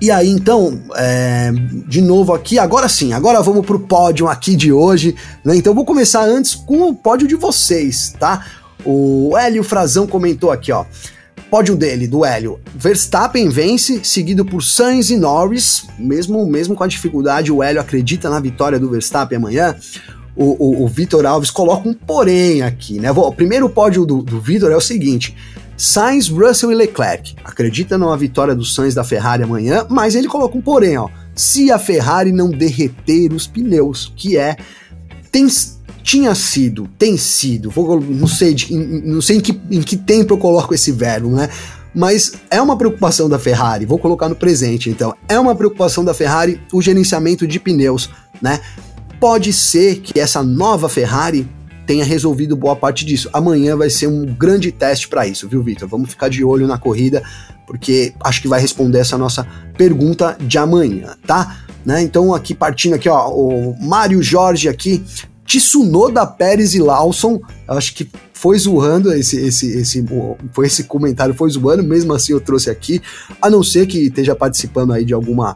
E 0.02 0.10
aí, 0.10 0.30
então, 0.30 0.82
é, 0.96 1.52
de 1.88 2.02
novo 2.02 2.34
aqui, 2.34 2.58
agora 2.58 2.90
sim, 2.90 3.14
agora 3.14 3.40
vamos 3.42 3.64
pro 3.64 3.80
pódio 3.80 4.28
aqui 4.28 4.56
de 4.56 4.74
hoje, 4.74 5.16
né? 5.46 5.56
Então 5.56 5.76
vou 5.76 5.86
começar 5.86 6.24
antes 6.24 6.56
com 6.56 6.90
o 6.90 6.96
pódio 6.96 7.28
de 7.28 7.36
vocês, 7.36 8.16
tá? 8.20 8.44
O 8.84 9.38
Hélio 9.38 9.64
Frazão 9.64 10.08
comentou 10.08 10.50
aqui, 10.50 10.72
ó. 10.72 10.86
Pódio 11.52 11.76
dele, 11.76 12.08
do 12.08 12.24
Hélio. 12.24 12.62
Verstappen 12.74 13.50
vence, 13.50 14.06
seguido 14.06 14.46
por 14.46 14.64
Sainz 14.64 15.10
e 15.10 15.18
Norris. 15.18 15.86
Mesmo, 16.00 16.48
mesmo 16.48 16.76
com 16.76 16.84
a 16.86 16.88
dificuldade, 16.88 17.52
o 17.52 17.62
Hélio 17.62 17.82
acredita 17.82 18.30
na 18.30 18.40
vitória 18.40 18.80
do 18.80 18.90
Verstappen 18.90 19.38
amanhã. 19.38 19.76
O, 20.34 20.46
o, 20.46 20.86
o 20.86 20.88
Vitor 20.88 21.26
Alves 21.26 21.52
coloca 21.52 21.90
um 21.90 21.94
porém 21.94 22.62
aqui, 22.62 23.02
né? 23.02 23.12
O 23.12 23.34
primeiro 23.34 23.70
pódio 23.70 24.06
do, 24.06 24.22
do 24.22 24.40
Vitor 24.40 24.72
é 24.72 24.78
o 24.78 24.82
seguinte: 24.82 25.36
Sainz, 25.76 26.30
Russell 26.30 26.72
e 26.72 26.76
Leclerc. 26.76 27.36
Acredita 27.44 27.98
numa 27.98 28.16
vitória 28.16 28.56
do 28.56 28.64
Sainz 28.64 28.96
da 28.96 29.04
Ferrari 29.04 29.44
amanhã, 29.44 29.86
mas 29.90 30.16
ele 30.16 30.30
coloca 30.30 30.58
um 30.58 30.62
porém, 30.62 30.98
ó. 30.98 31.10
Se 31.36 31.70
a 31.70 31.78
Ferrari 31.78 32.32
não 32.32 32.50
derreter 32.50 33.34
os 33.34 33.46
pneus, 33.46 34.14
que 34.16 34.38
é. 34.38 34.56
Tem, 35.30 35.48
tinha 36.04 36.34
sido, 36.36 36.90
tem 36.98 37.18
sido, 37.18 37.70
vou, 37.70 38.00
não 38.00 38.28
sei, 38.28 38.54
de, 38.54 38.74
não 38.74 39.22
sei 39.22 39.38
em 39.38 39.40
que, 39.40 39.60
em 39.70 39.82
que 39.82 39.96
tempo 39.96 40.34
eu 40.34 40.38
coloco 40.38 40.74
esse 40.74 40.92
verbo, 40.92 41.30
né? 41.30 41.50
Mas 41.94 42.34
é 42.50 42.62
uma 42.62 42.78
preocupação 42.78 43.28
da 43.28 43.38
Ferrari, 43.38 43.86
vou 43.86 44.00
colocar 44.00 44.30
no 44.30 44.36
presente 44.36 44.90
então, 44.90 45.14
é 45.28 45.40
uma 45.40 45.56
preocupação 45.56 46.06
da 46.06 46.14
Ferrari 46.14 46.62
o 46.72 46.82
gerenciamento 46.82 47.46
de 47.46 47.60
pneus, 47.60 48.10
né? 48.42 48.60
Pode 49.20 49.54
ser 49.54 50.00
que 50.00 50.20
essa 50.20 50.42
nova 50.42 50.90
Ferrari 50.90 51.48
tenha 51.86 52.06
resolvido 52.06 52.56
boa 52.56 52.76
parte 52.76 53.06
disso. 53.06 53.30
Amanhã 53.34 53.76
vai 53.76 53.90
ser 53.90 54.08
um 54.08 54.26
grande 54.26 54.72
teste 54.72 55.08
para 55.08 55.28
isso, 55.28 55.48
viu, 55.48 55.62
Vitor? 55.62 55.88
Vamos 55.88 56.10
ficar 56.10 56.30
de 56.30 56.44
olho 56.44 56.66
na 56.66 56.78
corrida, 56.78 57.22
porque 57.68 58.14
acho 58.24 58.42
que 58.42 58.48
vai 58.48 58.62
responder 58.62 59.00
essa 59.00 59.18
nossa 59.18 59.46
pergunta 59.78 60.38
de 60.40 60.58
amanhã, 60.58 61.16
tá? 61.28 61.58
Né? 61.86 62.02
Então, 62.02 62.34
aqui 62.34 62.54
partindo 62.56 62.94
aqui, 62.94 63.10
ó, 63.10 63.30
o 63.30 63.76
Mário 63.80 64.22
Jorge 64.22 64.70
aqui 64.70 65.04
Tsunoda, 65.60 66.26
Pérez 66.26 66.76
e 66.76 66.80
Lawson, 66.80 67.40
acho 67.68 67.94
que 67.94 68.10
foi 68.34 68.58
zoando 68.58 69.14
esse, 69.14 69.38
esse, 69.40 69.68
esse, 69.78 70.06
foi 70.52 70.66
esse 70.66 70.86
comentário, 70.86 71.34
foi 71.34 71.50
zoando, 71.50 71.84
mesmo 71.84 72.14
assim 72.14 72.34
eu 72.34 72.42
trouxe 72.42 72.70
aqui, 72.70 73.02
a 73.42 73.50
não 73.50 73.64
ser 73.64 73.86
que 73.86 74.00
esteja 74.00 74.36
participando 74.36 74.94
aí 74.94 75.06
de 75.06 75.14
alguma 75.14 75.56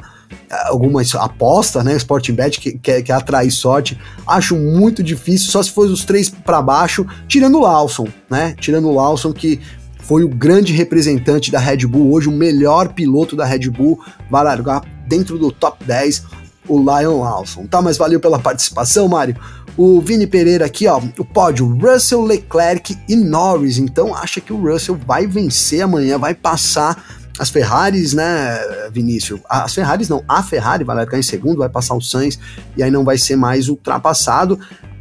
alguma 0.67 1.01
aposta, 1.19 1.83
né, 1.83 1.95
Sporting 1.97 2.33
Bet 2.33 2.59
que 2.59 2.77
quer, 2.77 3.01
que 3.01 3.11
atrair 3.11 3.51
sorte, 3.51 3.97
acho 4.27 4.55
muito 4.55 5.01
difícil, 5.03 5.51
só 5.51 5.61
se 5.61 5.71
for 5.71 5.87
os 5.87 6.03
três 6.03 6.29
para 6.29 6.61
baixo, 6.61 7.05
tirando 7.27 7.57
o 7.57 7.61
Lawson, 7.61 8.07
né, 8.29 8.55
tirando 8.59 8.87
o 8.87 8.93
Lawson 8.93 9.31
que 9.33 9.59
foi 9.99 10.23
o 10.23 10.29
grande 10.29 10.71
representante 10.71 11.51
da 11.51 11.59
Red 11.59 11.87
Bull, 11.87 12.13
hoje 12.13 12.29
o 12.29 12.31
melhor 12.31 12.93
piloto 12.93 13.35
da 13.35 13.45
Red 13.45 13.69
Bull, 13.69 13.99
vai 14.29 14.43
largar 14.43 14.83
dentro 15.07 15.37
do 15.37 15.51
top 15.51 15.83
10 15.83 16.23
o 16.67 16.77
Lion 16.79 17.21
Lawson. 17.21 17.65
Tá, 17.65 17.81
mas 17.81 17.97
valeu 17.97 18.19
pela 18.19 18.39
participação, 18.39 19.07
Mário. 19.07 19.35
O 19.77 19.99
Vini 19.99 20.25
Pereira 20.25 20.65
aqui, 20.65 20.87
ó, 20.87 21.01
o 21.17 21.25
pódio 21.25 21.67
Russell, 21.67 22.23
Leclerc 22.23 22.97
e 23.09 23.15
Norris. 23.15 23.77
Então 23.77 24.15
acha 24.15 24.39
que 24.39 24.53
o 24.53 24.61
Russell 24.61 24.97
vai 25.05 25.27
vencer 25.27 25.81
amanhã, 25.81 26.17
vai 26.17 26.33
passar 26.33 27.03
as 27.37 27.49
Ferraris, 27.49 28.13
né, 28.13 28.57
Vinícius? 28.91 29.41
As 29.49 29.73
Ferraris 29.73 30.07
não, 30.07 30.23
a 30.27 30.41
Ferrari 30.41 30.83
vai 30.83 30.95
largar 30.95 31.19
em 31.19 31.23
segundo, 31.23 31.57
vai 31.57 31.69
passar 31.69 31.95
o 31.95 32.01
Sainz 32.01 32.39
e 32.77 32.83
aí 32.83 32.89
não 32.89 33.03
vai 33.03 33.17
ser 33.17 33.35
mais 33.35 33.67
ultrapassado. 33.67 34.57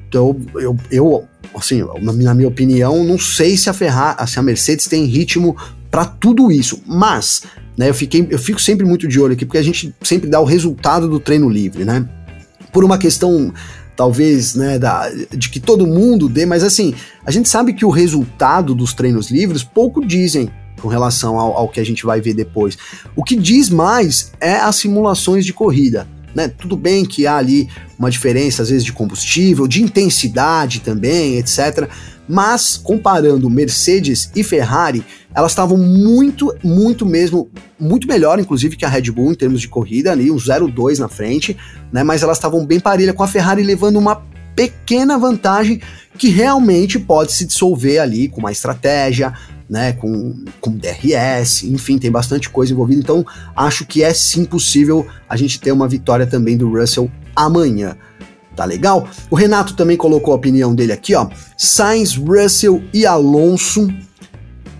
Então 0.08 0.36
eu, 0.56 0.76
eu 0.90 1.24
assim, 1.54 1.84
na 2.00 2.34
minha 2.34 2.48
opinião, 2.48 3.04
não 3.04 3.18
sei 3.18 3.56
se 3.56 3.70
a 3.70 3.72
Ferrari, 3.72 4.28
se 4.28 4.38
a 4.38 4.42
Mercedes 4.42 4.88
tem 4.88 5.04
ritmo 5.04 5.56
para 5.90 6.04
tudo 6.04 6.50
isso, 6.50 6.82
mas 6.84 7.44
né, 7.76 7.88
eu, 7.88 7.94
fiquei, 7.94 8.26
eu 8.30 8.38
fico 8.38 8.60
sempre 8.60 8.86
muito 8.86 9.08
de 9.08 9.20
olho 9.20 9.32
aqui 9.32 9.44
porque 9.44 9.58
a 9.58 9.62
gente 9.62 9.94
sempre 10.02 10.28
dá 10.28 10.40
o 10.40 10.44
resultado 10.44 11.08
do 11.08 11.18
treino 11.18 11.48
livre, 11.48 11.84
né? 11.84 12.08
Por 12.72 12.84
uma 12.84 12.98
questão 12.98 13.52
talvez, 13.96 14.54
né, 14.54 14.78
da, 14.78 15.08
de 15.30 15.48
que 15.48 15.60
todo 15.60 15.86
mundo 15.86 16.28
dê, 16.28 16.44
mas 16.44 16.64
assim, 16.64 16.94
a 17.24 17.30
gente 17.30 17.48
sabe 17.48 17.72
que 17.72 17.84
o 17.84 17.90
resultado 17.90 18.74
dos 18.74 18.92
treinos 18.92 19.30
livres 19.30 19.62
pouco 19.62 20.04
dizem 20.04 20.50
com 20.80 20.88
relação 20.88 21.38
ao, 21.38 21.56
ao 21.56 21.68
que 21.68 21.80
a 21.80 21.84
gente 21.84 22.04
vai 22.04 22.20
ver 22.20 22.34
depois. 22.34 22.76
O 23.14 23.22
que 23.22 23.36
diz 23.36 23.70
mais 23.70 24.32
é 24.40 24.56
as 24.56 24.76
simulações 24.76 25.44
de 25.44 25.52
corrida. 25.52 26.06
Né? 26.34 26.48
Tudo 26.48 26.76
bem 26.76 27.04
que 27.04 27.26
há 27.26 27.36
ali 27.36 27.68
uma 27.98 28.10
diferença, 28.10 28.62
às 28.62 28.68
vezes, 28.68 28.84
de 28.84 28.92
combustível, 28.92 29.68
de 29.68 29.82
intensidade 29.82 30.80
também, 30.80 31.38
etc. 31.38 31.88
Mas 32.28 32.76
comparando 32.76 33.50
Mercedes 33.50 34.30
e 34.34 34.42
Ferrari, 34.42 35.04
elas 35.34 35.52
estavam 35.52 35.76
muito, 35.76 36.54
muito 36.62 37.04
mesmo, 37.04 37.50
muito 37.78 38.06
melhor, 38.06 38.38
inclusive, 38.38 38.76
que 38.76 38.84
a 38.84 38.88
Red 38.88 39.10
Bull 39.10 39.32
em 39.32 39.34
termos 39.34 39.60
de 39.60 39.68
corrida, 39.68 40.12
ali, 40.12 40.30
um 40.30 40.36
0-2 40.36 40.98
na 40.98 41.08
frente, 41.08 41.56
né? 41.92 42.02
Mas 42.02 42.22
elas 42.22 42.38
estavam 42.38 42.64
bem 42.64 42.80
parelha 42.80 43.12
com 43.12 43.22
a 43.22 43.28
Ferrari 43.28 43.62
levando 43.62 43.98
uma 43.98 44.22
pequena 44.54 45.18
vantagem 45.18 45.80
que 46.16 46.28
realmente 46.28 46.98
pode 46.98 47.32
se 47.32 47.44
dissolver 47.44 47.98
ali 47.98 48.28
com 48.28 48.40
uma 48.40 48.52
estratégia, 48.52 49.34
né, 49.68 49.92
com, 49.92 50.44
com 50.60 50.76
DRS, 50.76 51.64
enfim, 51.64 51.98
tem 51.98 52.10
bastante 52.10 52.50
coisa 52.50 52.72
envolvida, 52.72 53.00
então 53.00 53.26
acho 53.56 53.84
que 53.84 54.02
é 54.02 54.12
sim 54.12 54.44
possível 54.44 55.06
a 55.28 55.36
gente 55.36 55.58
ter 55.58 55.72
uma 55.72 55.88
vitória 55.88 56.26
também 56.26 56.56
do 56.56 56.70
Russell 56.70 57.10
amanhã. 57.34 57.96
Tá 58.54 58.64
legal? 58.64 59.08
O 59.30 59.34
Renato 59.34 59.74
também 59.74 59.96
colocou 59.96 60.32
a 60.32 60.36
opinião 60.36 60.74
dele 60.74 60.92
aqui, 60.92 61.14
ó. 61.14 61.28
Sainz, 61.56 62.16
Russell 62.16 62.82
e 62.92 63.04
Alonso. 63.04 63.92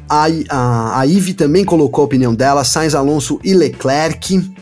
A, 0.08 0.26
a, 0.48 1.00
a 1.00 1.06
Ive 1.06 1.34
também 1.34 1.64
colocou 1.64 2.02
a 2.02 2.04
opinião 2.06 2.34
dela. 2.34 2.64
Sainz, 2.64 2.94
Alonso 2.94 3.40
e 3.42 3.52
Leclerc. 3.54 4.54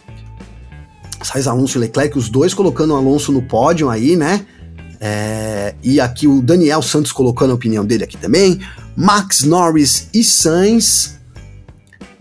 Sainz, 1.23 1.47
Alonso 1.47 1.79
e 1.79 1.81
Leclerc, 1.81 2.17
os 2.17 2.29
dois 2.29 2.55
colocando 2.55 2.95
o 2.95 2.97
Alonso 2.97 3.33
no 3.33 3.43
pódio 3.43 3.91
aí, 3.91 4.17
né? 4.17 4.47
É, 5.01 5.75
e 5.83 6.01
aqui 6.01 6.29
o 6.29 6.41
Daniel 6.41 6.81
Santos 6.81 7.11
colocando 7.11 7.51
a 7.51 7.55
opinião 7.55 7.85
dele 7.85 8.05
aqui 8.05 8.17
também. 8.17 8.61
Max 8.97 9.43
Norris 9.43 10.09
e 10.15 10.23
Sainz 10.23 11.21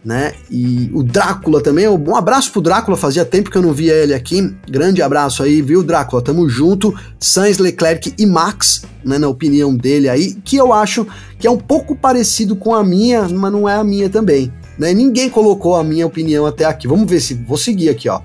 né? 0.03 0.33
E 0.49 0.89
o 0.93 1.03
Drácula 1.03 1.61
também, 1.61 1.87
um 1.87 2.15
abraço 2.15 2.51
pro 2.51 2.61
Drácula, 2.61 2.97
fazia 2.97 3.23
tempo 3.23 3.51
que 3.51 3.57
eu 3.57 3.61
não 3.61 3.71
via 3.71 3.93
ele 3.93 4.13
aqui. 4.13 4.53
Grande 4.69 5.01
abraço 5.01 5.43
aí, 5.43 5.61
viu, 5.61 5.83
Drácula? 5.83 6.21
Tamo 6.21 6.49
junto. 6.49 6.93
Sainz, 7.19 7.59
Leclerc 7.59 8.13
e 8.17 8.25
Max, 8.25 8.83
né, 9.05 9.17
na 9.17 9.27
opinião 9.27 9.75
dele 9.75 10.09
aí, 10.09 10.33
que 10.33 10.57
eu 10.57 10.73
acho 10.73 11.05
que 11.37 11.45
é 11.45 11.51
um 11.51 11.57
pouco 11.57 11.95
parecido 11.95 12.55
com 12.55 12.73
a 12.73 12.83
minha, 12.83 13.27
mas 13.29 13.51
não 13.51 13.69
é 13.69 13.75
a 13.75 13.83
minha 13.83 14.09
também, 14.09 14.51
né? 14.77 14.93
Ninguém 14.93 15.29
colocou 15.29 15.75
a 15.75 15.83
minha 15.83 16.05
opinião 16.05 16.45
até 16.45 16.65
aqui. 16.65 16.87
Vamos 16.87 17.09
ver 17.09 17.21
se 17.21 17.35
vou 17.35 17.57
seguir 17.57 17.89
aqui, 17.89 18.09
ó. 18.09 18.21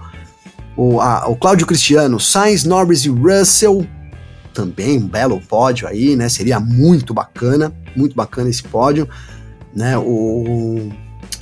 O, 0.77 1.01
a, 1.01 1.29
o 1.29 1.37
Cláudio 1.37 1.67
Cristiano, 1.67 2.21
Sainz, 2.21 2.65
Norris 2.65 3.05
e 3.05 3.09
Russell, 3.09 3.87
também 4.53 4.99
um 4.99 5.07
belo 5.07 5.41
pódio 5.41 5.87
aí, 5.87 6.17
né? 6.17 6.29
Seria 6.31 6.59
muito 6.59 7.13
bacana, 7.13 7.73
muito 7.95 8.15
bacana 8.15 8.49
esse 8.49 8.63
pódio, 8.63 9.07
né? 9.75 9.97
O 9.99 10.91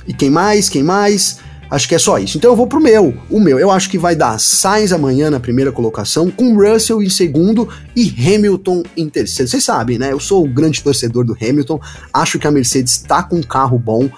e 0.07 0.13
quem 0.13 0.29
mais? 0.29 0.69
Quem 0.69 0.83
mais? 0.83 1.39
Acho 1.69 1.87
que 1.87 1.95
é 1.95 1.99
só 1.99 2.17
isso. 2.19 2.37
Então 2.37 2.51
eu 2.51 2.55
vou 2.55 2.67
pro 2.67 2.79
meu. 2.79 3.13
O 3.29 3.39
meu, 3.39 3.59
eu 3.59 3.71
acho 3.71 3.89
que 3.89 3.97
vai 3.97 4.15
dar 4.15 4.39
Sainz 4.39 4.93
amanhã 4.93 5.29
na 5.29 5.39
primeira 5.39 5.71
colocação, 5.71 6.29
com 6.29 6.55
Russell 6.55 7.01
em 7.01 7.09
segundo 7.09 7.67
e 7.95 8.07
Hamilton 8.09 8.83
em 8.95 9.09
terceiro. 9.09 9.49
Vocês 9.49 9.63
sabem, 9.63 9.97
né? 9.97 10.11
Eu 10.11 10.19
sou 10.19 10.45
o 10.45 10.47
grande 10.47 10.83
torcedor 10.83 11.25
do 11.25 11.35
Hamilton. 11.41 11.79
Acho 12.13 12.37
que 12.37 12.47
a 12.47 12.51
Mercedes 12.51 12.93
está 12.93 13.23
com 13.23 13.37
um 13.37 13.43
carro 13.43 13.79
bom. 13.79 14.09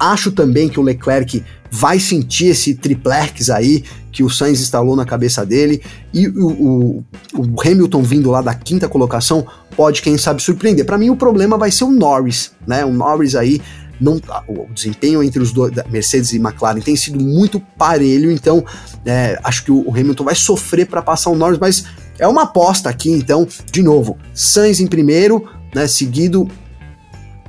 Acho 0.00 0.32
também 0.32 0.68
que 0.68 0.80
o 0.80 0.82
Leclerc 0.82 1.44
vai 1.70 2.00
sentir 2.00 2.46
esse 2.46 2.74
triplex 2.74 3.50
aí 3.50 3.84
que 4.10 4.22
o 4.22 4.30
Sainz 4.30 4.60
instalou 4.60 4.94
na 4.94 5.04
cabeça 5.04 5.44
dele 5.44 5.82
e 6.12 6.28
o, 6.28 6.46
o, 6.46 7.04
o 7.36 7.60
Hamilton 7.60 8.02
vindo 8.02 8.30
lá 8.30 8.40
da 8.40 8.54
quinta 8.54 8.88
colocação 8.88 9.44
pode, 9.76 10.00
quem 10.00 10.16
sabe, 10.16 10.40
surpreender. 10.40 10.84
Para 10.84 10.96
mim, 10.96 11.10
o 11.10 11.16
problema 11.16 11.58
vai 11.58 11.72
ser 11.72 11.82
o 11.82 11.90
Norris, 11.90 12.52
né? 12.64 12.84
O 12.84 12.92
Norris 12.92 13.34
aí 13.34 13.60
não, 14.04 14.20
o 14.46 14.66
desempenho 14.72 15.22
entre 15.22 15.42
os 15.42 15.50
dois, 15.50 15.72
Mercedes 15.90 16.32
e 16.32 16.36
McLaren 16.36 16.80
tem 16.80 16.94
sido 16.94 17.18
muito 17.18 17.58
parelho, 17.58 18.30
então 18.30 18.64
é, 19.04 19.38
acho 19.42 19.64
que 19.64 19.72
o, 19.72 19.88
Hamilton 19.90 20.24
vai 20.24 20.34
sofrer 20.34 20.86
para 20.86 21.00
passar 21.00 21.30
o 21.30 21.34
Norris, 21.34 21.58
mas 21.58 21.84
é 22.18 22.28
uma 22.28 22.42
aposta 22.42 22.90
aqui, 22.90 23.10
então, 23.10 23.48
de 23.72 23.82
novo, 23.82 24.18
Sainz 24.34 24.78
em 24.78 24.86
primeiro, 24.86 25.48
né, 25.74 25.88
seguido. 25.88 26.48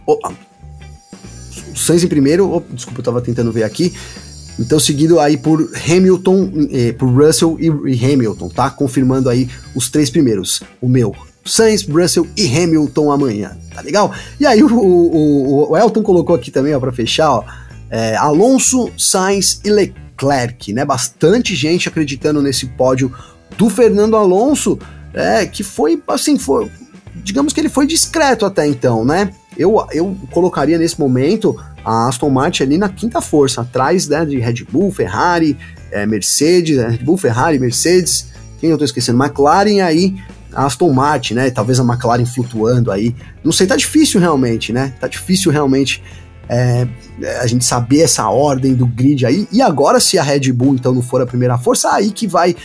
Oh, 0.07 0.17
Sainz 1.75 2.03
em 2.03 2.07
primeiro, 2.07 2.49
oh, 2.49 2.63
desculpa, 2.73 3.01
eu 3.01 3.03
tava 3.03 3.21
tentando 3.21 3.51
ver 3.51 3.63
aqui. 3.63 3.93
Então, 4.57 4.79
seguido 4.79 5.19
aí 5.19 5.35
por 5.35 5.69
Hamilton, 5.85 6.49
eh, 6.71 6.93
por 6.93 7.07
Russell 7.07 7.57
e, 7.59 7.65
e 7.93 8.13
Hamilton, 8.13 8.47
tá? 8.47 8.69
Confirmando 8.69 9.29
aí 9.29 9.49
os 9.75 9.89
três 9.89 10.09
primeiros. 10.09 10.63
O 10.81 10.87
meu, 10.87 11.13
Sainz, 11.45 11.83
Russell 11.83 12.27
e 12.35 12.47
Hamilton 12.47 13.11
amanhã, 13.11 13.55
tá 13.73 13.81
legal? 13.81 14.11
E 14.39 14.45
aí 14.45 14.63
o, 14.63 14.67
o, 14.67 15.71
o 15.71 15.77
Elton 15.77 16.01
colocou 16.01 16.35
aqui 16.35 16.49
também, 16.49 16.73
ó, 16.73 16.79
pra 16.79 16.91
fechar, 16.91 17.31
ó, 17.31 17.43
é, 17.89 18.15
Alonso, 18.15 18.91
Sainz 18.97 19.61
e 19.63 19.69
Leclerc, 19.69 20.73
né? 20.73 20.83
Bastante 20.83 21.55
gente 21.55 21.87
acreditando 21.87 22.41
nesse 22.41 22.65
pódio 22.65 23.13
do 23.57 23.69
Fernando 23.69 24.15
Alonso, 24.15 24.79
é, 25.13 25.45
que 25.45 25.63
foi, 25.63 26.01
assim, 26.07 26.39
foi, 26.39 26.69
digamos 27.15 27.53
que 27.53 27.59
ele 27.59 27.69
foi 27.69 27.85
discreto 27.85 28.45
até 28.45 28.67
então, 28.67 29.05
né? 29.05 29.31
Eu, 29.55 29.85
eu 29.93 30.17
colocaria 30.31 30.77
nesse 30.77 30.99
momento 30.99 31.55
a 31.83 32.07
Aston 32.07 32.29
Martin 32.29 32.63
ali 32.63 32.77
na 32.77 32.89
quinta 32.89 33.21
força, 33.21 33.61
atrás 33.61 34.07
né, 34.07 34.25
de 34.25 34.39
Red 34.39 34.65
Bull, 34.69 34.91
Ferrari, 34.91 35.55
é, 35.91 36.05
Mercedes, 36.05 36.77
Red 36.77 36.97
Bull, 36.97 37.17
Ferrari, 37.17 37.59
Mercedes, 37.59 38.31
quem 38.59 38.71
eu 38.71 38.77
tô 38.77 38.83
esquecendo? 38.83 39.23
McLaren 39.23 39.81
aí 39.81 40.15
a 40.55 40.65
Aston 40.65 40.91
Martin, 40.93 41.33
né? 41.35 41.51
Talvez 41.51 41.79
a 41.79 41.83
McLaren 41.83 42.25
flutuando 42.25 42.91
aí. 42.91 43.13
Não 43.43 43.51
sei, 43.51 43.67
tá 43.67 43.75
difícil 43.75 44.19
realmente, 44.19 44.71
né? 44.71 44.93
Tá 44.99 45.07
difícil 45.07 45.51
realmente 45.51 46.01
é, 46.47 46.87
a 47.41 47.47
gente 47.47 47.65
saber 47.65 48.01
essa 48.01 48.29
ordem 48.29 48.73
do 48.73 48.85
grid 48.85 49.25
aí. 49.25 49.47
E 49.51 49.61
agora, 49.61 49.99
se 49.99 50.17
a 50.17 50.23
Red 50.23 50.51
Bull 50.53 50.75
então 50.75 50.93
não 50.93 51.01
for 51.01 51.21
a 51.21 51.25
primeira 51.25 51.57
força, 51.57 51.91
aí 51.91 52.11
que 52.11 52.25
vai 52.25 52.55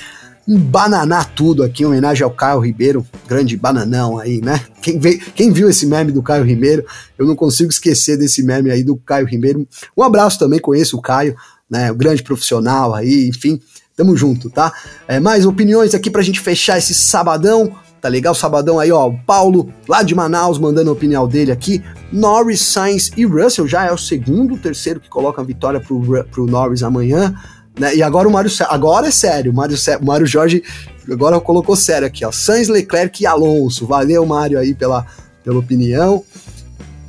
embananar 0.47 1.32
tudo 1.34 1.62
aqui, 1.62 1.82
em 1.82 1.86
homenagem 1.86 2.24
ao 2.24 2.30
Caio 2.30 2.61
Ribeiro, 2.61 3.07
grande 3.28 3.57
bananão 3.57 4.18
aí, 4.18 4.41
né? 4.41 4.61
Quem, 4.82 4.99
veio, 4.99 5.20
quem 5.34 5.53
viu 5.53 5.68
esse 5.68 5.86
meme 5.86 6.11
do 6.11 6.22
Caio 6.22 6.45
Ribeiro, 6.45 6.84
eu 7.18 7.26
não 7.26 7.36
consigo 7.36 7.70
esquecer 7.70 8.16
desse 8.16 8.43
meme 8.43 8.70
aí 8.70 8.82
do 8.82 8.97
Caio 8.97 9.26
Ribeiro. 9.26 9.66
Um 9.97 10.03
abraço 10.03 10.38
também, 10.38 10.59
conheço 10.59 10.97
o 10.97 11.03
Caio, 11.03 11.36
né? 11.68 11.93
O 11.93 11.95
grande 11.95 12.22
profissional 12.22 12.95
aí, 12.95 13.28
enfim. 13.28 13.61
Tamo 14.01 14.17
junto, 14.17 14.49
tá? 14.49 14.73
É, 15.07 15.21
mais 15.21 15.45
opiniões 15.45 15.95
aqui 15.95 16.09
pra 16.09 16.23
gente 16.23 16.41
fechar 16.41 16.79
esse 16.79 16.95
sabadão. 16.95 17.71
Tá 18.01 18.09
legal? 18.09 18.35
Sabadão 18.35 18.79
aí, 18.79 18.91
ó. 18.91 19.09
O 19.09 19.19
Paulo, 19.27 19.71
lá 19.87 20.03
de 20.03 20.15
Manaus, 20.15 20.59
mandando 20.59 20.89
a 20.89 20.93
opinião 20.95 21.29
dele 21.29 21.53
aqui. 21.53 21.85
Norris, 22.11 22.63
Sainz 22.63 23.11
e 23.15 23.27
Russell 23.27 23.69
já 23.69 23.85
é 23.85 23.93
o 23.93 23.99
segundo, 23.99 24.57
terceiro 24.57 25.01
que 25.01 25.11
coloca 25.11 25.43
a 25.43 25.45
vitória 25.45 25.79
pro, 25.79 26.01
pro 26.31 26.47
Norris 26.47 26.83
amanhã. 26.83 27.35
Né? 27.79 27.97
E 27.97 28.03
agora 28.03 28.27
o 28.27 28.33
Mário 28.33 28.51
agora 28.71 29.09
é 29.09 29.11
sério, 29.11 29.53
o 29.53 29.55
Mário, 29.55 29.77
o 30.01 30.07
Mário 30.07 30.27
Jorge 30.27 30.63
agora 31.07 31.39
colocou 31.39 31.77
sério 31.77 32.07
aqui, 32.07 32.25
ó. 32.25 32.33
Sainz, 32.33 32.69
Leclerc 32.69 33.23
e 33.23 33.27
Alonso. 33.27 33.87
Valeu, 33.87 34.25
Mário, 34.25 34.59
aí 34.59 34.75
pela, 34.75 35.05
pela 35.45 35.59
opinião. 35.59 36.25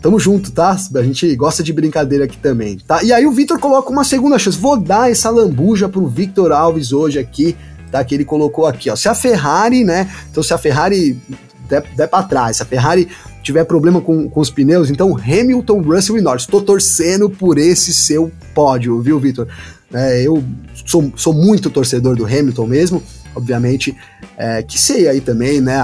Tamo 0.02 0.20
junto, 0.20 0.52
tá? 0.52 0.76
A 0.96 1.04
gente 1.04 1.36
gosta 1.36 1.62
de 1.62 1.72
brincadeira 1.72 2.26
aqui 2.26 2.38
também, 2.38 2.78
tá? 2.80 3.04
E 3.04 3.14
aí 3.14 3.26
o 3.28 3.32
Vitor 3.32 3.60
coloca 3.60 3.92
uma 3.92 4.04
segunda 4.04 4.40
chance. 4.40 4.58
Vou 4.58 4.76
dar 4.76 5.12
essa 5.12 5.30
lambuja 5.30 5.88
pro 5.88 6.08
Victor 6.08 6.52
Alves 6.52 6.92
hoje 6.92 7.20
aqui, 7.20 7.56
tá? 7.92 8.04
Que 8.04 8.16
ele 8.16 8.26
colocou 8.26 8.66
aqui, 8.66 8.90
ó. 8.90 8.96
Se 8.96 9.08
a 9.08 9.14
Ferrari, 9.14 9.84
né? 9.84 10.10
Então 10.32 10.42
se 10.42 10.54
a 10.54 10.58
Ferrari 10.58 11.22
der, 11.70 11.84
der 11.96 12.08
pra 12.08 12.24
trás, 12.24 12.58
se 12.58 12.64
a 12.64 12.66
Ferrari 12.66 13.08
tiver 13.44 13.64
problema 13.64 14.02
com, 14.02 14.28
com 14.28 14.40
os 14.40 14.50
pneus, 14.50 14.90
então 14.90 15.16
Hamilton, 15.16 15.82
Russell 15.82 16.18
e 16.18 16.22
Norris. 16.22 16.48
Tô 16.48 16.62
torcendo 16.62 17.30
por 17.30 17.60
esse 17.60 17.94
seu 17.94 18.32
pódio, 18.56 19.00
viu, 19.02 19.20
Vitor? 19.20 19.48
É, 19.94 20.22
eu 20.24 20.44
sou, 20.86 21.12
sou 21.16 21.34
muito 21.34 21.70
torcedor 21.70 22.16
do 22.16 22.26
Hamilton 22.26 22.66
mesmo, 22.66 23.04
obviamente, 23.36 23.96
é, 24.38 24.64
que 24.64 24.80
sei 24.80 25.08
aí 25.08 25.22
também, 25.22 25.62
né? 25.62 25.78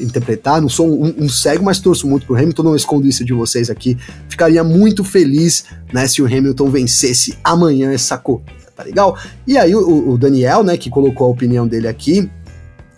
Interpretar, 0.00 0.60
não 0.60 0.68
sou 0.68 0.88
um, 0.88 1.14
um, 1.24 1.28
cego, 1.28 1.64
mas 1.64 1.78
torço 1.78 2.06
muito 2.06 2.26
pro 2.26 2.36
Hamilton, 2.36 2.62
não 2.62 2.76
escondo 2.76 3.06
isso 3.06 3.24
de 3.24 3.32
vocês 3.32 3.70
aqui. 3.70 3.96
Ficaria 4.28 4.62
muito 4.62 5.04
feliz, 5.04 5.64
né, 5.92 6.06
se 6.06 6.22
o 6.22 6.26
Hamilton 6.26 6.70
vencesse 6.70 7.38
amanhã 7.42 7.92
essa 7.92 8.16
corrida, 8.16 8.52
tá 8.74 8.82
legal? 8.82 9.16
E 9.46 9.56
aí 9.58 9.74
o, 9.74 10.10
o 10.10 10.18
Daniel, 10.18 10.62
né, 10.62 10.76
que 10.76 10.90
colocou 10.90 11.26
a 11.26 11.30
opinião 11.30 11.66
dele 11.66 11.88
aqui, 11.88 12.30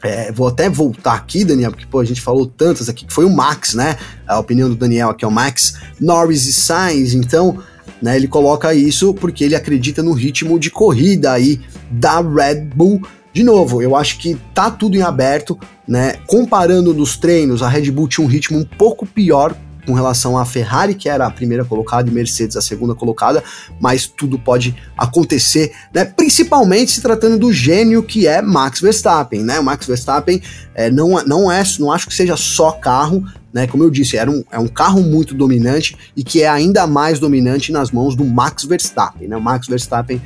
é, 0.05 0.30
vou 0.30 0.49
até 0.49 0.68
voltar 0.68 1.14
aqui, 1.14 1.45
Daniel, 1.45 1.70
porque 1.70 1.86
pô, 1.86 1.99
a 1.99 2.05
gente 2.05 2.20
falou 2.20 2.47
tantas 2.47 2.90
aqui, 2.90 3.07
que 3.07 3.12
foi 3.12 3.24
o 3.24 3.30
Max, 3.30 3.72
né? 3.72 3.97
A 4.26 4.38
opinião 4.38 4.68
do 4.68 4.76
Daniel 4.76 5.09
aqui 5.09 5.24
é 5.24 5.28
o 5.28 5.30
Max, 5.30 5.78
Norris 5.99 6.47
e 6.47 6.53
Sainz, 6.53 7.14
então, 7.14 7.59
né, 8.03 8.14
ele 8.14 8.28
coloca 8.28 8.74
isso 8.74 9.14
porque 9.14 9.45
ele 9.45 9.57
acredita 9.57 10.03
no 10.03 10.12
ritmo 10.12 10.59
de 10.59 10.70
corrida 10.70 11.32
aí 11.32 11.59
da 11.90 12.20
Red 12.20 12.66
Bull 12.74 13.01
de 13.35 13.43
novo, 13.43 13.82
eu 13.82 13.97
acho 13.97 14.16
que 14.18 14.37
tá 14.55 14.70
tudo 14.70 14.97
em 14.97 15.03
aberto, 15.03 15.59
né? 15.89 16.14
Comparando 16.24 16.95
nos 16.95 17.16
treinos, 17.16 17.62
a 17.62 17.68
Red 17.68 17.91
Bull 17.91 18.07
tinha 18.07 18.24
um 18.24 18.30
ritmo 18.30 18.57
um 18.57 18.64
pouco 18.64 19.05
pior 19.05 19.57
com 19.85 19.93
relação 19.93 20.39
à 20.39 20.45
Ferrari, 20.45 20.95
que 20.95 21.09
era 21.09 21.26
a 21.26 21.30
primeira 21.30 21.64
colocada, 21.64 22.09
e 22.09 22.12
Mercedes 22.12 22.57
a 22.57 22.62
segunda 22.62 22.95
colocada, 22.95 23.43
mas 23.80 24.07
tudo 24.07 24.39
pode 24.39 24.74
acontecer, 24.97 25.72
né? 25.93 26.05
Principalmente 26.05 26.93
se 26.93 27.03
tratando 27.03 27.37
do 27.37 27.53
gênio 27.53 28.05
que 28.05 28.26
é 28.26 28.41
Max 28.41 28.80
Verstappen, 28.80 29.43
né? 29.43 29.59
O 29.59 29.64
Max 29.64 29.85
Verstappen 29.85 30.41
é, 30.72 30.89
não, 30.89 31.22
não 31.26 31.51
é, 31.51 31.61
não 31.80 31.91
acho 31.91 32.07
que 32.07 32.14
seja 32.14 32.37
só 32.37 32.70
carro, 32.70 33.24
né? 33.53 33.66
Como 33.66 33.82
eu 33.82 33.91
disse, 33.91 34.16
era 34.16 34.30
um, 34.30 34.45
é 34.51 34.61
um 34.61 34.68
carro 34.68 35.03
muito 35.03 35.35
dominante 35.35 35.97
e 36.16 36.22
que 36.22 36.41
é 36.41 36.49
ainda 36.49 36.87
mais 36.87 37.18
dominante 37.18 37.72
nas 37.72 37.91
mãos 37.91 38.14
do 38.14 38.24
Max 38.24 38.64
Verstappen, 38.64 39.26
né? 39.26 39.37
O 39.37 39.43
Max 39.43 39.66
Verstappen 39.66 40.22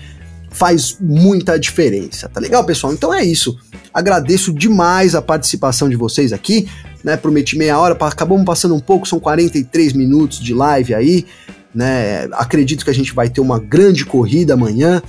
faz 0.50 0.96
muita 1.00 1.58
diferença, 1.58 2.28
tá 2.28 2.40
legal, 2.40 2.64
pessoal? 2.64 2.92
Então 2.92 3.12
é 3.12 3.24
isso. 3.24 3.56
Agradeço 3.92 4.52
demais 4.52 5.14
a 5.14 5.22
participação 5.22 5.88
de 5.88 5.96
vocês 5.96 6.32
aqui, 6.32 6.68
né? 7.02 7.16
Prometi 7.16 7.56
meia 7.56 7.78
hora, 7.78 7.96
acabamos 8.00 8.44
passando 8.44 8.74
um 8.74 8.80
pouco, 8.80 9.08
são 9.08 9.20
43 9.20 9.92
minutos 9.92 10.40
de 10.40 10.54
live 10.54 10.94
aí, 10.94 11.26
né? 11.74 12.28
Acredito 12.32 12.84
que 12.84 12.90
a 12.90 12.94
gente 12.94 13.14
vai 13.14 13.28
ter 13.28 13.40
uma 13.40 13.58
grande 13.58 14.04
corrida 14.04 14.54
amanhã. 14.54 15.02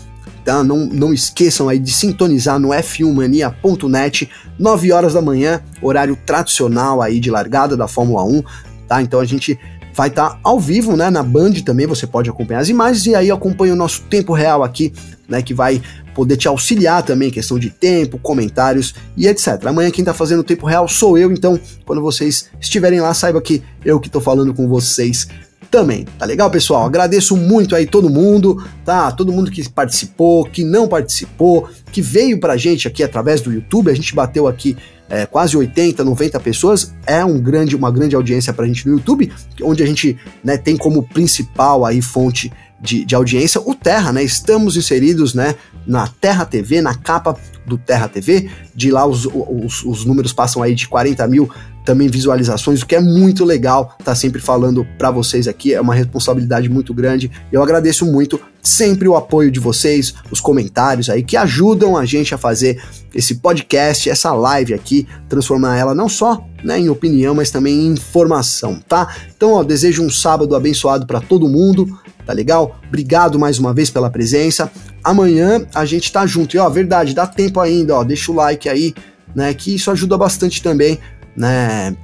Tá? 0.45 0.63
Não, 0.63 0.77
não 0.77 1.13
esqueçam 1.13 1.67
aí 1.69 1.77
de 1.77 1.91
sintonizar 1.91 2.57
no 2.57 2.69
f1mania.net, 2.69 4.29
9 4.57 4.91
horas 4.91 5.13
da 5.13 5.21
manhã, 5.21 5.61
horário 5.81 6.17
tradicional 6.25 7.01
aí 7.01 7.19
de 7.19 7.29
largada 7.29 7.75
da 7.75 7.87
Fórmula 7.87 8.23
1, 8.23 8.43
tá? 8.87 9.01
Então 9.01 9.19
a 9.19 9.25
gente 9.25 9.59
vai 9.93 10.09
estar 10.09 10.29
tá 10.29 10.39
ao 10.43 10.59
vivo, 10.59 10.95
né, 10.95 11.09
na 11.09 11.23
Band 11.23 11.53
também, 11.65 11.87
você 11.87 12.07
pode 12.07 12.29
acompanhar 12.29 12.59
as 12.59 12.69
imagens 12.69 13.05
e 13.05 13.15
aí 13.15 13.31
acompanha 13.31 13.73
o 13.73 13.77
nosso 13.77 14.01
tempo 14.03 14.33
real 14.33 14.63
aqui 14.63 14.93
né, 15.29 15.41
que 15.41 15.53
vai 15.53 15.81
poder 16.15 16.35
te 16.35 16.47
auxiliar 16.47 17.03
também, 17.03 17.29
questão 17.29 17.59
de 17.59 17.69
tempo, 17.69 18.17
comentários 18.17 18.95
e 19.15 19.27
etc. 19.27 19.65
Amanhã 19.67 19.91
quem 19.91 20.03
tá 20.03 20.13
fazendo 20.13 20.39
o 20.39 20.43
tempo 20.43 20.65
real 20.65 20.87
sou 20.87 21.17
eu, 21.17 21.31
então 21.31 21.59
quando 21.85 22.01
vocês 22.01 22.49
estiverem 22.59 22.99
lá, 22.99 23.13
saiba 23.13 23.39
que 23.41 23.61
eu 23.85 23.99
que 23.99 24.09
tô 24.09 24.19
falando 24.19 24.53
com 24.53 24.67
vocês 24.67 25.27
também. 25.69 26.05
Tá 26.17 26.25
legal, 26.25 26.49
pessoal? 26.49 26.85
Agradeço 26.85 27.37
muito 27.37 27.75
aí 27.75 27.85
todo 27.85 28.09
mundo, 28.09 28.65
tá? 28.83 29.11
Todo 29.11 29.31
mundo 29.31 29.51
que 29.51 29.69
participou, 29.69 30.43
que 30.45 30.63
não 30.63 30.87
participou, 30.87 31.69
que 31.91 32.01
veio 32.01 32.39
pra 32.39 32.57
gente 32.57 32.87
aqui 32.87 33.03
através 33.03 33.39
do 33.39 33.53
YouTube. 33.53 33.91
A 33.91 33.95
gente 33.95 34.15
bateu 34.15 34.47
aqui 34.47 34.75
é, 35.09 35.25
quase 35.25 35.57
80, 35.57 36.03
90 36.03 36.39
pessoas. 36.39 36.93
É 37.05 37.25
um 37.25 37.39
grande, 37.39 37.75
uma 37.75 37.91
grande 37.91 38.15
audiência 38.15 38.53
pra 38.53 38.65
gente 38.65 38.87
no 38.87 38.93
YouTube, 38.93 39.31
onde 39.63 39.83
a 39.83 39.85
gente 39.85 40.17
né, 40.43 40.57
tem 40.57 40.77
como 40.77 41.03
principal 41.03 41.85
aí 41.85 42.01
fonte 42.01 42.51
de, 42.81 43.03
de 43.03 43.13
audiência, 43.13 43.59
o 43.59 43.75
Terra, 43.75 44.13
né? 44.13 44.23
Estamos 44.23 44.77
inseridos, 44.77 45.33
né, 45.33 45.55
na 45.85 46.07
Terra 46.07 46.45
TV, 46.45 46.81
na 46.81 46.95
capa 46.95 47.35
do 47.65 47.77
Terra 47.77 48.07
TV. 48.07 48.49
De 48.73 48.89
lá 48.89 49.05
os, 49.05 49.25
os, 49.25 49.83
os 49.83 50.05
números 50.05 50.31
passam 50.31 50.63
aí 50.63 50.73
de 50.73 50.87
40 50.87 51.27
mil 51.27 51.49
também 51.89 52.07
visualizações, 52.07 52.83
o 52.83 52.85
que 52.85 52.95
é 52.95 52.99
muito 52.99 53.43
legal, 53.43 53.97
tá 54.05 54.13
sempre 54.13 54.39
falando 54.39 54.85
para 54.95 55.09
vocês 55.09 55.47
aqui, 55.47 55.73
é 55.73 55.81
uma 55.81 55.95
responsabilidade 55.95 56.69
muito 56.69 56.93
grande. 56.93 57.31
Eu 57.51 57.63
agradeço 57.63 58.05
muito 58.05 58.39
sempre 58.61 59.07
o 59.07 59.15
apoio 59.15 59.49
de 59.49 59.59
vocês, 59.59 60.13
os 60.29 60.39
comentários 60.39 61.09
aí 61.09 61.23
que 61.23 61.35
ajudam 61.35 61.97
a 61.97 62.05
gente 62.05 62.35
a 62.35 62.37
fazer 62.37 62.79
esse 63.11 63.35
podcast, 63.35 64.07
essa 64.07 64.31
live 64.33 64.75
aqui, 64.75 65.07
transformar 65.27 65.77
ela 65.77 65.95
não 65.95 66.07
só 66.07 66.45
né, 66.63 66.79
em 66.79 66.89
opinião, 66.89 67.33
mas 67.33 67.49
também 67.49 67.87
em 67.87 67.93
informação, 67.93 68.79
tá? 68.87 69.11
Então, 69.35 69.53
ó, 69.53 69.63
desejo 69.63 70.03
um 70.03 70.11
sábado 70.11 70.55
abençoado 70.55 71.07
para 71.07 71.19
todo 71.19 71.49
mundo 71.49 71.87
tá 72.23 72.33
legal? 72.33 72.79
Obrigado 72.87 73.39
mais 73.39 73.57
uma 73.57 73.73
vez 73.73 73.89
pela 73.89 74.11
presença. 74.11 74.71
Amanhã 75.03 75.65
a 75.73 75.83
gente 75.83 76.11
tá 76.11 76.27
junto. 76.27 76.55
E 76.55 76.59
ó, 76.59 76.69
verdade, 76.69 77.15
dá 77.15 77.25
tempo 77.25 77.59
ainda, 77.59 77.95
ó, 77.95 78.03
deixa 78.03 78.31
o 78.31 78.35
like 78.35 78.69
aí, 78.69 78.93
né, 79.33 79.51
que 79.55 79.73
isso 79.73 79.89
ajuda 79.89 80.15
bastante 80.15 80.61
também, 80.61 80.99
né, 81.39 81.95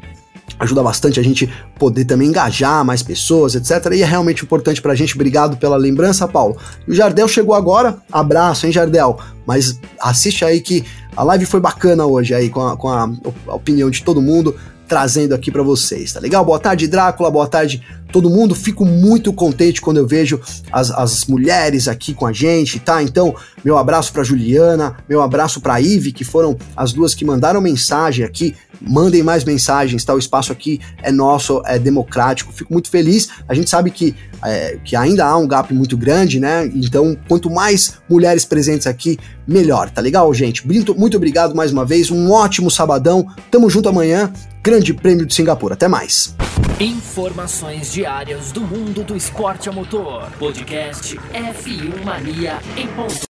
ajuda 0.57 0.81
bastante 0.81 1.19
a 1.19 1.23
gente 1.23 1.51
poder 1.77 2.05
também 2.05 2.29
engajar 2.29 2.83
mais 2.86 3.03
pessoas, 3.03 3.55
etc. 3.55 3.93
E 3.93 4.01
é 4.01 4.05
realmente 4.05 4.43
importante 4.43 4.81
pra 4.81 4.95
gente. 4.95 5.15
Obrigado 5.15 5.57
pela 5.57 5.75
lembrança, 5.75 6.27
Paulo. 6.27 6.57
E 6.88 6.91
o 6.91 6.95
Jardel 6.95 7.27
chegou 7.27 7.53
agora. 7.53 7.97
Abraço, 8.11 8.65
hein, 8.65 8.71
Jardel? 8.71 9.19
Mas 9.45 9.79
assiste 9.99 10.45
aí 10.45 10.61
que 10.61 10.86
a 11.15 11.23
live 11.23 11.45
foi 11.45 11.59
bacana 11.59 12.05
hoje 12.05 12.33
aí, 12.33 12.49
com 12.49 12.65
a, 12.65 12.77
com 12.77 12.89
a, 12.89 13.09
opinião 13.47 13.89
de 13.89 14.03
todo 14.03 14.21
mundo 14.21 14.55
trazendo 14.88 15.33
aqui 15.33 15.51
para 15.51 15.63
vocês, 15.63 16.13
tá 16.13 16.19
legal? 16.19 16.45
Boa 16.45 16.59
tarde, 16.59 16.88
Drácula, 16.88 17.31
boa 17.31 17.47
tarde 17.47 17.81
todo 18.11 18.29
mundo. 18.29 18.53
Fico 18.53 18.86
muito 18.86 19.33
contente 19.33 19.81
quando 19.81 19.97
eu 19.97 20.07
vejo 20.07 20.39
as, 20.71 20.91
as 20.91 21.25
mulheres 21.25 21.88
aqui 21.88 22.13
com 22.13 22.25
a 22.25 22.31
gente, 22.31 22.79
tá? 22.79 23.01
Então, 23.01 23.36
meu 23.63 23.77
abraço 23.77 24.13
para 24.13 24.23
Juliana, 24.23 24.95
meu 25.09 25.21
abraço 25.21 25.59
para 25.59 25.81
Ive, 25.81 26.11
que 26.11 26.23
foram 26.23 26.55
as 26.75 26.93
duas 26.93 27.15
que 27.15 27.25
mandaram 27.25 27.59
mensagem 27.59 28.23
aqui. 28.23 28.55
Mandem 28.82 29.23
mais 29.23 29.43
mensagens, 29.43 30.03
tá? 30.03 30.13
O 30.13 30.19
espaço 30.19 30.51
aqui 30.51 30.80
é 31.01 31.11
nosso, 31.11 31.61
é 31.65 31.80
democrático. 31.80 32.53
Fico 32.53 32.71
muito 32.71 32.89
feliz. 32.89 33.30
A 33.47 33.53
gente 33.53 33.69
sabe 33.69 33.91
que, 33.91 34.15
é, 34.43 34.78
que 34.84 34.95
ainda 34.95 35.26
há 35.26 35.38
um 35.38 35.47
gap 35.47 35.73
muito 35.73 35.97
grande, 35.97 36.39
né? 36.39 36.69
Então, 36.73 37.17
quanto 37.28 37.49
mais 37.49 37.97
mulheres 38.09 38.45
presentes 38.45 38.88
aqui, 38.88 39.17
melhor, 39.47 39.89
tá 39.89 40.01
legal, 40.01 40.34
gente? 40.34 40.65
Muito, 40.65 40.95
muito 40.95 41.17
obrigado 41.17 41.55
mais 41.55 41.71
uma 41.71 41.86
vez. 41.86 42.11
Um 42.11 42.32
ótimo 42.32 42.69
sabadão. 42.69 43.28
Tamo 43.49 43.69
junto 43.69 43.89
amanhã. 43.89 44.32
Grande 44.63 44.93
Prêmio 44.93 45.26
de 45.26 45.34
Singapura. 45.34 45.76
Até 45.76 45.88
mais. 45.88 46.36
Informações 46.80 47.93
diárias 47.93 48.51
do 48.51 48.61
mundo 48.61 49.03
do 49.03 49.15
esporte 49.15 49.69
a 49.69 49.71
motor. 49.71 50.30
Podcast 50.38 51.15
F1 51.15 52.03
Mania 52.03 52.59
em 52.76 52.88
ponto. 52.88 53.15